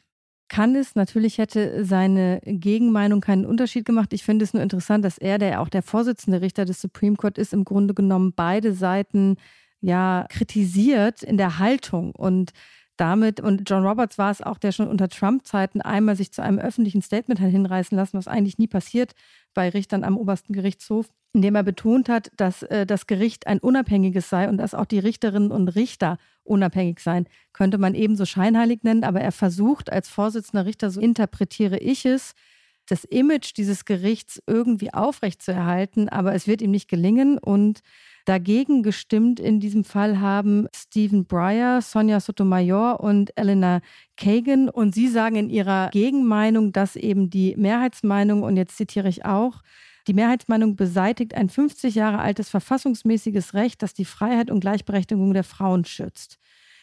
kann 0.52 0.76
es. 0.76 0.94
Natürlich 0.94 1.38
hätte 1.38 1.82
seine 1.82 2.40
Gegenmeinung 2.44 3.22
keinen 3.22 3.46
Unterschied 3.46 3.86
gemacht. 3.86 4.12
Ich 4.12 4.22
finde 4.22 4.44
es 4.44 4.52
nur 4.52 4.62
interessant, 4.62 5.02
dass 5.02 5.16
er, 5.16 5.38
der 5.38 5.62
auch 5.62 5.70
der 5.70 5.82
Vorsitzende 5.82 6.42
Richter 6.42 6.66
des 6.66 6.80
Supreme 6.80 7.16
Court 7.16 7.38
ist, 7.38 7.54
im 7.54 7.64
Grunde 7.64 7.94
genommen 7.94 8.34
beide 8.36 8.74
Seiten 8.74 9.36
ja 9.80 10.26
kritisiert 10.28 11.22
in 11.22 11.38
der 11.38 11.58
Haltung 11.58 12.14
und 12.14 12.52
damit, 12.98 13.40
und 13.40 13.68
John 13.68 13.86
Roberts 13.86 14.18
war 14.18 14.30
es 14.30 14.42
auch, 14.42 14.58
der 14.58 14.72
schon 14.72 14.88
unter 14.88 15.08
Trump-Zeiten 15.08 15.80
einmal 15.80 16.16
sich 16.16 16.32
zu 16.32 16.42
einem 16.42 16.58
öffentlichen 16.58 17.00
Statement 17.00 17.40
hinreißen 17.40 17.96
lassen, 17.96 18.18
was 18.18 18.28
eigentlich 18.28 18.58
nie 18.58 18.68
passiert 18.68 19.12
bei 19.54 19.70
Richtern 19.70 20.04
am 20.04 20.18
obersten 20.18 20.52
Gerichtshof, 20.52 21.08
indem 21.32 21.54
er 21.54 21.62
betont 21.62 22.08
hat, 22.08 22.30
dass 22.36 22.62
äh, 22.64 22.86
das 22.86 23.06
Gericht 23.06 23.46
ein 23.46 23.58
unabhängiges 23.58 24.28
sei 24.28 24.48
und 24.48 24.58
dass 24.58 24.74
auch 24.74 24.84
die 24.84 24.98
Richterinnen 24.98 25.50
und 25.50 25.68
Richter 25.68 26.18
unabhängig 26.44 27.00
seien. 27.00 27.26
Könnte 27.52 27.78
man 27.78 27.94
ebenso 27.94 28.26
scheinheilig 28.26 28.82
nennen, 28.82 29.04
aber 29.04 29.20
er 29.20 29.32
versucht 29.32 29.90
als 29.90 30.08
Vorsitzender 30.08 30.66
Richter, 30.66 30.90
so 30.90 31.00
interpretiere 31.00 31.78
ich 31.78 32.04
es, 32.04 32.32
das 32.86 33.04
Image 33.04 33.56
dieses 33.56 33.84
Gerichts 33.84 34.42
irgendwie 34.46 34.92
aufrechtzuerhalten, 34.92 36.08
aber 36.08 36.34
es 36.34 36.46
wird 36.46 36.60
ihm 36.60 36.72
nicht 36.72 36.88
gelingen 36.88 37.38
und 37.38 37.80
Dagegen 38.24 38.84
gestimmt 38.84 39.40
in 39.40 39.58
diesem 39.58 39.82
Fall 39.82 40.20
haben 40.20 40.68
Stephen 40.74 41.24
Breyer, 41.26 41.82
Sonja 41.82 42.20
Sotomayor 42.20 43.00
und 43.00 43.36
Elena 43.36 43.80
Kagan. 44.16 44.68
Und 44.68 44.94
sie 44.94 45.08
sagen 45.08 45.34
in 45.34 45.50
ihrer 45.50 45.90
Gegenmeinung, 45.90 46.72
dass 46.72 46.94
eben 46.94 47.30
die 47.30 47.56
Mehrheitsmeinung, 47.56 48.44
und 48.44 48.56
jetzt 48.56 48.76
zitiere 48.76 49.08
ich 49.08 49.24
auch, 49.24 49.62
die 50.06 50.14
Mehrheitsmeinung 50.14 50.76
beseitigt 50.76 51.34
ein 51.34 51.48
50 51.48 51.94
Jahre 51.94 52.18
altes 52.18 52.48
verfassungsmäßiges 52.48 53.54
Recht, 53.54 53.82
das 53.82 53.94
die 53.94 54.04
Freiheit 54.04 54.50
und 54.50 54.60
Gleichberechtigung 54.60 55.32
der 55.32 55.44
Frauen 55.44 55.84
schützt. 55.84 56.38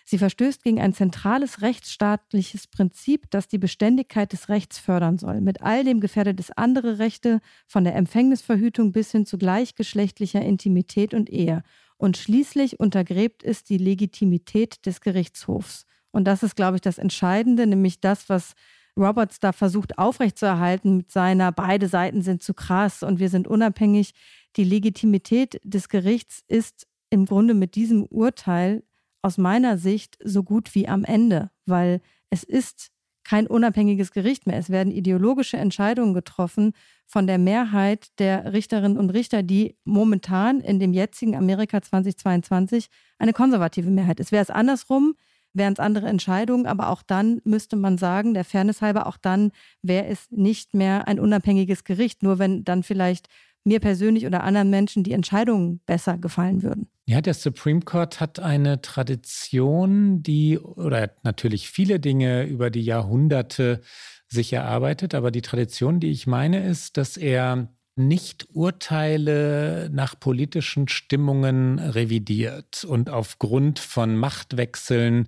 Sie 0.05 0.17
verstößt 0.17 0.63
gegen 0.63 0.81
ein 0.81 0.93
zentrales 0.93 1.61
rechtsstaatliches 1.61 2.65
Prinzip, 2.65 3.29
das 3.29 3.47
die 3.47 3.59
Beständigkeit 3.59 4.33
des 4.33 4.49
Rechts 4.49 4.79
fördern 4.79 5.19
soll. 5.19 5.39
Mit 5.39 5.61
all 5.61 5.83
dem 5.83 5.99
gefährdet 5.99 6.39
es 6.39 6.49
andere 6.49 6.97
Rechte, 6.97 7.41
von 7.67 7.83
der 7.83 7.95
Empfängnisverhütung 7.95 8.91
bis 8.91 9.11
hin 9.11 9.27
zu 9.27 9.37
gleichgeschlechtlicher 9.37 10.41
Intimität 10.41 11.13
und 11.13 11.29
Ehe. 11.29 11.61
Und 11.97 12.17
schließlich 12.17 12.79
untergräbt 12.79 13.43
es 13.43 13.63
die 13.63 13.77
Legitimität 13.77 14.83
des 14.87 15.01
Gerichtshofs. 15.01 15.85
Und 16.09 16.25
das 16.25 16.41
ist, 16.41 16.55
glaube 16.55 16.77
ich, 16.77 16.81
das 16.81 16.97
Entscheidende, 16.97 17.67
nämlich 17.67 17.99
das, 18.01 18.29
was 18.29 18.55
Roberts 18.99 19.39
da 19.39 19.51
versucht 19.51 19.97
aufrechtzuerhalten 19.97 20.97
mit 20.97 21.11
seiner, 21.11 21.51
beide 21.51 21.87
Seiten 21.87 22.21
sind 22.21 22.43
zu 22.43 22.53
krass 22.53 23.01
und 23.03 23.19
wir 23.19 23.29
sind 23.29 23.47
unabhängig. 23.47 24.13
Die 24.55 24.63
Legitimität 24.63 25.59
des 25.63 25.89
Gerichts 25.89 26.43
ist 26.47 26.87
im 27.09 27.25
Grunde 27.25 27.53
mit 27.53 27.75
diesem 27.75 28.03
Urteil 28.03 28.83
aus 29.21 29.37
meiner 29.37 29.77
Sicht 29.77 30.17
so 30.23 30.43
gut 30.43 30.75
wie 30.75 30.87
am 30.87 31.03
Ende, 31.03 31.49
weil 31.65 32.01
es 32.29 32.43
ist 32.43 32.91
kein 33.23 33.47
unabhängiges 33.47 34.11
Gericht 34.11 34.47
mehr. 34.47 34.57
Es 34.57 34.69
werden 34.69 34.91
ideologische 34.91 35.57
Entscheidungen 35.57 36.13
getroffen 36.13 36.73
von 37.05 37.27
der 37.27 37.37
Mehrheit 37.37 38.07
der 38.17 38.53
Richterinnen 38.53 38.97
und 38.97 39.11
Richter, 39.11 39.43
die 39.43 39.77
momentan 39.83 40.61
in 40.61 40.79
dem 40.79 40.93
jetzigen 40.93 41.35
Amerika 41.35 41.81
2022 41.81 42.87
eine 43.19 43.33
konservative 43.33 43.89
Mehrheit 43.89 44.19
ist. 44.19 44.31
Wäre 44.31 44.41
es 44.41 44.49
andersrum, 44.49 45.15
wären 45.53 45.73
es 45.73 45.79
andere 45.79 46.07
Entscheidungen, 46.07 46.65
aber 46.65 46.89
auch 46.89 47.01
dann 47.01 47.41
müsste 47.43 47.75
man 47.75 47.97
sagen, 47.97 48.33
der 48.33 48.45
Fairness 48.45 48.81
halber, 48.81 49.07
auch 49.07 49.17
dann 49.17 49.51
wäre 49.81 50.05
es 50.05 50.29
nicht 50.31 50.73
mehr 50.73 51.07
ein 51.07 51.19
unabhängiges 51.19 51.83
Gericht, 51.83 52.23
nur 52.23 52.39
wenn 52.39 52.63
dann 52.63 52.83
vielleicht 52.83 53.27
mir 53.63 53.79
persönlich 53.79 54.25
oder 54.25 54.43
anderen 54.43 54.69
Menschen 54.69 55.03
die 55.03 55.11
Entscheidungen 55.11 55.81
besser 55.85 56.17
gefallen 56.17 56.63
würden. 56.63 56.89
Ja, 57.05 57.21
der 57.21 57.33
Supreme 57.33 57.81
Court 57.81 58.19
hat 58.19 58.39
eine 58.39 58.81
Tradition, 58.81 60.21
die, 60.21 60.59
oder 60.59 61.11
natürlich 61.23 61.69
viele 61.69 61.99
Dinge 61.99 62.43
über 62.43 62.69
die 62.69 62.83
Jahrhunderte 62.83 63.81
sich 64.27 64.53
erarbeitet, 64.53 65.15
aber 65.15 65.31
die 65.31 65.41
Tradition, 65.41 65.99
die 65.99 66.11
ich 66.11 66.27
meine, 66.27 66.65
ist, 66.65 66.97
dass 66.97 67.17
er 67.17 67.73
nicht 67.99 68.47
Urteile 68.53 69.89
nach 69.91 70.19
politischen 70.19 70.87
Stimmungen 70.87 71.77
revidiert 71.79 72.83
und 72.83 73.09
aufgrund 73.09 73.77
von 73.77 74.15
Machtwechseln 74.15 75.27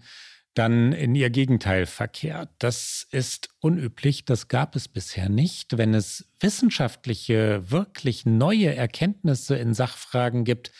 dann 0.53 0.91
in 0.91 1.15
ihr 1.15 1.30
Gegenteil 1.30 1.86
verkehrt. 1.86 2.49
Das 2.59 3.07
ist 3.11 3.49
unüblich, 3.59 4.26
das 4.26 4.47
gab 4.47 4.76
es 4.76 4.88
bisher 4.88 5.30
nicht. 5.30 5.78
Wenn 5.78 5.93
es 5.93 6.28
wissenschaftliche, 6.39 7.72
wirklich 7.72 8.26
neue 8.26 8.76
Erkenntnisse 8.76 9.55
in 9.55 9.74
Sachfragen 9.74 10.43
gibt, 10.43 10.72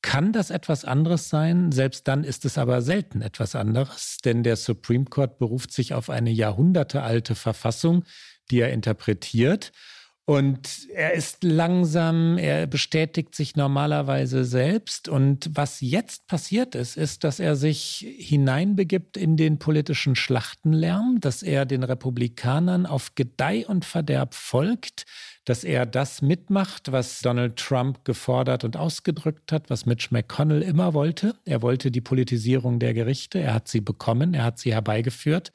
kann 0.00 0.32
das 0.32 0.50
etwas 0.50 0.84
anderes 0.84 1.28
sein. 1.28 1.72
Selbst 1.72 2.08
dann 2.08 2.24
ist 2.24 2.44
es 2.44 2.58
aber 2.58 2.82
selten 2.82 3.22
etwas 3.22 3.54
anderes, 3.54 4.18
denn 4.24 4.42
der 4.42 4.56
Supreme 4.56 5.04
Court 5.04 5.38
beruft 5.38 5.72
sich 5.72 5.94
auf 5.94 6.10
eine 6.10 6.30
jahrhundertealte 6.30 7.34
Verfassung, 7.34 8.04
die 8.50 8.60
er 8.60 8.72
interpretiert. 8.72 9.72
Und 10.24 10.88
er 10.94 11.14
ist 11.14 11.42
langsam, 11.42 12.38
er 12.38 12.68
bestätigt 12.68 13.34
sich 13.34 13.56
normalerweise 13.56 14.44
selbst. 14.44 15.08
Und 15.08 15.50
was 15.52 15.80
jetzt 15.80 16.28
passiert 16.28 16.76
ist, 16.76 16.96
ist, 16.96 17.24
dass 17.24 17.40
er 17.40 17.56
sich 17.56 18.06
hineinbegibt 18.18 19.16
in 19.16 19.36
den 19.36 19.58
politischen 19.58 20.14
Schlachtenlärm, 20.14 21.18
dass 21.20 21.42
er 21.42 21.66
den 21.66 21.82
Republikanern 21.82 22.86
auf 22.86 23.16
Gedeih 23.16 23.66
und 23.66 23.84
Verderb 23.84 24.34
folgt, 24.34 25.06
dass 25.44 25.64
er 25.64 25.86
das 25.86 26.22
mitmacht, 26.22 26.92
was 26.92 27.20
Donald 27.20 27.56
Trump 27.56 28.04
gefordert 28.04 28.62
und 28.62 28.76
ausgedrückt 28.76 29.50
hat, 29.50 29.70
was 29.70 29.86
Mitch 29.86 30.08
McConnell 30.12 30.62
immer 30.62 30.94
wollte. 30.94 31.34
Er 31.44 31.62
wollte 31.62 31.90
die 31.90 32.00
Politisierung 32.00 32.78
der 32.78 32.94
Gerichte, 32.94 33.40
er 33.40 33.54
hat 33.54 33.66
sie 33.66 33.80
bekommen, 33.80 34.34
er 34.34 34.44
hat 34.44 34.60
sie 34.60 34.72
herbeigeführt. 34.72 35.52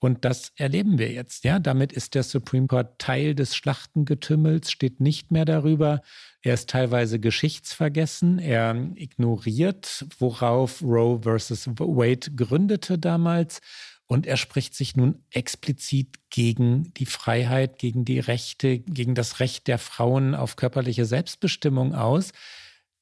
Und 0.00 0.24
das 0.24 0.52
erleben 0.56 0.98
wir 0.98 1.12
jetzt. 1.12 1.44
Ja, 1.44 1.58
damit 1.58 1.92
ist 1.92 2.14
der 2.14 2.22
Supreme 2.22 2.66
Court 2.66 2.98
Teil 2.98 3.34
des 3.34 3.54
Schlachtengetümmels, 3.54 4.70
steht 4.70 4.98
nicht 4.98 5.30
mehr 5.30 5.44
darüber. 5.44 6.00
Er 6.40 6.54
ist 6.54 6.70
teilweise 6.70 7.20
geschichtsvergessen. 7.20 8.38
Er 8.38 8.74
ignoriert, 8.94 10.06
worauf 10.18 10.82
Roe 10.82 11.20
versus 11.22 11.66
Wade 11.66 12.30
gründete 12.34 12.98
damals. 12.98 13.60
Und 14.06 14.26
er 14.26 14.38
spricht 14.38 14.74
sich 14.74 14.96
nun 14.96 15.22
explizit 15.30 16.16
gegen 16.30 16.94
die 16.94 17.06
Freiheit, 17.06 17.78
gegen 17.78 18.06
die 18.06 18.20
Rechte, 18.20 18.78
gegen 18.78 19.14
das 19.14 19.38
Recht 19.38 19.68
der 19.68 19.78
Frauen 19.78 20.34
auf 20.34 20.56
körperliche 20.56 21.04
Selbstbestimmung 21.04 21.94
aus. 21.94 22.32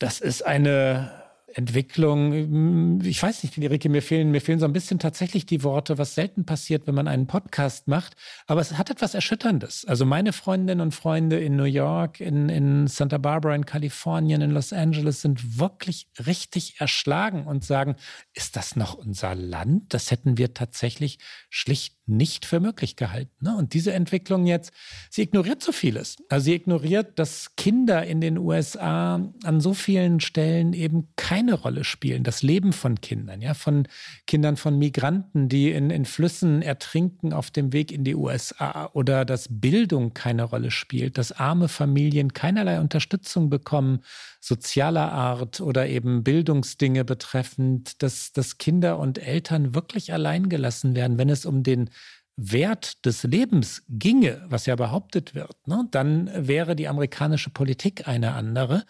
Das 0.01 0.21
ist 0.21 0.45
eine 0.45 1.28
Entwicklung, 1.59 2.33
hm, 2.33 3.01
ich 3.03 3.21
weiß 3.21 3.43
nicht, 3.43 3.59
Rike, 3.59 3.89
mir 3.89 4.01
fehlen, 4.01 4.31
mir 4.31 4.41
fehlen 4.41 4.61
so 4.61 4.65
ein 4.65 4.73
bisschen 4.73 5.01
tatsächlich 5.01 5.45
die 5.45 5.65
Worte, 5.65 5.99
was 5.99 6.15
selten 6.15 6.47
passiert, 6.47 6.87
wenn 6.87 6.95
man 6.95 7.09
einen 7.09 7.27
Podcast 7.27 7.89
macht. 7.89 8.15
Aber 8.47 8.61
es 8.61 8.79
hat 8.79 8.91
etwas 8.91 9.15
Erschütterndes. 9.15 9.85
Also 9.85 10.07
meine 10.07 10.33
Freundinnen 10.33 10.81
und 10.81 10.95
Freunde 10.95 11.41
in 11.41 11.57
New 11.57 11.65
York, 11.65 12.21
in, 12.21 12.49
in 12.49 12.87
Santa 12.87 13.19
Barbara, 13.19 13.57
in 13.57 13.67
Kalifornien, 13.67 14.41
in 14.41 14.53
Los 14.53 14.73
Angeles 14.73 15.21
sind 15.21 15.59
wirklich 15.59 16.09
richtig 16.25 16.77
erschlagen 16.79 17.45
und 17.45 17.65
sagen, 17.65 17.97
ist 18.35 18.55
das 18.55 18.77
noch 18.77 18.95
unser 18.95 19.35
Land? 19.35 19.93
Das 19.95 20.13
hätten 20.13 20.39
wir 20.39 20.55
tatsächlich 20.55 21.19
schlicht 21.51 21.97
nicht 22.09 22.47
für 22.47 22.59
möglich 22.59 22.97
gehalten. 22.97 23.33
Ne? 23.41 23.57
Und 23.57 23.75
diese 23.75 23.93
Entwicklung 23.93 24.47
jetzt, 24.47 24.73
sie 25.11 25.23
ignoriert 25.23 25.63
so 25.63 25.73
vieles. 25.73 26.17
Also 26.29 26.45
sie 26.45 26.55
ignoriert, 26.55 27.19
dass 27.19 27.55
Kinder 27.57 28.05
in 28.07 28.21
den 28.21 28.39
USA 28.39 29.21
an 29.45 29.61
so 29.61 29.75
vielen 29.75 30.21
Stellen 30.21 30.73
eben 30.73 31.09
keine 31.17 31.48
Rolle 31.55 31.85
spielen. 31.85 32.25
Das 32.25 32.43
Leben 32.43 32.73
von 32.73 33.01
Kindern, 33.01 33.41
ja, 33.41 33.55
von 33.55 33.87
Kindern 34.27 34.57
von 34.57 34.79
Migranten, 34.79 35.49
die 35.49 35.71
in, 35.71 35.91
in 35.91 36.05
Flüssen 36.05 36.63
ertrinken 36.63 37.33
auf 37.33 37.51
dem 37.51 37.73
Weg 37.73 37.93
in 37.93 38.05
die 38.05 38.15
USA 38.15 38.91
oder 38.93 39.25
dass 39.25 39.49
Bildung 39.51 40.15
keine 40.15 40.45
Rolle 40.45 40.71
spielt, 40.71 41.19
dass 41.19 41.33
arme 41.33 41.69
Familien 41.69 42.33
keinerlei 42.33 42.81
Unterstützung 42.81 43.51
bekommen, 43.51 44.01
sozialer 44.41 45.13
Art 45.13 45.61
oder 45.61 45.89
eben 45.89 46.25
Bildungsdinge 46.25 47.05
betreffend, 47.05 48.03
dass, 48.03 48.33
dass 48.33 48.59
Kinder 48.59 48.99
und 48.99 49.19
Eltern 49.19 49.75
wirklich 49.75 50.13
allein 50.13 50.49
gelassen 50.49 50.95
werden, 50.95 51.19
wenn 51.19 51.29
es 51.29 51.47
um 51.47 51.63
den 51.63 51.91
Wert 52.39 53.05
des 53.05 53.25
Lebens 53.25 53.83
ginge, 53.89 54.47
was 54.49 54.67
ja 54.67 54.77
behauptet 54.77 55.35
wird, 55.35 55.67
ne, 55.67 55.89
dann 55.91 56.31
wäre 56.35 56.77
die 56.77 56.87
amerikanische 56.87 57.51
Politik 57.51 58.07
eine 58.07 58.33
andere. 58.35 58.85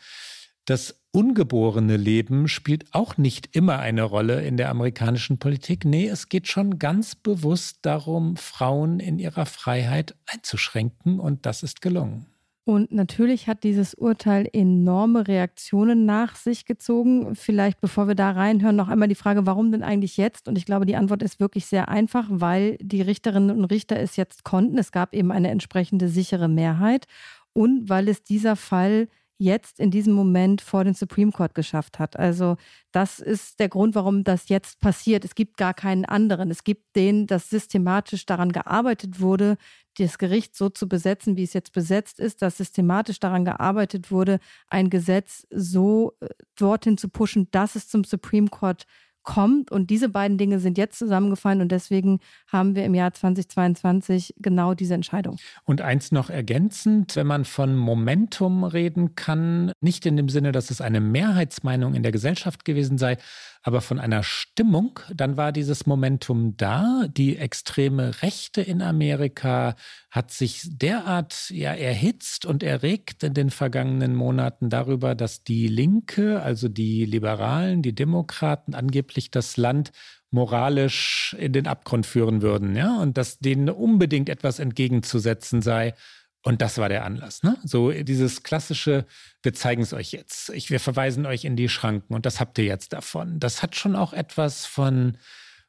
Das 0.66 1.00
ungeborene 1.18 1.96
Leben 1.96 2.46
spielt 2.46 2.94
auch 2.94 3.16
nicht 3.16 3.56
immer 3.56 3.80
eine 3.80 4.04
Rolle 4.04 4.46
in 4.46 4.56
der 4.56 4.70
amerikanischen 4.70 5.38
Politik. 5.38 5.84
Nee, 5.84 6.06
es 6.06 6.28
geht 6.28 6.46
schon 6.46 6.78
ganz 6.78 7.16
bewusst 7.16 7.78
darum, 7.82 8.36
Frauen 8.36 9.00
in 9.00 9.18
ihrer 9.18 9.44
Freiheit 9.44 10.14
einzuschränken 10.26 11.18
und 11.18 11.44
das 11.44 11.64
ist 11.64 11.82
gelungen. 11.82 12.26
Und 12.64 12.92
natürlich 12.92 13.48
hat 13.48 13.64
dieses 13.64 13.94
Urteil 13.94 14.48
enorme 14.52 15.26
Reaktionen 15.26 16.06
nach 16.06 16.36
sich 16.36 16.66
gezogen. 16.66 17.34
Vielleicht, 17.34 17.80
bevor 17.80 18.06
wir 18.06 18.14
da 18.14 18.30
reinhören, 18.30 18.76
noch 18.76 18.88
einmal 18.88 19.08
die 19.08 19.16
Frage, 19.16 19.44
warum 19.44 19.72
denn 19.72 19.82
eigentlich 19.82 20.18
jetzt? 20.18 20.46
Und 20.46 20.56
ich 20.56 20.66
glaube, 20.66 20.86
die 20.86 20.94
Antwort 20.94 21.24
ist 21.24 21.40
wirklich 21.40 21.66
sehr 21.66 21.88
einfach, 21.88 22.26
weil 22.30 22.76
die 22.80 23.02
Richterinnen 23.02 23.50
und 23.50 23.64
Richter 23.64 23.98
es 23.98 24.14
jetzt 24.14 24.44
konnten. 24.44 24.78
Es 24.78 24.92
gab 24.92 25.14
eben 25.16 25.32
eine 25.32 25.50
entsprechende 25.50 26.08
sichere 26.08 26.46
Mehrheit 26.48 27.08
und 27.54 27.88
weil 27.88 28.06
es 28.06 28.22
dieser 28.22 28.54
Fall 28.54 29.08
jetzt 29.38 29.78
in 29.78 29.90
diesem 29.90 30.12
Moment 30.12 30.60
vor 30.60 30.84
den 30.84 30.94
Supreme 30.94 31.32
Court 31.32 31.54
geschafft 31.54 31.98
hat. 31.98 32.18
Also 32.18 32.56
das 32.92 33.20
ist 33.20 33.60
der 33.60 33.68
Grund, 33.68 33.94
warum 33.94 34.24
das 34.24 34.48
jetzt 34.48 34.80
passiert. 34.80 35.24
Es 35.24 35.34
gibt 35.34 35.56
gar 35.56 35.74
keinen 35.74 36.04
anderen. 36.04 36.50
Es 36.50 36.64
gibt 36.64 36.96
den, 36.96 37.26
dass 37.26 37.48
systematisch 37.48 38.26
daran 38.26 38.50
gearbeitet 38.50 39.20
wurde, 39.20 39.56
das 39.96 40.18
Gericht 40.18 40.56
so 40.56 40.68
zu 40.68 40.88
besetzen, 40.88 41.36
wie 41.36 41.42
es 41.42 41.52
jetzt 41.52 41.72
besetzt 41.72 42.20
ist, 42.20 42.42
dass 42.42 42.58
systematisch 42.58 43.20
daran 43.20 43.44
gearbeitet 43.44 44.10
wurde, 44.10 44.38
ein 44.68 44.90
Gesetz 44.90 45.46
so 45.50 46.14
äh, 46.20 46.28
dorthin 46.56 46.98
zu 46.98 47.08
pushen, 47.08 47.48
dass 47.50 47.74
es 47.74 47.88
zum 47.88 48.04
Supreme 48.04 48.48
Court 48.48 48.86
kommt. 49.22 49.70
Und 49.70 49.90
diese 49.90 50.08
beiden 50.08 50.38
Dinge 50.38 50.58
sind 50.60 50.78
jetzt 50.78 50.98
zusammengefallen 50.98 51.60
und 51.60 51.72
deswegen 51.72 52.20
haben 52.50 52.74
wir 52.74 52.84
im 52.84 52.94
Jahr 52.94 53.12
2022 53.12 54.34
genau 54.38 54.74
diese 54.74 54.94
Entscheidung. 54.94 55.36
Und 55.64 55.80
eins 55.80 56.12
noch 56.12 56.30
ergänzend, 56.30 57.16
wenn 57.16 57.26
man 57.26 57.44
von 57.44 57.76
Momentum 57.76 58.64
reden 58.64 59.14
kann, 59.14 59.72
nicht 59.80 60.06
in 60.06 60.16
dem 60.16 60.28
Sinne, 60.28 60.52
dass 60.52 60.70
es 60.70 60.80
eine 60.80 61.00
Mehrheitsmeinung 61.00 61.94
in 61.94 62.02
der 62.02 62.12
Gesellschaft 62.12 62.64
gewesen 62.64 62.98
sei, 62.98 63.18
aber 63.62 63.80
von 63.80 63.98
einer 63.98 64.22
Stimmung, 64.22 65.00
dann 65.14 65.36
war 65.36 65.52
dieses 65.52 65.86
Momentum 65.86 66.56
da. 66.56 67.06
Die 67.08 67.36
extreme 67.36 68.22
Rechte 68.22 68.60
in 68.60 68.82
Amerika 68.82 69.74
hat 70.10 70.30
sich 70.30 70.62
derart 70.66 71.50
ja, 71.50 71.74
erhitzt 71.74 72.46
und 72.46 72.62
erregt 72.62 73.22
in 73.22 73.34
den 73.34 73.50
vergangenen 73.50 74.14
Monaten 74.14 74.70
darüber, 74.70 75.14
dass 75.14 75.42
die 75.42 75.66
Linke, 75.66 76.40
also 76.42 76.68
die 76.68 77.04
Liberalen, 77.04 77.82
die 77.82 77.94
Demokraten 77.94 78.74
angeblich 78.74 79.30
das 79.30 79.56
Land 79.56 79.92
moralisch 80.30 81.34
in 81.38 81.52
den 81.52 81.66
Abgrund 81.66 82.06
führen 82.06 82.42
würden, 82.42 82.76
ja, 82.76 82.98
und 83.00 83.16
dass 83.16 83.38
denen 83.38 83.70
unbedingt 83.70 84.28
etwas 84.28 84.58
entgegenzusetzen 84.58 85.62
sei. 85.62 85.94
Und 86.42 86.62
das 86.62 86.78
war 86.78 86.88
der 86.88 87.04
Anlass. 87.04 87.42
Ne? 87.42 87.56
So 87.64 87.90
dieses 87.90 88.42
klassische, 88.42 89.06
wir 89.42 89.54
zeigen 89.54 89.82
es 89.82 89.92
euch 89.92 90.12
jetzt. 90.12 90.50
Ich, 90.50 90.70
wir 90.70 90.80
verweisen 90.80 91.26
euch 91.26 91.44
in 91.44 91.56
die 91.56 91.68
Schranken 91.68 92.14
und 92.14 92.26
das 92.26 92.40
habt 92.40 92.58
ihr 92.58 92.64
jetzt 92.64 92.92
davon. 92.92 93.40
Das 93.40 93.62
hat 93.62 93.74
schon 93.74 93.96
auch 93.96 94.12
etwas 94.12 94.64
von, 94.64 95.18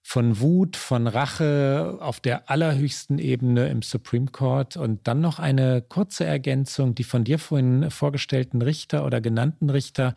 von 0.04 0.40
Wut, 0.40 0.78
von 0.78 1.08
Rache 1.08 1.98
auf 2.00 2.20
der 2.20 2.50
allerhöchsten 2.50 3.18
Ebene 3.18 3.68
im 3.70 3.82
Supreme 3.82 4.28
Court. 4.28 4.78
Und 4.78 5.08
dann 5.08 5.22
noch 5.22 5.40
eine 5.40 5.82
kurze 5.82 6.26
Ergänzung. 6.26 6.96
Die 6.96 7.04
von 7.04 7.24
dir 7.24 7.40
vorhin 7.40 7.90
vorgestellten 7.90 8.62
Richter 8.62 9.06
oder 9.06 9.22
genannten 9.22 9.70
Richter 9.70 10.16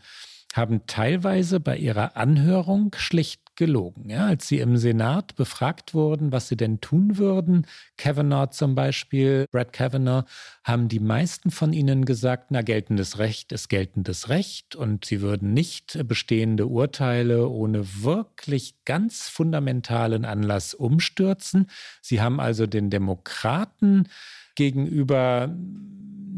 haben 0.55 0.87
teilweise 0.87 1.61
bei 1.61 1.77
ihrer 1.79 2.17
Anhörung 2.17 2.95
schlicht 2.97 3.42
gelogen. 3.57 4.09
Ja, 4.09 4.27
als 4.27 4.49
sie 4.49 4.59
im 4.59 4.77
Senat 4.77 5.37
befragt 5.37 5.95
wurden, 5.95 6.33
was 6.33 6.49
sie 6.49 6.57
denn 6.57 6.81
tun 6.81 7.19
würden, 7.19 7.67
Kavanaugh 7.97 8.51
zum 8.51 8.75
Beispiel, 8.75 9.47
Brad 9.51 9.73
Kavanaugh, 9.73 10.25
haben 10.65 10.89
die 10.89 11.01
meisten 11.01 11.51
von 11.51 11.73
ihnen 11.73 12.05
gesagt, 12.05 12.51
na, 12.51 12.63
geltendes 12.63 13.19
Recht 13.19 13.53
ist 13.53 13.69
geltendes 13.69 14.29
Recht 14.29 14.77
und 14.77 15.05
sie 15.05 15.21
würden 15.21 15.53
nicht 15.53 16.07
bestehende 16.07 16.67
Urteile 16.67 17.49
ohne 17.49 18.03
wirklich 18.03 18.75
ganz 18.85 19.29
fundamentalen 19.29 20.25
Anlass 20.25 20.75
umstürzen. 20.75 21.69
Sie 22.01 22.21
haben 22.21 22.41
also 22.41 22.67
den 22.67 22.91
Demokraten 22.91 24.09
gegenüber 24.55 25.55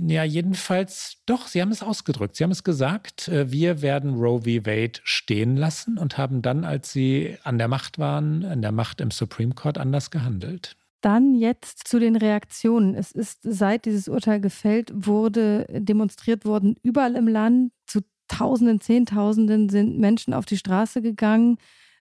ja, 0.03 0.25
jedenfalls 0.25 1.23
doch, 1.27 1.47
Sie 1.47 1.62
haben 1.62 1.71
es 1.71 1.83
ausgedrückt. 1.83 2.37
Sie 2.37 2.45
haben 2.45 2.51
es 2.51 2.65
gesagt, 2.65 3.29
äh, 3.29 3.51
wir 3.51 3.81
werden 3.81 4.15
Roe 4.15 4.41
v. 4.41 4.67
Wade 4.67 5.01
stehen 5.05 5.57
lassen 5.57 5.99
und 5.99 6.19
haben 6.19 6.43
dann, 6.43 6.65
als 6.65 6.93
Sie 6.93 7.37
an 7.45 7.59
der 7.59 7.69
Macht 7.69 7.99
waren, 7.99 8.45
an 8.45 8.61
der 8.61 8.73
Macht 8.73 9.01
im 9.01 9.11
Supreme 9.11 9.55
Court, 9.55 9.79
anders 9.79 10.11
gehandelt. 10.11 10.77
Dann 11.01 11.35
jetzt 11.35 11.87
zu 11.87 11.99
den 11.99 12.17
Reaktionen. 12.17 12.95
Es 12.95 13.12
ist, 13.12 13.41
seit 13.43 13.85
dieses 13.85 14.09
Urteil 14.09 14.41
gefällt 14.41 14.91
wurde, 14.95 15.67
demonstriert 15.71 16.45
worden, 16.45 16.77
überall 16.83 17.15
im 17.15 17.29
Land. 17.29 17.73
Zu 17.87 18.01
Tausenden, 18.27 18.81
Zehntausenden 18.81 19.69
sind 19.69 19.99
Menschen 19.99 20.33
auf 20.33 20.47
die 20.47 20.57
Straße 20.57 21.03
gegangen. 21.03 21.59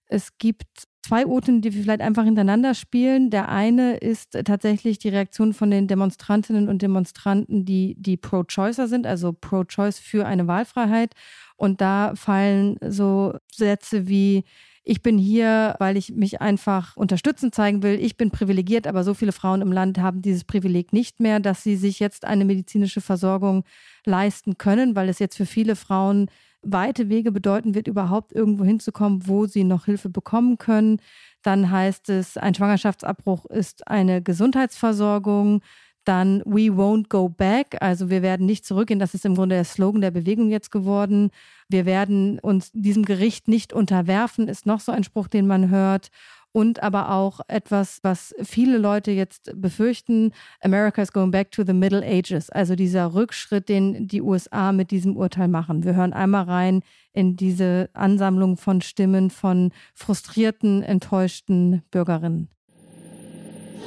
Es 0.07 0.37
gibt 0.37 0.87
zwei 1.03 1.25
Oten, 1.27 1.61
die 1.61 1.73
wir 1.73 1.83
vielleicht 1.83 2.01
einfach 2.01 2.23
hintereinander 2.23 2.73
spielen. 2.73 3.29
Der 3.29 3.49
eine 3.49 3.97
ist 3.97 4.37
tatsächlich 4.45 4.99
die 4.99 5.09
Reaktion 5.09 5.53
von 5.53 5.69
den 5.69 5.87
Demonstrantinnen 5.87 6.69
und 6.69 6.81
Demonstranten, 6.81 7.65
die, 7.65 7.95
die 7.99 8.17
Pro-Choicer 8.17 8.87
sind, 8.87 9.05
also 9.05 9.33
Pro-Choice 9.33 9.99
für 9.99 10.25
eine 10.25 10.47
Wahlfreiheit. 10.47 11.13
Und 11.57 11.81
da 11.81 12.13
fallen 12.15 12.77
so 12.81 13.35
Sätze 13.53 14.07
wie, 14.07 14.45
ich 14.85 15.01
bin 15.01 15.17
hier, 15.17 15.75
weil 15.79 15.97
ich 15.97 16.13
mich 16.13 16.41
einfach 16.41 16.95
unterstützend 16.97 17.53
zeigen 17.53 17.83
will. 17.83 17.99
Ich 17.99 18.17
bin 18.17 18.31
privilegiert, 18.31 18.87
aber 18.87 19.03
so 19.03 19.13
viele 19.13 19.31
Frauen 19.31 19.61
im 19.61 19.71
Land 19.71 19.97
haben 19.97 20.21
dieses 20.21 20.43
Privileg 20.43 20.93
nicht 20.93 21.19
mehr, 21.19 21.39
dass 21.39 21.63
sie 21.63 21.75
sich 21.75 21.99
jetzt 21.99 22.25
eine 22.25 22.43
medizinische 22.45 23.01
Versorgung 23.01 23.63
leisten 24.05 24.57
können, 24.57 24.95
weil 24.95 25.09
es 25.09 25.19
jetzt 25.19 25.37
für 25.37 25.45
viele 25.45 25.75
Frauen 25.75 26.29
weite 26.63 27.09
Wege 27.09 27.31
bedeuten 27.31 27.75
wird, 27.75 27.87
überhaupt 27.87 28.33
irgendwo 28.33 28.63
hinzukommen, 28.63 29.27
wo 29.27 29.45
sie 29.45 29.63
noch 29.63 29.85
Hilfe 29.85 30.09
bekommen 30.09 30.57
können. 30.57 30.99
Dann 31.41 31.69
heißt 31.71 32.09
es, 32.09 32.37
ein 32.37 32.55
Schwangerschaftsabbruch 32.55 33.45
ist 33.45 33.87
eine 33.87 34.21
Gesundheitsversorgung. 34.21 35.61
Dann 36.05 36.41
We 36.45 36.69
won't 36.69 37.07
go 37.07 37.29
back, 37.29 37.77
also 37.79 38.09
wir 38.09 38.21
werden 38.21 38.45
nicht 38.45 38.65
zurückgehen. 38.65 38.99
Das 38.99 39.13
ist 39.13 39.25
im 39.25 39.35
Grunde 39.35 39.55
der 39.55 39.63
Slogan 39.63 40.01
der 40.01 40.11
Bewegung 40.11 40.49
jetzt 40.49 40.69
geworden. 40.69 41.29
Wir 41.69 41.85
werden 41.85 42.39
uns 42.39 42.71
diesem 42.73 43.05
Gericht 43.05 43.47
nicht 43.47 43.71
unterwerfen, 43.71 44.49
ist 44.49 44.65
noch 44.65 44.81
so 44.81 44.91
ein 44.91 45.05
Spruch, 45.05 45.27
den 45.27 45.47
man 45.47 45.69
hört 45.69 46.09
und 46.53 46.81
aber 46.81 47.11
auch 47.11 47.41
etwas, 47.47 47.99
was 48.03 48.33
viele 48.41 48.77
Leute 48.77 49.11
jetzt 49.11 49.51
befürchten, 49.55 50.31
America 50.61 51.01
is 51.01 51.11
going 51.11 51.31
back 51.31 51.51
to 51.51 51.63
the 51.65 51.73
Middle 51.73 52.03
Ages, 52.05 52.49
also 52.49 52.75
dieser 52.75 53.13
Rückschritt, 53.13 53.67
den 53.67 54.07
die 54.07 54.21
USA 54.21 54.71
mit 54.71 54.91
diesem 54.91 55.17
Urteil 55.17 55.49
machen. 55.49 55.83
Wir 55.83 55.95
hören 55.95 56.13
einmal 56.13 56.43
rein 56.43 56.81
in 57.11 57.35
diese 57.35 57.89
Ansammlung 57.93 58.55
von 58.55 58.81
Stimmen 58.81 59.29
von 59.31 59.71
frustrierten, 59.95 60.83
enttäuschten 60.83 61.81
Bürgerinnen. 61.91 62.49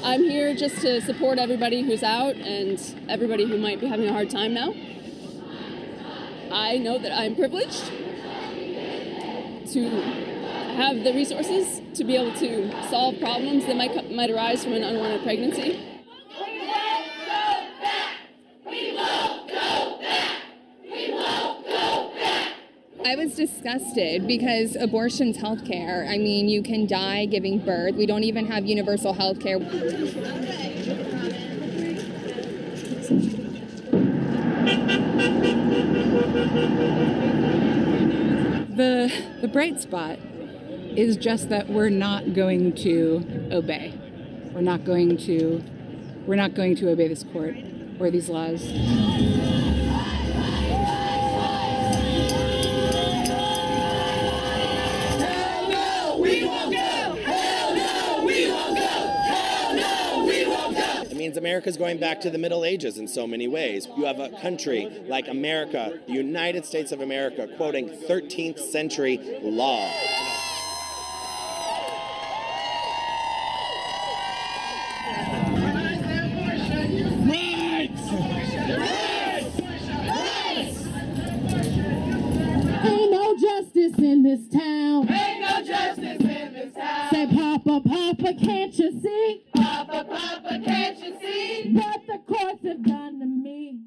I'm 0.04 0.28
here 0.28 0.54
just 0.54 0.82
to 0.82 1.00
support 1.00 1.38
everybody 1.38 1.82
who's 1.82 2.02
out 2.02 2.36
and 2.36 2.78
everybody 3.08 3.44
who 3.44 3.56
might 3.56 3.80
be 3.80 3.86
having 3.88 4.08
a 4.08 4.12
hard 4.12 4.30
time 4.30 4.52
now. 4.52 4.74
I 6.52 6.78
know 6.78 6.98
that 6.98 7.12
I'm 7.12 7.34
privileged 7.34 7.90
to 9.72 10.35
have 10.76 11.02
the 11.04 11.12
resources 11.12 11.80
to 11.94 12.04
be 12.04 12.16
able 12.16 12.34
to 12.34 12.70
solve 12.88 13.18
problems 13.18 13.64
that 13.66 13.76
might, 13.76 14.12
might 14.12 14.30
arise 14.30 14.62
from 14.62 14.74
an 14.74 14.84
unwanted 14.84 15.22
pregnancy. 15.22 15.80
I 23.04 23.14
was 23.14 23.34
disgusted 23.34 24.26
because 24.26 24.76
abortion's 24.76 25.38
healthcare. 25.38 26.08
I 26.10 26.18
mean, 26.18 26.48
you 26.48 26.62
can 26.62 26.86
die 26.86 27.24
giving 27.24 27.58
birth. 27.64 27.94
We 27.94 28.04
don't 28.04 28.24
even 28.24 28.46
have 28.46 28.66
universal 28.66 29.14
healthcare. 29.14 29.58
The 38.76 39.10
the 39.40 39.48
bright 39.48 39.80
spot 39.80 40.18
is 40.96 41.16
just 41.16 41.50
that 41.50 41.68
we're 41.68 41.90
not 41.90 42.32
going 42.32 42.74
to 42.74 43.48
obey. 43.52 43.92
We're 44.52 44.62
not 44.62 44.84
going 44.84 45.16
to 45.18 45.62
we're 46.26 46.36
not 46.36 46.54
going 46.54 46.74
to 46.76 46.90
obey 46.90 47.06
this 47.06 47.22
court 47.22 47.56
or 48.00 48.10
these 48.10 48.28
laws. 48.28 48.62
Means 61.16 61.38
America's 61.38 61.76
going 61.76 61.98
back 61.98 62.20
to 62.20 62.30
the 62.30 62.38
Middle 62.38 62.64
Ages 62.64 62.98
in 62.98 63.08
so 63.08 63.26
many 63.26 63.48
ways. 63.48 63.88
You 63.96 64.04
have 64.04 64.20
a 64.20 64.28
country 64.40 65.02
like 65.08 65.26
America, 65.26 65.98
the 66.06 66.12
United 66.12 66.64
States 66.64 66.92
of 66.92 67.00
America, 67.00 67.48
quoting 67.56 67.88
13th 67.88 68.60
century 68.60 69.40
law. 69.42 69.90
In 83.76 84.22
this 84.22 84.48
town. 84.48 85.08
Ain't 85.08 85.40
no 85.40 85.62
justice 85.62 86.20
in 86.20 86.52
this 86.54 86.72
town. 86.74 87.10
Say, 87.10 87.26
Papa, 87.26 87.80
Papa, 87.80 88.34
can't 88.34 88.78
you 88.78 89.00
see? 89.00 89.44
Papa, 89.54 90.04
Papa, 90.04 90.60
can't 90.64 90.98
you 90.98 91.14
see? 91.20 91.72
What 91.72 92.00
the 92.06 92.18
courts 92.26 92.64
have 92.64 92.82
done 92.82 93.20
to 93.20 93.26
me. 93.26 93.86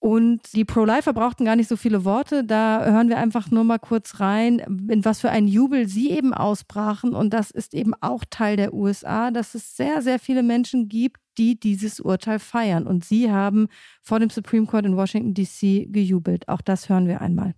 Und 0.00 0.54
die 0.54 0.64
Pro-Lifer 0.64 1.12
brauchten 1.12 1.44
gar 1.44 1.56
nicht 1.56 1.68
so 1.68 1.76
viele 1.76 2.04
Worte. 2.04 2.44
Da 2.44 2.84
hören 2.84 3.08
wir 3.08 3.18
einfach 3.18 3.50
nur 3.50 3.64
mal 3.64 3.78
kurz 3.78 4.20
rein, 4.20 4.60
in 4.88 5.04
was 5.04 5.20
für 5.20 5.30
einen 5.30 5.48
Jubel 5.48 5.88
sie 5.88 6.10
eben 6.10 6.32
ausbrachen. 6.32 7.14
Und 7.14 7.34
das 7.34 7.50
ist 7.50 7.74
eben 7.74 7.94
auch 8.00 8.24
Teil 8.30 8.56
der 8.56 8.74
USA, 8.74 9.32
dass 9.32 9.54
es 9.54 9.76
sehr, 9.76 10.00
sehr 10.02 10.20
viele 10.20 10.44
Menschen 10.44 10.88
gibt, 10.88 11.20
die 11.36 11.58
dieses 11.58 11.98
Urteil 11.98 12.38
feiern. 12.38 12.86
Und 12.86 13.04
sie 13.04 13.30
haben 13.30 13.68
vor 14.02 14.20
dem 14.20 14.30
Supreme 14.30 14.66
Court 14.66 14.86
in 14.86 14.96
Washington, 14.96 15.34
D.C. 15.34 15.86
gejubelt. 15.90 16.48
Auch 16.48 16.60
das 16.60 16.88
hören 16.88 17.08
wir 17.08 17.20
einmal. 17.20 17.54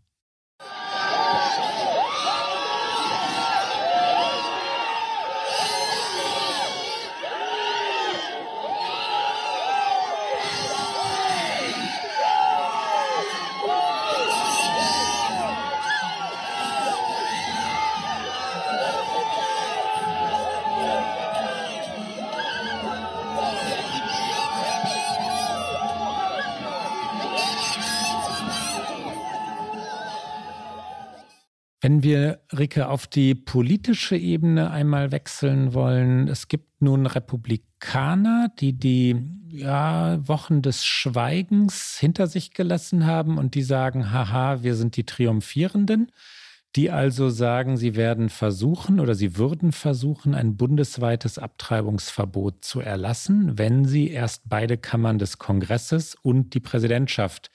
Wir, 32.03 32.40
Ricke, 32.57 32.88
auf 32.88 33.07
die 33.07 33.34
politische 33.34 34.16
Ebene 34.16 34.70
einmal 34.70 35.12
wechseln 35.12 35.74
wollen, 35.74 36.28
es 36.28 36.48
gibt 36.48 36.80
nun 36.80 37.07
Republikaner, 37.07 38.53
die 38.59 38.72
die 38.72 39.16
ja, 39.48 40.18
Wochen 40.26 40.62
des 40.62 40.84
Schweigens 40.84 41.98
hinter 41.98 42.26
sich 42.26 42.53
gelassen 42.53 43.07
haben 43.07 43.38
und 43.38 43.55
die 43.55 43.62
sagen, 43.62 44.12
haha, 44.12 44.62
wir 44.62 44.74
sind 44.74 44.96
die 44.96 45.05
Triumphierenden, 45.05 46.12
die 46.76 46.90
also 46.90 47.30
sagen, 47.30 47.76
sie 47.76 47.96
werden 47.96 48.28
versuchen 48.28 49.01
oder 49.01 49.14
sie 49.14 49.36
würden 49.36 49.72
versuchen, 49.72 50.34
ein 50.34 50.57
bundesweites 50.57 51.38
Abtreibungsverbot 51.38 52.64
zu 52.64 52.80
erlassen, 52.80 53.59
wenn 53.59 53.84
sie 53.84 54.09
erst 54.09 54.48
beide 54.48 54.78
Kammern 54.78 55.18
des 55.18 55.38
Kongresses 55.38 56.14
und 56.22 56.55
die 56.55 56.61
Präsidentschaft 56.61 57.51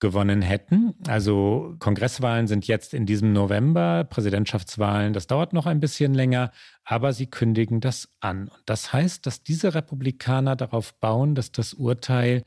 gewonnen 0.00 0.42
hätten. 0.42 0.94
Also 1.06 1.74
Kongresswahlen 1.78 2.46
sind 2.46 2.66
jetzt 2.66 2.94
in 2.94 3.06
diesem 3.06 3.32
November, 3.32 4.04
Präsidentschaftswahlen, 4.04 5.12
das 5.12 5.26
dauert 5.26 5.52
noch 5.52 5.66
ein 5.66 5.80
bisschen 5.80 6.14
länger, 6.14 6.52
aber 6.84 7.12
sie 7.12 7.26
kündigen 7.26 7.80
das 7.80 8.08
an. 8.20 8.48
Und 8.48 8.62
das 8.66 8.92
heißt, 8.92 9.26
dass 9.26 9.42
diese 9.42 9.74
Republikaner 9.74 10.56
darauf 10.56 10.94
bauen, 10.94 11.34
dass 11.34 11.52
das 11.52 11.74
Urteil 11.74 12.44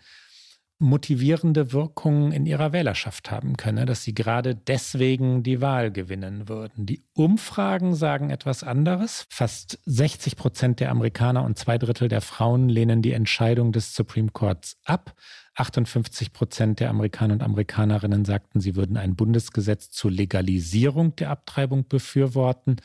motivierende 0.82 1.72
Wirkungen 1.72 2.32
in 2.32 2.46
ihrer 2.46 2.74
Wählerschaft 2.74 3.32
haben 3.32 3.56
könne, 3.56 3.86
dass 3.86 4.04
sie 4.04 4.14
gerade 4.14 4.56
deswegen 4.56 5.44
die 5.44 5.62
Wahl 5.62 5.92
gewinnen 5.92 6.50
würden. 6.50 6.86
Die 6.86 7.04
Umfragen 7.14 7.96
sagen 7.96 8.30
etwas 8.30 8.64
anderes. 8.64 9.26
Fast 9.30 9.80
60 9.86 10.36
Prozent 10.36 10.80
der 10.80 10.90
Amerikaner 10.90 11.44
und 11.44 11.58
zwei 11.58 11.78
Drittel 11.78 12.08
der 12.08 12.22
Frauen 12.22 12.68
lehnen 12.68 13.02
die 13.02 13.14
Entscheidung 13.14 13.72
des 13.72 13.96
Supreme 13.96 14.32
Courts 14.32 14.78
ab. 14.84 15.14
58 15.56 16.34
Prozent 16.34 16.80
der 16.80 16.90
Amerikaner 16.90 17.34
und 17.34 17.44
Amerikanerinnen 17.44 18.26
sagten, 18.26 18.60
sie 18.60 18.76
würden 18.76 18.98
ein 18.98 19.16
Bundesgesetz 19.16 19.92
zur 19.92 20.12
Legalisierung 20.12 21.16
der 21.16 21.30
Abtreibung 21.30 21.88
befürworten. 21.88 22.78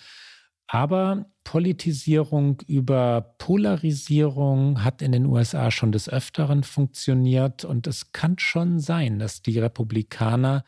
Aber 0.69 1.27
Politisierung 1.45 2.61
über 2.67 3.37
Polarisierung 3.39 4.83
hat 4.83 5.01
in 5.01 5.13
den 5.13 5.27
USA 5.27 5.71
schon 5.71 5.93
des 5.93 6.09
Öfteren 6.09 6.65
funktioniert. 6.65 7.65
Und 7.65 7.87
es 7.87 8.13
kann 8.13 8.39
schon 8.39 8.81
sein, 8.81 9.19
dass 9.19 9.43
die 9.43 9.59
Republikaner 9.59 10.65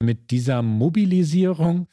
mit 0.00 0.30
dieser 0.30 0.62
Mobilisierung 0.62 1.88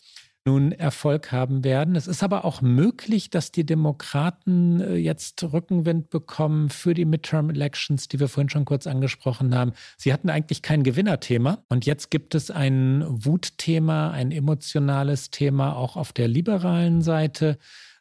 nun 0.50 0.72
Erfolg 0.72 1.32
haben 1.32 1.64
werden. 1.64 1.95
Es 1.95 2.08
ist 2.08 2.24
aber 2.24 2.43
auch 2.43 2.64
möglich, 2.64 3.30
dass 3.30 3.52
die 3.52 3.68
Demokraten 3.68 4.82
äh, 4.82 4.95
jetzt 4.95 5.43
Rückenwind 5.43 6.10
bekommen 6.10 6.70
für 6.70 6.95
die 6.95 7.06
Midterm 7.06 7.52
Elections, 7.52 8.08
die 8.08 8.20
wir 8.20 8.28
vorhin 8.28 8.50
schon 8.50 8.66
kurz 8.66 8.88
angesprochen 8.88 9.54
haben. 9.54 9.74
Sie 9.95 10.12
hatten 10.12 10.32
eigentlich 10.32 10.64
kein 10.64 10.82
Gewinnerthema 10.82 11.60
und 11.70 11.86
jetzt 11.86 12.10
gibt 12.10 12.34
es 12.34 12.50
ein 12.50 13.06
Wutthema, 13.08 14.10
ein 14.10 14.32
emotionales 14.32 15.30
Thema 15.30 15.76
auch 15.76 15.95
auf 15.95 16.14
der 16.14 16.28
liberalen 16.28 17.04
Seite. 17.04 17.60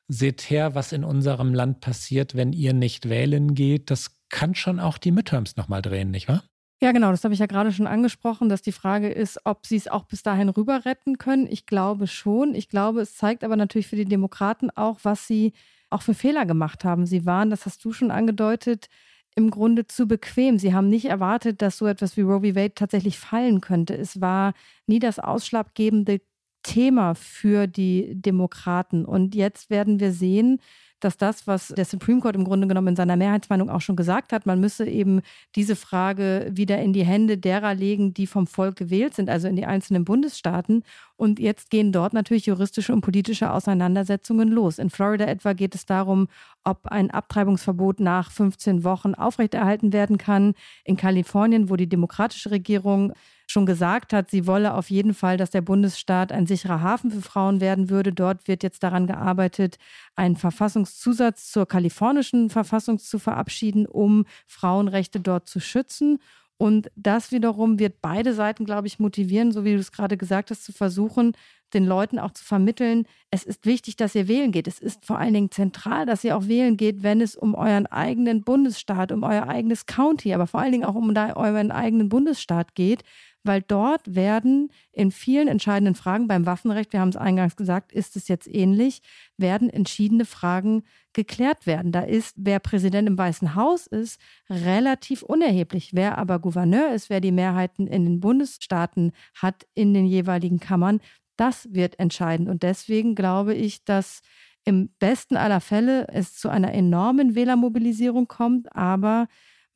Seht 0.09 0.49
her, 0.49 0.74
was 0.74 0.92
in 0.92 1.05
unserem 1.05 1.53
Land 1.53 1.80
passiert, 1.82 2.34
wenn 2.34 2.55
ihr 2.55 2.72
nicht 2.72 3.11
wählen 3.11 3.55
geht. 3.55 3.90
Das 3.90 4.16
kann 4.30 4.55
schon 4.55 4.80
auch 4.80 4.96
die 4.96 5.12
Midterms 5.12 5.57
nochmal 5.57 5.82
drehen, 5.82 6.11
nicht 6.11 6.28
wahr? 6.28 6.44
Ja, 6.81 6.93
genau, 6.93 7.11
das 7.11 7.24
habe 7.24 7.35
ich 7.35 7.41
ja 7.41 7.47
gerade 7.47 7.72
schon 7.72 7.89
angesprochen, 7.89 8.49
dass 8.49 8.62
die 8.62 8.70
Frage 8.72 9.09
ist, 9.09 9.41
ob 9.45 9.66
sie 9.66 9.76
es 9.76 9.89
auch 9.89 10.05
bis 10.05 10.22
dahin 10.22 10.49
rüber 10.49 10.85
retten 10.85 11.18
können. 11.18 11.47
Ich 11.51 11.66
glaube 11.66 12.07
schon. 12.07 12.55
Ich 12.55 12.68
glaube, 12.68 13.01
es 13.01 13.16
zeigt 13.16 13.43
aber 13.43 13.57
natürlich 13.57 13.89
für 13.89 13.97
die 13.97 14.05
Demokraten 14.05 14.70
auch, 14.70 15.01
was 15.03 15.26
sie 15.26 15.53
auch 15.91 16.03
für 16.03 16.14
Fehler 16.14 16.47
gemacht 16.47 16.85
haben. 16.85 17.05
Sie 17.07 17.26
waren, 17.26 17.51
das 17.51 17.66
hast 17.66 17.85
du 17.85 17.93
schon 17.93 18.12
angedeutet, 18.12 18.89
im 19.35 19.51
Grunde 19.51 19.87
zu 19.89 20.07
bequem. 20.07 20.59
Sie 20.59 20.72
haben 20.72 20.89
nicht 20.89 21.07
erwartet, 21.07 21.62
dass 21.62 21.79
so 21.79 21.87
etwas 21.87 22.16
wie 22.16 22.20
Roe 22.22 22.41
v. 22.41 22.55
Wade 22.55 22.74
tatsächlich 22.74 23.18
fallen 23.18 23.61
könnte. 23.61 23.97
Es 23.97 24.20
war 24.20 24.53
nie 24.87 25.01
das 25.01 25.18
ausschlaggebende 25.18 26.20
Thema 26.62 27.14
für 27.14 27.66
die 27.66 28.12
Demokraten. 28.14 29.05
Und 29.05 29.35
jetzt 29.35 29.70
werden 29.70 29.99
wir 29.99 30.12
sehen, 30.12 30.61
dass 31.01 31.16
das, 31.16 31.46
was 31.46 31.68
der 31.68 31.84
Supreme 31.84 32.20
Court 32.20 32.34
im 32.34 32.44
Grunde 32.44 32.66
genommen 32.66 32.88
in 32.88 32.96
seiner 32.96 33.16
Mehrheitsmeinung 33.16 33.70
auch 33.70 33.80
schon 33.80 33.96
gesagt 33.96 34.32
hat, 34.32 34.46
man 34.46 34.61
müsse 34.61 34.86
eben 34.86 35.20
diese 35.55 35.76
Frage 35.76 36.49
wieder 36.51 36.78
in 36.80 36.92
die 36.92 37.05
Hände 37.05 37.38
derer 37.38 37.74
legen, 37.74 38.14
die 38.14 38.26
vom 38.26 38.46
Volk 38.46 38.76
gewählt 38.76 39.14
sind, 39.14 39.30
also 39.30 39.49
in 39.49 39.57
die 39.57 39.66
einzelnen 39.66 40.05
Bundesstaaten. 40.05 40.82
Und 41.16 41.38
jetzt 41.38 41.70
gehen 41.70 41.92
dort 41.92 42.12
natürlich 42.12 42.46
juristische 42.46 42.92
und 42.92 43.01
politische 43.01 43.53
Auseinandersetzungen 43.53 44.49
los. 44.49 44.78
In 44.78 44.90
Florida 44.90 45.26
etwa 45.26 45.53
geht 45.53 45.74
es 45.74 45.86
darum, 45.86 46.28
ob 46.64 46.86
ein 46.86 47.11
Abtreibungsverbot 47.11 48.01
nach 48.01 48.30
15 48.30 48.84
Wochen 48.84 49.14
aufrechterhalten 49.14 49.92
werden 49.92 50.18
kann. 50.18 50.55
In 50.84 50.96
Kalifornien, 50.96 51.70
wo 51.70 51.76
die 51.76 51.88
demokratische 51.88 52.51
Regierung 52.51 53.12
schon 53.51 53.66
gesagt 53.66 54.12
hat, 54.12 54.30
sie 54.30 54.46
wolle 54.46 54.74
auf 54.74 54.90
jeden 54.90 55.14
Fall, 55.14 55.38
dass 55.38 55.51
der 55.51 55.62
Bundesstaat 55.62 56.32
ein 56.32 56.46
sicherer 56.46 56.82
Hafen 56.82 57.11
für 57.11 57.22
Frauen 57.22 57.61
werden 57.61 57.88
würde. 57.88 58.12
Dort 58.12 58.46
wird 58.46 58.62
jetzt 58.62 58.82
daran 58.82 59.07
gearbeitet, 59.07 59.78
einen 60.14 60.36
Verfassungszusatz 60.36 61.51
zur 61.51 61.66
kalifornischen 61.66 62.51
Verfassung 62.51 62.99
zu 62.99 63.18
verabschieden, 63.18 63.86
um 63.86 64.26
Frauenrechte 64.46 65.20
dort 65.20 65.49
zu 65.49 65.61
schützen. 65.61 66.18
Und 66.59 66.90
das 66.96 67.30
wiederum 67.32 67.78
wird 67.78 68.03
beide 68.03 68.34
Seiten, 68.34 68.64
glaube 68.64 68.88
ich, 68.88 68.99
motivieren, 68.99 69.53
so 69.53 69.64
wie 69.64 69.74
du 69.74 69.78
es 69.78 69.92
gerade 69.92 70.16
gesagt 70.16 70.51
hast, 70.51 70.64
zu 70.64 70.72
versuchen, 70.72 71.32
den 71.74 71.86
Leuten 71.86 72.18
auch 72.18 72.32
zu 72.32 72.44
vermitteln, 72.44 73.05
es 73.30 73.44
ist 73.44 73.66
wichtig, 73.66 73.96
dass 73.96 74.14
ihr 74.14 74.26
wählen 74.26 74.53
geht. 74.53 74.66
Es 74.66 74.78
ist 74.78 75.05
vor 75.05 75.18
allen 75.18 75.34
Dingen 75.34 75.51
zentral, 75.51 76.07
dass 76.07 76.24
ihr 76.24 76.36
auch 76.36 76.49
wählen 76.49 76.76
geht, 76.76 77.03
wenn 77.03 77.20
es 77.20 77.36
um 77.36 77.55
euren 77.55 77.86
eigenen 77.86 78.42
Bundesstaat, 78.42 79.12
um 79.12 79.22
euer 79.22 79.46
eigenes 79.49 79.86
County, 79.86 80.34
aber 80.34 80.46
vor 80.46 80.61
allen 80.61 80.72
Dingen 80.72 80.84
auch 80.84 80.94
um 80.94 81.14
euren 81.14 81.70
eigenen 81.70 82.09
Bundesstaat 82.09 82.74
geht, 82.74 83.05
weil 83.49 83.62
dort 83.62 84.14
werden 84.14 84.70
in 84.92 85.11
vielen 85.11 85.49
entscheidenden 85.49 85.94
Fragen 85.94 86.28
beim 86.28 86.46
Waffenrecht, 86.46 86.92
wir 86.92 87.01
haben 87.01 87.09
es 87.09 87.16
eingangs 87.16 87.57
gesagt, 87.57 87.92
ist 87.92 88.14
es 88.14 88.28
jetzt 88.28 88.46
ähnlich, 88.46 89.01
werden 89.38 89.70
entschiedene 89.70 90.26
Fragen 90.26 90.84
geklärt 91.14 91.66
werden. 91.66 91.90
Da 91.90 92.03
ist, 92.03 92.36
wer 92.36 92.61
Präsident 92.61 93.09
im 93.09 93.18
Weißen 93.18 93.55
Haus 93.55 93.86
ist, 93.86 94.20
relativ 94.51 95.22
unerheblich. 95.22 95.90
Wer 95.94 96.18
aber 96.18 96.38
Gouverneur 96.38 96.92
ist, 96.92 97.09
wer 97.09 97.20
die 97.20 97.32
Mehrheiten 97.32 97.86
in 97.86 98.05
den 98.05 98.20
Bundesstaaten 98.20 99.12
hat, 99.34 99.66
in 99.74 99.94
den 99.94 100.05
jeweiligen 100.05 100.61
Kammern, 100.61 101.01
das 101.36 101.72
wird 101.72 101.99
entscheidend. 101.99 102.49
Und 102.49 102.62
deswegen 102.62 103.14
glaube 103.14 103.55
ich, 103.55 103.84
dass 103.84 104.20
im 104.64 104.90
besten 104.99 105.38
aller 105.38 105.62
Fälle 105.62 106.07
es 106.09 106.34
zu 106.34 106.51
einer 106.51 106.74
enormen 106.74 107.34
Wählermobilisierung 107.34 108.28
kommt, 108.28 108.76
aber 108.76 109.26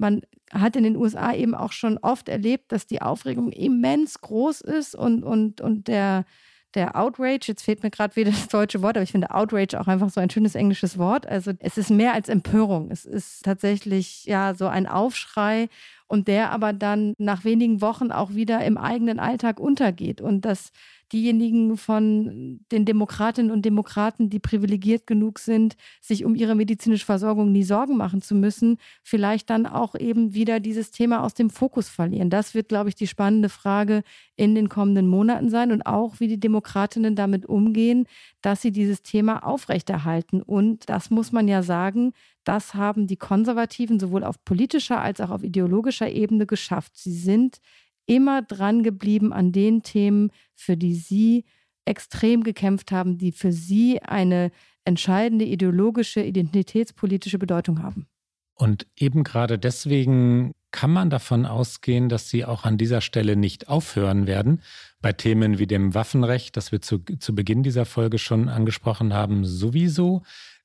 man 0.03 0.21
hat 0.53 0.77
in 0.77 0.85
den 0.85 0.97
USA 0.97 1.33
eben 1.33 1.55
auch 1.55 1.73
schon 1.73 1.97
oft 1.97 2.29
erlebt, 2.29 2.73
dass 2.73 2.87
die 2.87 3.01
Aufregung 3.01 3.51
immens 3.53 4.21
groß 4.21 4.61
ist 4.61 4.95
und, 4.95 5.25
und, 5.25 5.63
und 5.63 5.89
der, 5.89 6.27
der 6.75 6.97
Outrage, 6.97 7.47
jetzt 7.47 7.63
fehlt 7.63 7.83
mir 7.83 7.91
gerade 7.91 8.17
wieder 8.17 8.31
das 8.31 8.49
deutsche 8.49 8.83
Wort, 8.83 8.97
aber 8.97 9.05
ich 9.05 9.13
finde 9.13 9.31
Outrage 9.31 9.81
auch 9.81 9.87
einfach 9.87 10.11
so 10.11 10.21
ein 10.21 10.29
schönes 10.29 10.55
englisches 10.55 10.99
Wort. 10.99 11.27
Also 11.27 11.53
es 11.61 11.79
ist 11.79 11.91
mehr 11.91 12.13
als 12.13 12.29
Empörung. 12.29 12.91
Es 12.91 13.07
ist 13.07 13.45
tatsächlich 13.45 14.27
ja 14.27 14.55
so 14.55 14.67
ein 14.67 14.87
Aufschrei 14.87 15.69
und 16.07 16.29
der 16.29 16.51
aber 16.51 16.75
dann 16.75 17.15
nach 17.17 17.45
wenigen 17.45 17.81
Wochen 17.81 18.13
auch 18.13 18.35
wieder 18.35 18.63
im 18.65 18.77
eigenen 18.77 19.19
Alltag 19.19 19.59
untergeht. 19.59 20.21
Und 20.21 20.43
das 20.43 20.73
diejenigen 21.13 21.77
von 21.77 22.61
den 22.73 22.85
Demokratinnen 22.85 23.51
und 23.51 23.65
Demokraten, 23.65 24.31
die 24.31 24.39
privilegiert 24.39 25.07
genug 25.07 25.39
sind, 25.39 25.77
sich 26.01 26.25
um 26.25 26.35
ihre 26.35 26.55
medizinische 26.55 27.05
Versorgung 27.05 27.53
nie 27.53 27.65
Sorgen 27.65 27.97
machen 27.97 28.23
zu 28.23 28.35
müssen, 28.35 28.79
vielleicht 29.03 29.51
dann 29.51 29.67
auch 29.67 29.95
eben 29.95 30.35
wieder 30.35 30.61
dieses 30.61 30.91
Thema 30.91 31.23
aus 31.23 31.35
dem 31.35 31.51
Fokus 31.51 31.89
verlieren. 31.89 32.31
Das 32.31 32.55
wird, 32.55 32.69
glaube 32.69 32.89
ich, 32.89 32.95
die 32.95 33.07
spannende 33.07 33.49
Frage 33.49 34.03
in 34.37 34.55
den 34.55 34.69
kommenden 34.69 35.07
Monaten 35.07 35.51
sein 35.51 35.73
und 35.73 35.83
auch, 35.83 36.21
wie 36.21 36.29
die 36.29 36.41
Demokratinnen 36.41 37.15
damit 37.15 37.47
umgehen, 37.47 38.07
dass 38.41 38.63
sie 38.63 38.73
dieses 38.73 39.03
Thema 39.03 39.47
aufrechterhalten. 39.47 40.43
Und 40.43 40.89
das 40.89 41.11
muss 41.11 41.33
man 41.33 41.47
ja 41.49 41.63
sagen, 41.63 42.13
das 42.45 42.75
haben 42.75 43.07
die 43.07 43.17
Konservativen 43.17 44.01
sowohl 44.01 44.25
auf 44.25 44.45
politischer 44.45 45.01
als 45.01 45.21
auch 45.21 45.31
auf 45.31 45.43
ideologischer 45.43 46.11
Ebene 46.11 46.47
geschafft. 46.47 46.97
Sie 46.97 47.13
sind 47.15 47.61
immer 48.07 48.43
dran 48.43 48.83
geblieben 48.83 49.33
an 49.33 49.53
den 49.53 49.83
Themen, 49.83 50.31
für 50.55 50.77
die 50.77 50.95
sie 50.95 51.45
extrem 51.85 52.43
gekämpft 52.43 52.93
haben, 52.93 53.19
die 53.19 53.33
für 53.33 53.53
sie 53.53 54.01
eine 54.03 54.51
entscheidende 54.85 55.45
ideologische, 55.45 56.23
identitätspolitische 56.23 57.39
Bedeutung 57.39 57.83
haben. 57.83 58.07
Und 58.55 58.87
eben 58.97 59.25
gerade 59.25 59.59
deswegen 59.59 60.53
kann 60.71 60.91
man 60.91 61.11
davon 61.11 61.47
ausgehen, 61.47 62.09
dass 62.09 62.31
sie 62.31 62.45
auch 62.45 62.65
an 62.65 62.79
dieser 62.79 63.01
Stelle 63.01 63.37
nicht 63.37 63.69
aufhören 63.69 64.27
werden. 64.27 64.63
Bei 65.01 65.13
Themen 65.13 65.59
wie 65.59 65.67
dem 65.67 65.95
Waffenrecht, 65.95 66.57
das 66.57 66.73
wir 66.73 66.81
zu, 66.81 66.99
zu 67.19 67.35
Beginn 67.35 67.63
dieser 67.63 67.85
Folge 67.85 68.19
schon 68.19 68.49
angesprochen 68.49 69.13
haben, 69.13 69.45
sowieso. 69.45 70.23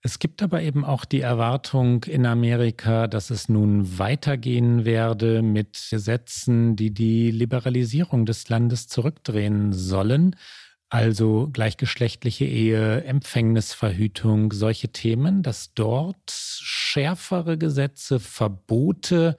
Es 0.08 0.20
gibt 0.20 0.42
aber 0.42 0.62
eben 0.62 0.86
auch 0.86 1.04
die 1.04 1.20
Erwartung 1.20 2.06
in 2.06 2.26
Amerika, 2.26 3.08
dass 3.08 3.30
es 3.30 3.50
nun 3.50 4.00
weitergehen 4.00 4.86
werde 4.86 5.42
mit 5.42 5.86
Gesetzen, 5.92 6.78
die 6.78 6.94
die 6.94 7.30
Liberalisierung 7.30 8.26
des 8.26 8.48
Landes 8.48 8.88
zurückdrehen 8.88 9.74
sollen. 9.74 10.38
Also 10.88 11.50
gleichgeschlechtliche 11.52 12.46
Ehe, 12.46 13.04
Empfängnisverhütung, 13.04 14.54
solche 14.54 14.94
Themen, 14.94 15.44
dass 15.44 15.74
dort 15.74 16.32
schärfere 16.32 17.58
Gesetze, 17.58 18.22
Verbote 18.22 19.38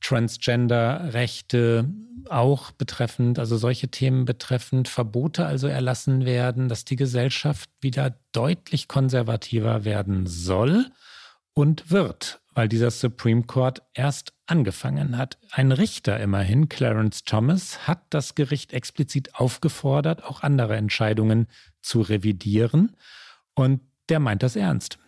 Transgender-Rechte 0.00 1.88
auch 2.28 2.70
betreffend, 2.72 3.38
also 3.38 3.56
solche 3.56 3.88
Themen 3.88 4.24
betreffend, 4.24 4.88
Verbote 4.88 5.46
also 5.46 5.66
erlassen 5.66 6.24
werden, 6.24 6.68
dass 6.68 6.84
die 6.84 6.96
Gesellschaft 6.96 7.70
wieder 7.80 8.16
deutlich 8.32 8.88
konservativer 8.88 9.84
werden 9.84 10.26
soll 10.26 10.86
und 11.54 11.90
wird, 11.90 12.40
weil 12.54 12.68
dieser 12.68 12.90
Supreme 12.90 13.44
Court 13.44 13.82
erst 13.94 14.32
angefangen 14.46 15.16
hat. 15.16 15.38
Ein 15.50 15.72
Richter 15.72 16.18
immerhin, 16.20 16.68
Clarence 16.68 17.24
Thomas, 17.24 17.86
hat 17.86 18.02
das 18.10 18.34
Gericht 18.34 18.72
explizit 18.72 19.34
aufgefordert, 19.34 20.24
auch 20.24 20.42
andere 20.42 20.76
Entscheidungen 20.76 21.46
zu 21.82 22.00
revidieren. 22.00 22.96
Und 23.54 23.80
der 24.08 24.20
meint 24.20 24.42
das 24.42 24.56
ernst. 24.56 24.98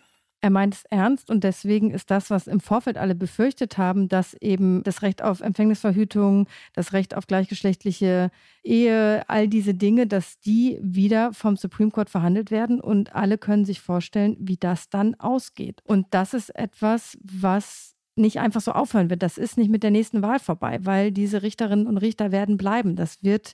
Er 0.45 0.51
meint 0.51 0.75
es 0.75 0.85
ernst 0.91 1.31
und 1.31 1.45
deswegen 1.45 1.93
ist 1.93 2.11
das, 2.11 2.29
was 2.29 2.49
im 2.49 2.59
Vorfeld 2.59 2.99
alle 2.99 3.15
befürchtet 3.15 3.79
haben, 3.79 4.09
dass 4.09 4.35
eben 4.35 4.83
das 4.83 5.03
Recht 5.03 5.23
auf 5.23 5.41
Empfängnisverhütung, 5.41 6.49
das 6.73 6.93
Recht 6.93 7.17
auf 7.17 7.29
gleichgeschlechtliche 7.29 8.33
Ehe, 8.65 9.23
all 9.29 9.47
diese 9.47 9.73
Dinge, 9.73 10.09
dass 10.09 10.41
die 10.41 10.81
wieder 10.83 11.33
vom 11.33 11.57
Supreme 11.57 11.93
Court 11.93 12.11
verhandelt 12.11 12.51
werden 12.51 12.81
und 12.81 13.15
alle 13.15 13.39
können 13.39 13.65
sich 13.65 13.81
vorstellen, 13.81 14.37
wie 14.41 14.57
das 14.57 14.91
dann 14.91 15.15
ausgeht. 15.15 15.81
Und 15.85 16.09
das 16.11 16.35
ist 16.35 16.51
etwas, 16.57 17.17
was 17.23 17.95
nicht 18.17 18.41
einfach 18.41 18.61
so 18.61 18.73
aufhören 18.73 19.11
wird. 19.11 19.23
Das 19.23 19.39
ist 19.39 19.57
nicht 19.57 19.71
mit 19.71 19.85
der 19.85 19.93
nächsten 19.93 20.23
Wahl 20.23 20.41
vorbei, 20.41 20.81
weil 20.83 21.13
diese 21.13 21.43
Richterinnen 21.43 21.87
und 21.87 21.99
Richter 21.99 22.33
werden 22.33 22.57
bleiben. 22.57 22.97
Das 22.97 23.23
wird 23.23 23.53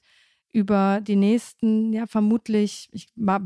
über 0.52 1.00
die 1.02 1.16
nächsten, 1.16 1.92
ja, 1.92 2.06
vermutlich, 2.06 2.88
ich 2.92 3.08
mag 3.16 3.42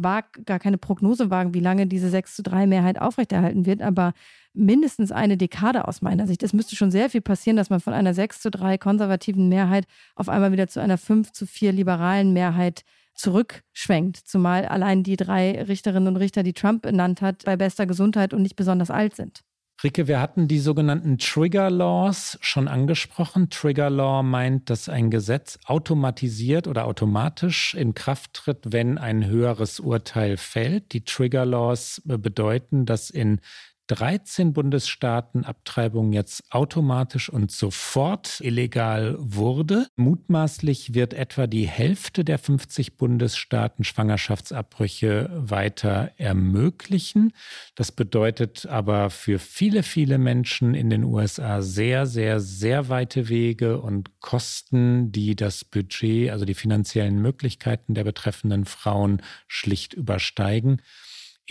gar 0.46 0.58
keine 0.58 0.78
Prognose 0.78 1.30
wagen, 1.30 1.54
wie 1.54 1.60
lange 1.60 1.86
diese 1.86 2.08
6 2.08 2.36
zu 2.36 2.42
3 2.42 2.66
Mehrheit 2.66 3.00
aufrechterhalten 3.00 3.66
wird, 3.66 3.82
aber 3.82 4.12
mindestens 4.54 5.10
eine 5.12 5.36
Dekade 5.36 5.88
aus 5.88 6.02
meiner 6.02 6.26
Sicht. 6.26 6.42
Es 6.42 6.52
müsste 6.52 6.76
schon 6.76 6.90
sehr 6.90 7.10
viel 7.10 7.20
passieren, 7.20 7.56
dass 7.56 7.70
man 7.70 7.80
von 7.80 7.92
einer 7.92 8.14
6 8.14 8.40
zu 8.40 8.50
3 8.50 8.78
konservativen 8.78 9.48
Mehrheit 9.48 9.86
auf 10.14 10.28
einmal 10.28 10.52
wieder 10.52 10.68
zu 10.68 10.80
einer 10.80 10.98
5 10.98 11.32
zu 11.32 11.46
4 11.46 11.72
liberalen 11.72 12.32
Mehrheit 12.32 12.84
zurückschwenkt. 13.14 14.16
Zumal 14.16 14.66
allein 14.66 15.02
die 15.02 15.16
drei 15.16 15.62
Richterinnen 15.62 16.08
und 16.08 16.16
Richter, 16.16 16.42
die 16.42 16.54
Trump 16.54 16.82
benannt 16.82 17.20
hat, 17.20 17.44
bei 17.44 17.56
bester 17.56 17.86
Gesundheit 17.86 18.32
und 18.32 18.42
nicht 18.42 18.56
besonders 18.56 18.90
alt 18.90 19.16
sind. 19.16 19.42
Ricke, 19.84 20.06
wir 20.06 20.20
hatten 20.20 20.46
die 20.46 20.60
sogenannten 20.60 21.18
Trigger 21.18 21.68
Laws 21.68 22.38
schon 22.40 22.68
angesprochen. 22.68 23.50
Trigger 23.50 23.90
Law 23.90 24.22
meint, 24.22 24.70
dass 24.70 24.88
ein 24.88 25.10
Gesetz 25.10 25.58
automatisiert 25.64 26.68
oder 26.68 26.84
automatisch 26.84 27.74
in 27.74 27.92
Kraft 27.92 28.34
tritt, 28.34 28.58
wenn 28.70 28.96
ein 28.96 29.26
höheres 29.26 29.80
Urteil 29.80 30.36
fällt. 30.36 30.92
Die 30.92 31.04
Trigger 31.04 31.44
Laws 31.44 32.00
bedeuten, 32.04 32.86
dass 32.86 33.10
in 33.10 33.40
13 33.88 34.52
Bundesstaaten 34.52 35.44
Abtreibung 35.44 36.12
jetzt 36.12 36.44
automatisch 36.50 37.28
und 37.28 37.50
sofort 37.50 38.40
illegal 38.40 39.16
wurde. 39.18 39.86
Mutmaßlich 39.96 40.94
wird 40.94 41.14
etwa 41.14 41.46
die 41.46 41.66
Hälfte 41.66 42.24
der 42.24 42.38
50 42.38 42.96
Bundesstaaten 42.96 43.84
Schwangerschaftsabbrüche 43.84 45.30
weiter 45.32 46.12
ermöglichen. 46.16 47.32
Das 47.74 47.92
bedeutet 47.92 48.66
aber 48.66 49.10
für 49.10 49.38
viele, 49.38 49.82
viele 49.82 50.18
Menschen 50.18 50.74
in 50.74 50.88
den 50.88 51.04
USA 51.04 51.60
sehr, 51.60 52.06
sehr, 52.06 52.40
sehr 52.40 52.88
weite 52.88 53.28
Wege 53.28 53.80
und 53.80 54.20
Kosten, 54.20 55.12
die 55.12 55.36
das 55.36 55.64
Budget, 55.64 56.30
also 56.30 56.44
die 56.44 56.54
finanziellen 56.54 57.20
Möglichkeiten 57.20 57.94
der 57.94 58.04
betreffenden 58.04 58.64
Frauen 58.64 59.22
schlicht 59.48 59.94
übersteigen. 59.94 60.80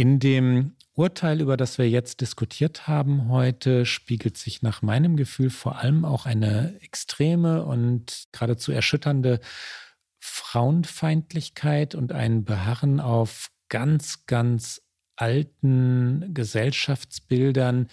In 0.02 0.18
dem 0.18 0.74
Urteil, 0.96 1.42
über 1.42 1.58
das 1.58 1.78
wir 1.78 1.88
jetzt 1.88 2.22
diskutiert 2.22 2.88
haben 2.88 3.30
heute, 3.30 3.86
spiegelt 3.86 4.36
sich 4.36 4.64
nach 4.64 4.82
meinem 4.82 5.16
Gefühl 5.16 5.52
vor 5.52 5.78
allem 5.78 6.06
auch 6.06 6.26
eine 6.26 6.76
extreme 6.82 7.64
und 7.64 8.28
geradezu 8.32 8.72
erschütternde 8.72 9.40
Frauenfeindlichkeit 10.18 11.94
und 11.94 12.14
ein 12.14 12.46
Beharren 12.46 13.00
auf 13.00 13.52
ganz, 13.70 14.26
ganz 14.26 14.82
alten 15.18 16.34
Gesellschaftsbildern, 16.34 17.88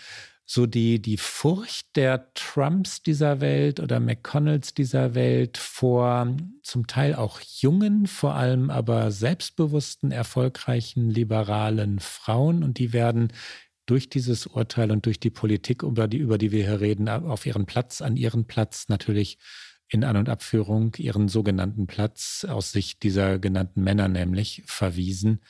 so 0.51 0.65
die, 0.65 1.03
die 1.03 1.19
Furcht 1.19 1.95
der 1.95 2.33
Trumps 2.33 3.03
dieser 3.03 3.43
Welt 3.43 3.81
oder 3.81 4.01
McConnells 4.01 4.73
dieser 4.73 5.15
Welt 5.15 5.59
vor 5.59 6.35
zum 6.63 6.87
Teil 6.87 7.15
auch 7.15 7.41
jungen, 7.43 8.07
vor 8.07 8.35
allem 8.35 8.71
aber 8.71 9.11
selbstbewussten, 9.11 10.11
erfolgreichen, 10.11 11.11
liberalen 11.11 11.99
Frauen. 11.99 12.65
Und 12.65 12.79
die 12.79 12.95
werden 12.95 13.31
durch 13.85 14.09
dieses 14.09 14.47
Urteil 14.47 14.91
und 14.91 15.05
durch 15.05 15.21
die 15.21 15.29
Politik, 15.29 15.83
über 15.83 16.09
die, 16.09 16.17
über 16.17 16.39
die 16.39 16.51
wir 16.51 16.65
hier 16.65 16.81
reden, 16.81 17.11
auf 17.11 17.45
ihren 17.45 17.67
Platz, 17.67 18.01
an 18.01 18.17
ihren 18.17 18.47
Platz 18.47 18.89
natürlich 18.89 19.37
in 19.91 20.03
An- 20.03 20.17
und 20.17 20.31
Abführung, 20.31 20.95
ihren 20.97 21.29
sogenannten 21.29 21.87
Platz 21.87 22.47
aus 22.49 22.73
Sicht 22.73 23.03
dieser 23.03 23.39
genannten 23.39 23.83
Männer 23.83 24.09
nämlich 24.09 24.63
verwiesen. 24.65 25.43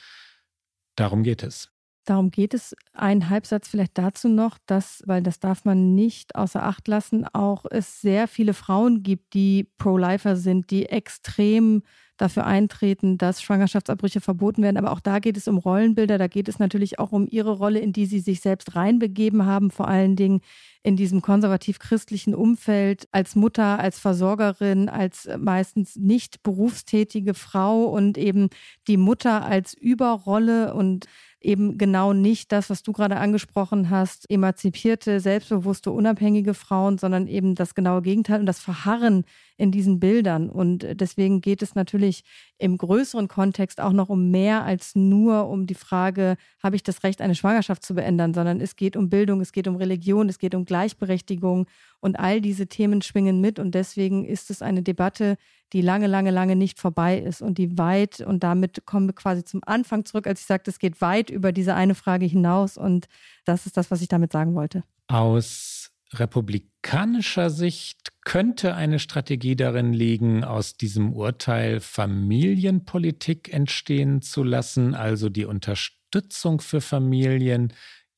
Darum 0.95 1.23
geht 1.23 1.41
es. 1.41 1.71
Darum 2.09 2.31
geht 2.31 2.55
es. 2.55 2.75
Ein 2.93 3.29
Halbsatz 3.29 3.67
vielleicht 3.67 3.95
dazu 3.99 4.29
noch, 4.29 4.57
dass, 4.65 5.03
weil 5.05 5.21
das 5.21 5.39
darf 5.39 5.63
man 5.63 5.93
nicht 5.93 6.33
außer 6.33 6.63
Acht 6.63 6.87
lassen, 6.87 7.27
auch 7.33 7.65
es 7.69 8.01
sehr 8.01 8.27
viele 8.27 8.55
Frauen 8.55 9.03
gibt, 9.03 9.35
die 9.35 9.69
Pro-Lifer 9.77 10.35
sind, 10.35 10.71
die 10.71 10.87
extrem 10.87 11.83
dafür 12.17 12.47
eintreten, 12.47 13.17
dass 13.17 13.43
Schwangerschaftsabbrüche 13.43 14.21
verboten 14.21 14.63
werden. 14.63 14.77
Aber 14.77 14.91
auch 14.91 14.99
da 14.99 15.19
geht 15.19 15.37
es 15.37 15.47
um 15.47 15.59
Rollenbilder. 15.59 16.17
Da 16.17 16.27
geht 16.27 16.49
es 16.49 16.57
natürlich 16.57 16.97
auch 16.97 17.11
um 17.11 17.27
ihre 17.29 17.51
Rolle, 17.51 17.79
in 17.79 17.93
die 17.93 18.07
sie 18.07 18.19
sich 18.19 18.41
selbst 18.41 18.75
reinbegeben 18.75 19.45
haben, 19.45 19.69
vor 19.69 19.87
allen 19.87 20.15
Dingen 20.15 20.41
in 20.81 20.95
diesem 20.95 21.21
konservativ-christlichen 21.21 22.33
Umfeld 22.33 23.07
als 23.11 23.35
Mutter, 23.35 23.79
als 23.79 23.99
Versorgerin, 23.99 24.89
als 24.89 25.29
meistens 25.37 25.95
nicht 25.95 26.41
berufstätige 26.41 27.35
Frau 27.35 27.83
und 27.83 28.17
eben 28.17 28.49
die 28.87 28.97
Mutter 28.97 29.45
als 29.45 29.73
Überrolle 29.73 30.73
und 30.73 31.05
eben 31.41 31.77
genau 31.77 32.13
nicht 32.13 32.51
das, 32.51 32.69
was 32.69 32.83
du 32.83 32.91
gerade 32.91 33.17
angesprochen 33.17 33.89
hast, 33.89 34.29
emanzipierte, 34.29 35.19
selbstbewusste, 35.19 35.91
unabhängige 35.91 36.53
Frauen, 36.53 36.97
sondern 36.97 37.27
eben 37.27 37.55
das 37.55 37.75
genaue 37.75 38.01
Gegenteil 38.01 38.41
und 38.41 38.45
das 38.45 38.59
Verharren 38.59 39.23
in 39.55 39.71
diesen 39.71 39.99
Bildern. 39.99 40.49
Und 40.49 40.85
deswegen 40.91 41.41
geht 41.41 41.61
es 41.61 41.75
natürlich 41.75 42.23
im 42.57 42.77
größeren 42.77 43.27
Kontext 43.27 43.79
auch 43.79 43.93
noch 43.93 44.09
um 44.09 44.31
mehr 44.31 44.63
als 44.63 44.95
nur 44.95 45.47
um 45.47 45.65
die 45.65 45.75
Frage, 45.75 46.35
habe 46.61 46.75
ich 46.75 46.83
das 46.83 47.03
Recht, 47.03 47.21
eine 47.21 47.35
Schwangerschaft 47.35 47.83
zu 47.83 47.95
beenden, 47.95 48.33
sondern 48.33 48.59
es 48.59 48.75
geht 48.75 48.97
um 48.97 49.09
Bildung, 49.09 49.39
es 49.39 49.53
geht 49.53 49.67
um 49.67 49.77
Religion, 49.77 50.27
es 50.27 50.39
geht 50.39 50.55
um 50.55 50.65
Gleichberechtigung 50.65 51.67
und 52.01 52.19
all 52.19 52.41
diese 52.41 52.67
Themen 52.67 53.01
schwingen 53.01 53.41
mit. 53.41 53.59
Und 53.59 53.75
deswegen 53.75 54.25
ist 54.25 54.49
es 54.49 54.61
eine 54.61 54.81
Debatte, 54.83 55.37
die 55.73 55.81
lange, 55.81 56.07
lange, 56.07 56.31
lange 56.31 56.55
nicht 56.55 56.79
vorbei 56.79 57.19
ist 57.19 57.41
und 57.41 57.57
die 57.57 57.77
weit, 57.77 58.21
und 58.21 58.43
damit 58.43 58.85
kommen 58.85 59.07
wir 59.07 59.13
quasi 59.13 59.43
zum 59.43 59.61
Anfang 59.65 60.05
zurück, 60.05 60.27
als 60.27 60.41
ich 60.41 60.47
sagte, 60.47 60.71
es 60.71 60.79
geht 60.79 61.01
weit 61.01 61.29
über 61.29 61.51
diese 61.51 61.75
eine 61.75 61.95
Frage 61.95 62.25
hinaus. 62.25 62.77
Und 62.77 63.07
das 63.45 63.65
ist 63.65 63.77
das, 63.77 63.91
was 63.91 64.01
ich 64.01 64.07
damit 64.07 64.31
sagen 64.31 64.55
wollte. 64.55 64.83
Aus 65.07 65.91
republikanischer 66.13 67.49
Sicht 67.49 68.09
könnte 68.23 68.75
eine 68.75 68.99
Strategie 68.99 69.55
darin 69.55 69.93
liegen, 69.93 70.43
aus 70.43 70.75
diesem 70.75 71.13
Urteil 71.13 71.79
Familienpolitik 71.79 73.53
entstehen 73.53 74.21
zu 74.21 74.43
lassen, 74.43 74.95
also 74.95 75.29
die 75.29 75.45
Unterstützung 75.45 76.61
für 76.61 76.81
Familien, 76.81 77.73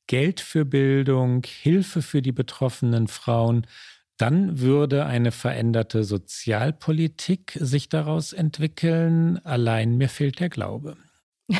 Geld 0.06 0.40
für 0.40 0.64
Bildung, 0.64 1.44
Hilfe 1.46 2.02
für 2.02 2.22
die 2.22 2.32
betroffenen 2.32 3.08
Frauen 3.08 3.66
dann 4.22 4.60
würde 4.60 5.06
eine 5.06 5.32
veränderte 5.32 6.04
Sozialpolitik 6.04 7.58
sich 7.60 7.88
daraus 7.88 8.32
entwickeln. 8.32 9.44
Allein 9.44 9.96
mir 9.96 10.08
fehlt 10.08 10.38
der 10.38 10.48
Glaube. 10.48 10.96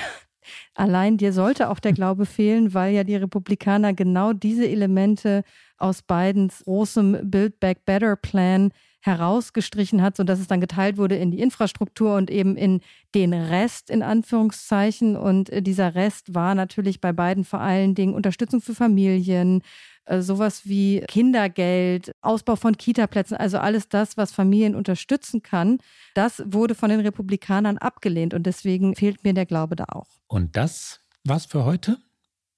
Allein 0.75 1.17
dir 1.17 1.33
sollte 1.33 1.71
auch 1.71 1.81
der 1.81 1.93
Glaube 1.93 2.25
fehlen, 2.25 2.73
weil 2.73 2.95
ja 2.95 3.03
die 3.03 3.17
Republikaner 3.17 3.95
genau 3.95 4.33
diese 4.33 4.69
Elemente 4.69 5.43
aus 5.77 6.03
Bidens 6.03 6.63
großem 6.65 7.31
Build 7.31 7.59
Back 7.59 7.85
Better 7.85 8.15
Plan 8.15 8.73
herausgestrichen 9.03 10.01
hat, 10.01 10.17
sodass 10.17 10.39
es 10.39 10.47
dann 10.47 10.61
geteilt 10.61 10.97
wurde 10.97 11.17
in 11.17 11.31
die 11.33 11.41
Infrastruktur 11.41 12.15
und 12.15 12.31
eben 12.31 12.57
in 12.57 12.81
den 13.15 13.35
Rest 13.35 13.91
in 13.91 14.03
Anführungszeichen. 14.03 15.17
Und 15.17 15.51
dieser 15.67 15.95
Rest 15.95 16.35
war 16.35 16.55
natürlich 16.55 17.01
bei 17.01 17.13
beiden 17.13 17.45
vor 17.45 17.61
allen 17.61 17.97
Dingen 17.97 18.15
Unterstützung 18.15 18.61
für 18.61 18.77
Familien, 18.77 19.63
äh, 20.05 20.21
sowas 20.21 20.67
wie 20.67 21.01
Kindergeld, 21.09 22.13
Ausbau 22.23 22.55
von 22.55 22.77
Kitaplätzen, 22.77 23.37
also 23.37 23.59
alles 23.59 23.89
das, 23.89 24.17
was 24.17 24.33
Familien 24.33 24.77
unterstützen 24.77 25.43
kann, 25.43 25.79
das 26.15 26.43
wurde 26.47 26.75
von 26.77 26.91
den 26.91 27.01
Republikanern 27.01 27.79
abgelehnt 27.79 28.35
und 28.35 28.45
deswegen 28.45 28.95
fehlt 28.95 29.25
mir 29.25 29.35
der 29.35 29.47
Glaube 29.47 29.75
da 29.77 29.87
auch. 29.89 30.09
Und 30.29 30.57
das 30.57 31.01
war's 31.25 31.47
für 31.47 31.65
heute? 31.65 31.99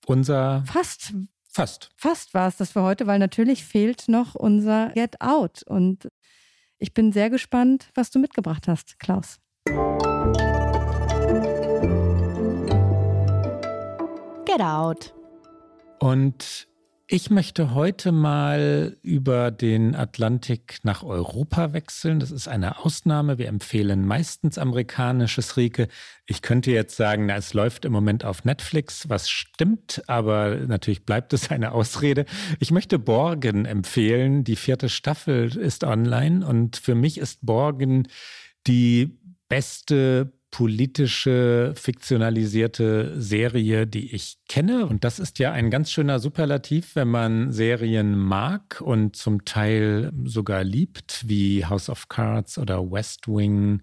Unser 0.06 0.62
Fast. 0.66 1.14
Fast. 1.46 1.90
Fast 1.96 2.34
war 2.34 2.48
es 2.48 2.56
das 2.56 2.72
für 2.72 2.82
heute, 2.82 3.06
weil 3.06 3.20
natürlich 3.20 3.64
fehlt 3.64 4.08
noch 4.08 4.34
unser 4.34 4.88
Get 4.90 5.20
Out. 5.20 5.62
Und 5.62 6.08
ich 6.84 6.92
bin 6.92 7.12
sehr 7.12 7.30
gespannt, 7.30 7.88
was 7.94 8.10
du 8.10 8.18
mitgebracht 8.18 8.68
hast, 8.68 9.00
Klaus. 9.00 9.40
Get 14.44 14.60
Out. 14.60 15.14
Und 15.98 16.68
ich 17.06 17.28
möchte 17.28 17.74
heute 17.74 18.12
mal 18.12 18.96
über 19.02 19.50
den 19.50 19.94
Atlantik 19.94 20.78
nach 20.84 21.02
Europa 21.02 21.74
wechseln. 21.74 22.18
Das 22.18 22.30
ist 22.30 22.48
eine 22.48 22.82
Ausnahme. 22.82 23.36
Wir 23.36 23.48
empfehlen 23.48 24.06
meistens 24.06 24.56
amerikanisches 24.56 25.58
Rieke. 25.58 25.88
Ich 26.24 26.40
könnte 26.40 26.70
jetzt 26.70 26.96
sagen, 26.96 27.26
na, 27.26 27.36
es 27.36 27.52
läuft 27.52 27.84
im 27.84 27.92
Moment 27.92 28.24
auf 28.24 28.44
Netflix, 28.46 29.08
was 29.10 29.28
stimmt, 29.28 30.02
aber 30.06 30.56
natürlich 30.66 31.04
bleibt 31.04 31.34
es 31.34 31.50
eine 31.50 31.72
Ausrede. 31.72 32.24
Ich 32.58 32.70
möchte 32.70 32.98
Borgen 32.98 33.66
empfehlen. 33.66 34.42
Die 34.42 34.56
vierte 34.56 34.88
Staffel 34.88 35.54
ist 35.56 35.84
online 35.84 36.46
und 36.46 36.78
für 36.78 36.94
mich 36.94 37.18
ist 37.18 37.44
Borgen 37.44 38.08
die 38.66 39.18
beste 39.50 40.32
politische, 40.54 41.72
fiktionalisierte 41.74 43.20
Serie, 43.20 43.88
die 43.88 44.14
ich 44.14 44.36
kenne. 44.48 44.86
Und 44.86 45.02
das 45.02 45.18
ist 45.18 45.40
ja 45.40 45.50
ein 45.50 45.68
ganz 45.68 45.90
schöner 45.90 46.20
Superlativ, 46.20 46.94
wenn 46.94 47.08
man 47.08 47.50
Serien 47.50 48.16
mag 48.16 48.80
und 48.80 49.16
zum 49.16 49.44
Teil 49.44 50.12
sogar 50.22 50.62
liebt, 50.62 51.24
wie 51.26 51.66
House 51.66 51.90
of 51.90 52.08
Cards 52.08 52.56
oder 52.56 52.88
West 52.88 53.26
Wing 53.26 53.82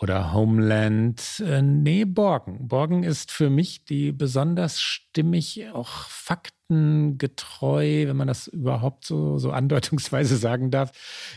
oder 0.00 0.32
Homeland. 0.32 1.42
Äh, 1.44 1.60
nee, 1.60 2.04
Borgen. 2.04 2.68
Borgen 2.68 3.02
ist 3.02 3.32
für 3.32 3.50
mich 3.50 3.84
die 3.84 4.12
besonders 4.12 4.80
stimmig, 4.80 5.70
auch 5.72 5.88
Fakten 5.88 6.61
faktengetreu, 6.72 8.06
wenn 8.08 8.16
man 8.16 8.28
das 8.28 8.48
überhaupt 8.48 9.04
so, 9.04 9.38
so 9.38 9.50
andeutungsweise 9.50 10.36
sagen 10.42 10.70
darf, 10.70 10.92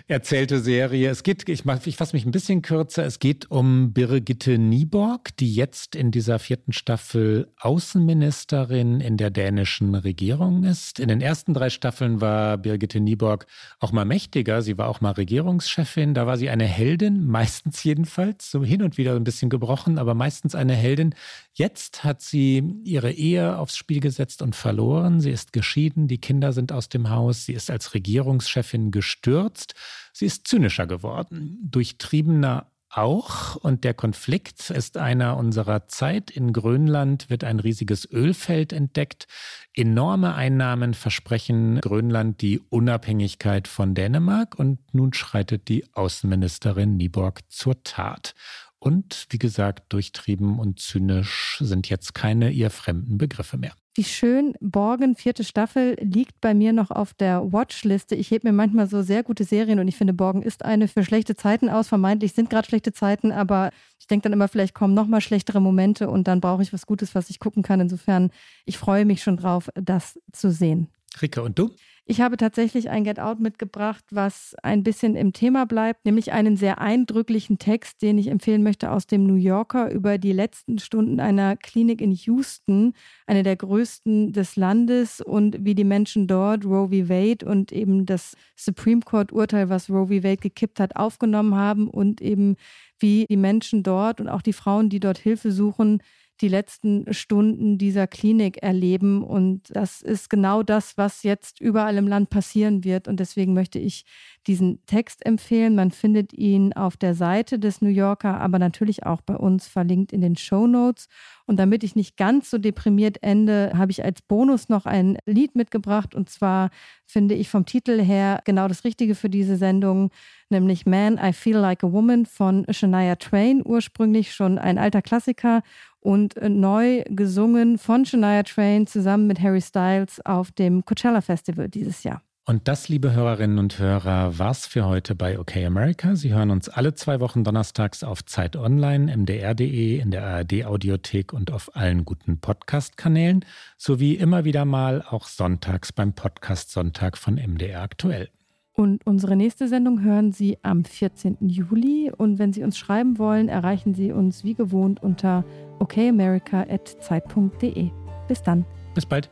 erzählte 0.08 0.60
Serie. 0.60 1.10
Es 1.10 1.24
geht, 1.24 1.48
ich, 1.50 1.64
ich 1.66 1.96
fasse 1.98 2.16
mich 2.16 2.26
ein 2.26 2.32
bisschen 2.32 2.62
kürzer, 2.62 3.06
es 3.06 3.20
geht 3.20 3.52
um 3.52 3.94
Birgitte 3.94 4.58
Nieborg, 4.58 5.36
die 5.38 5.54
jetzt 5.54 5.96
in 5.96 6.12
dieser 6.12 6.40
vierten 6.40 6.74
Staffel 6.74 7.48
Außenministerin 7.60 9.02
in 9.02 9.18
der 9.18 9.30
dänischen 9.30 9.96
Regierung 9.96 10.64
ist. 10.64 11.00
In 11.00 11.10
den 11.10 11.22
ersten 11.22 11.54
drei 11.54 11.70
Staffeln 11.70 12.22
war 12.22 12.58
Birgitte 12.58 13.00
Nieborg 13.00 13.46
auch 13.80 13.92
mal 13.92 14.06
mächtiger, 14.06 14.62
sie 14.62 14.78
war 14.78 14.88
auch 14.88 15.02
mal 15.02 15.12
Regierungschefin, 15.12 16.14
da 16.14 16.28
war 16.28 16.38
sie 16.38 16.50
eine 16.50 16.66
Heldin, 16.66 17.26
meistens 17.28 17.84
jedenfalls, 17.84 18.50
so 18.50 18.64
hin 18.64 18.82
und 18.82 18.98
wieder 18.98 19.16
ein 19.16 19.24
bisschen 19.24 19.50
gebrochen, 19.50 19.98
aber 19.98 20.14
meistens 20.14 20.56
eine 20.56 20.74
Heldin. 20.74 21.16
Jetzt 21.54 22.04
hat 22.04 22.22
sie 22.22 22.64
ihre 22.84 23.12
Ehe 23.12 23.58
aufs 23.58 23.78
Spiel 23.78 24.00
gesetzt 24.00 24.42
und 24.42 24.56
verloren. 24.56 25.20
Sie 25.26 25.32
ist 25.32 25.54
geschieden, 25.54 26.08
die 26.08 26.20
Kinder 26.20 26.54
sind 26.54 26.72
aus 26.72 26.88
dem 26.88 27.10
Haus, 27.10 27.46
sie 27.46 27.54
ist 27.54 27.72
als 27.72 27.96
Regierungschefin 27.96 28.92
gestürzt. 28.92 29.74
Sie 30.14 30.28
ist 30.28 30.48
zynischer 30.48 30.86
geworden, 30.86 31.58
durchtriebener 31.64 32.72
auch. 32.92 33.56
Und 33.56 33.84
der 33.84 33.96
Konflikt 33.96 34.70
ist 34.70 34.98
einer 34.98 35.38
unserer 35.38 35.88
Zeit. 35.88 36.30
In 36.30 36.54
Grönland 36.54 37.32
wird 37.32 37.44
ein 37.44 37.60
riesiges 37.60 38.08
Ölfeld 38.12 38.72
entdeckt. 38.72 39.26
Enorme 39.74 40.36
Einnahmen 40.36 40.94
versprechen 40.94 41.82
Grönland 41.82 42.42
die 42.42 42.60
Unabhängigkeit 42.60 43.68
von 43.68 43.96
Dänemark. 43.96 44.60
Und 44.60 44.94
nun 44.94 45.12
schreitet 45.12 45.70
die 45.70 45.92
Außenministerin 45.94 46.98
Nieborg 46.98 47.42
zur 47.52 47.82
Tat. 47.82 48.36
Und 48.78 49.26
wie 49.32 49.40
gesagt, 49.40 49.92
durchtrieben 49.92 50.60
und 50.60 50.80
zynisch 50.80 51.58
sind 51.62 51.90
jetzt 51.90 52.14
keine 52.14 52.52
ihr 52.52 52.70
fremden 52.70 53.18
Begriffe 53.18 53.58
mehr. 53.58 53.74
Wie 53.98 54.04
schön, 54.04 54.56
Borgen, 54.60 55.16
vierte 55.16 55.46
Staffel, 55.46 55.96
liegt 56.02 56.42
bei 56.42 56.54
mir 56.54 56.74
noch 56.74 56.92
auf 56.92 57.14
der 57.14 57.54
Watchliste. 57.54 58.14
Ich 58.14 58.30
hebe 58.30 58.50
mir 58.50 58.52
manchmal 58.52 58.88
so 58.88 59.02
sehr 59.02 59.24
gute 59.24 59.46
Serien 59.46 59.80
und 59.80 59.88
ich 59.88 59.96
finde, 59.96 60.12
Borgen 60.12 60.42
ist 60.42 60.66
eine 60.66 60.90
für 60.90 61.06
schlechte 61.06 61.38
Zeiten 61.38 61.70
aus. 61.70 61.88
Vermeintlich 61.88 62.34
sind 62.34 62.50
gerade 62.50 62.68
schlechte 62.68 62.92
Zeiten, 62.92 63.32
aber 63.32 63.70
ich 63.98 64.08
denke 64.08 64.24
dann 64.24 64.34
immer, 64.34 64.50
vielleicht 64.50 64.76
kommen 64.76 64.96
noch 64.96 65.08
mal 65.08 65.22
schlechtere 65.22 65.62
Momente 65.62 66.10
und 66.10 66.28
dann 66.28 66.42
brauche 66.42 66.62
ich 66.62 66.74
was 66.74 66.88
Gutes, 66.88 67.16
was 67.16 67.30
ich 67.30 67.40
gucken 67.40 67.64
kann. 67.64 67.80
Insofern, 67.80 68.32
ich 68.66 68.78
freue 68.78 69.06
mich 69.06 69.24
schon 69.24 69.38
drauf, 69.38 69.70
das 69.76 70.20
zu 70.34 70.52
sehen. 70.52 70.90
Rike, 71.22 71.42
und 71.42 71.58
du? 71.58 71.72
Ich 72.08 72.22
habe 72.22 72.38
tatsächlich 72.38 72.92
ein 72.92 73.04
Get 73.04 73.20
Out 73.20 73.40
mitgebracht, 73.40 74.04
was 74.12 74.56
ein 74.62 74.84
bisschen 74.84 75.16
im 75.16 75.34
Thema 75.34 75.66
bleibt, 75.66 76.06
nämlich 76.06 76.34
einen 76.34 76.56
sehr 76.56 76.80
eindrücklichen 76.80 77.58
Text, 77.58 78.04
den 78.04 78.20
ich 78.20 78.28
empfehlen 78.28 78.62
möchte 78.62 78.92
aus 78.92 79.08
dem 79.08 79.26
New 79.26 79.34
Yorker 79.34 79.90
über 79.92 80.20
die 80.20 80.32
letzten 80.32 80.78
Stunden 80.78 81.20
einer 81.20 81.58
Klinik 81.58 82.02
in 82.02 82.12
Houston, 82.12 82.94
eine 83.26 83.42
der 83.42 83.56
größten 83.56 84.34
des 84.34 84.56
Landes 84.56 85.20
und 85.20 85.58
wie 85.66 85.74
die 85.74 85.84
Menschen 85.84 86.28
dort 86.28 86.64
Roe 86.64 86.90
v. 86.90 87.10
Wade 87.10 87.44
und 87.44 87.72
eben 87.72 88.06
das 88.06 88.38
Supreme 88.56 89.02
Court 89.02 89.32
Urteil, 89.32 89.70
was 89.70 89.90
Roe 89.90 90.06
v. 90.06 90.24
Wade 90.24 90.38
gekippt 90.38 90.80
hat, 90.80 90.96
aufgenommen 90.96 91.56
haben 91.56 91.90
und 91.90 92.22
eben 92.22 92.56
wie 93.00 93.26
die 93.28 93.38
Menschen 93.38 93.82
dort 93.82 94.22
und 94.22 94.30
auch 94.30 94.44
die 94.44 94.54
Frauen, 94.54 94.90
die 94.90 95.00
dort 95.00 95.18
Hilfe 95.18 95.52
suchen, 95.52 96.04
die 96.42 96.48
letzten 96.48 97.14
Stunden 97.14 97.78
dieser 97.78 98.08
Klinik 98.08 98.62
erleben. 98.62 99.24
Und 99.24 99.64
das 99.70 100.02
ist 100.02 100.30
genau 100.30 100.64
das, 100.64 100.98
was 100.98 101.24
jetzt 101.24 101.62
überall 101.62 101.98
im 101.98 102.08
Land 102.08 102.30
passieren 102.30 102.84
wird. 102.84 103.08
Und 103.08 103.20
deswegen 103.20 103.54
möchte 103.54 103.80
ich 103.80 104.06
diesen 104.48 104.86
Text 104.86 105.26
empfehlen. 105.26 105.76
Man 105.76 105.92
findet 105.92 106.34
ihn 106.34 106.74
auf 106.74 106.98
der 106.98 107.16
Seite 107.16 107.58
des 107.58 107.82
New 107.82 107.90
Yorker, 107.90 108.40
aber 108.40 108.60
natürlich 108.60 109.06
auch 109.06 109.22
bei 109.22 109.36
uns 109.36 109.68
verlinkt 109.68 110.14
in 110.14 110.22
den 110.22 110.36
Show 110.36 110.68
Notes. 110.68 111.08
Und 111.46 111.58
damit 111.58 111.84
ich 111.84 111.96
nicht 111.96 112.18
ganz 112.18 112.50
so 112.50 112.58
deprimiert 112.58 113.22
ende, 113.22 113.72
habe 113.76 113.92
ich 113.92 114.04
als 114.04 114.22
Bonus 114.22 114.70
noch 114.70 114.86
ein 114.86 115.18
Lied 115.26 115.56
mitgebracht. 115.56 116.14
Und 116.14 116.30
zwar 116.30 116.70
finde 117.06 117.36
ich 117.36 117.50
vom 117.50 117.66
Titel 117.66 118.02
her 118.02 118.42
genau 118.46 118.68
das 118.68 118.84
Richtige 118.84 119.16
für 119.16 119.30
diese 119.30 119.58
Sendung, 119.58 120.12
nämlich 120.50 120.86
Man, 120.86 121.20
I 121.22 121.34
Feel 121.34 121.58
Like 121.58 121.84
a 121.84 121.92
Woman 121.92 122.26
von 122.26 122.66
Shania 122.70 123.16
Twain, 123.16 123.62
ursprünglich 123.66 124.34
schon 124.34 124.58
ein 124.58 124.78
alter 124.78 125.02
Klassiker 125.02 125.62
und 126.00 126.36
neu 126.42 127.04
gesungen 127.10 127.80
von 127.80 128.06
Shania 128.06 128.44
Twain 128.44 128.86
zusammen 128.86 129.26
mit 129.26 129.42
Harry 129.42 129.62
Styles 129.62 130.24
auf 130.24 130.52
dem 130.52 130.86
Coachella 130.86 131.22
Festival 131.22 131.68
dieses 131.68 132.04
Jahr. 132.04 132.22
Und 132.48 132.68
das, 132.68 132.90
liebe 132.90 133.12
Hörerinnen 133.12 133.58
und 133.58 133.80
Hörer, 133.80 134.38
war's 134.38 134.68
für 134.68 134.86
heute 134.86 135.16
bei 135.16 135.40
OK 135.40 135.58
America. 135.58 136.16
Sie 136.16 136.32
hören 136.32 136.52
uns 136.52 136.70
alle 136.70 136.94
zwei 136.94 137.20
Wochen 137.20 137.44
donnerstags 137.44 138.04
auf 138.04 138.24
Zeit 138.24 138.56
Online, 138.56 139.18
mdr.de, 139.18 139.98
in 139.98 140.12
der 140.12 140.28
ARD-Audiothek 140.28 141.34
und 141.34 141.52
auf 141.52 141.76
allen 141.76 142.06
guten 142.06 142.40
Podcast-Kanälen, 142.40 143.44
sowie 143.80 144.14
immer 144.14 144.46
wieder 144.46 144.64
mal 144.64 145.04
auch 145.10 145.28
sonntags 145.28 145.92
beim 145.92 146.14
Podcast 146.14 146.70
Sonntag 146.70 147.18
von 147.18 147.34
MDR 147.36 147.82
aktuell. 147.82 148.30
Und 148.74 149.08
unsere 149.08 149.36
nächste 149.36 149.68
Sendung 149.68 150.04
hören 150.04 150.32
Sie 150.32 150.60
am 150.62 150.86
14. 150.86 151.38
Juli. 151.40 152.12
Und 152.16 152.38
wenn 152.38 152.54
Sie 152.54 152.64
uns 152.64 152.78
schreiben 152.78 153.18
wollen, 153.18 153.50
erreichen 153.50 153.96
Sie 153.96 154.12
uns 154.12 154.44
wie 154.44 154.54
gewohnt 154.54 155.02
unter 155.02 155.44
okamerica.zeit.de. 155.80 157.90
Bis 158.28 158.44
dann. 158.44 158.66
Bis 158.94 159.08
bald. 159.08 159.32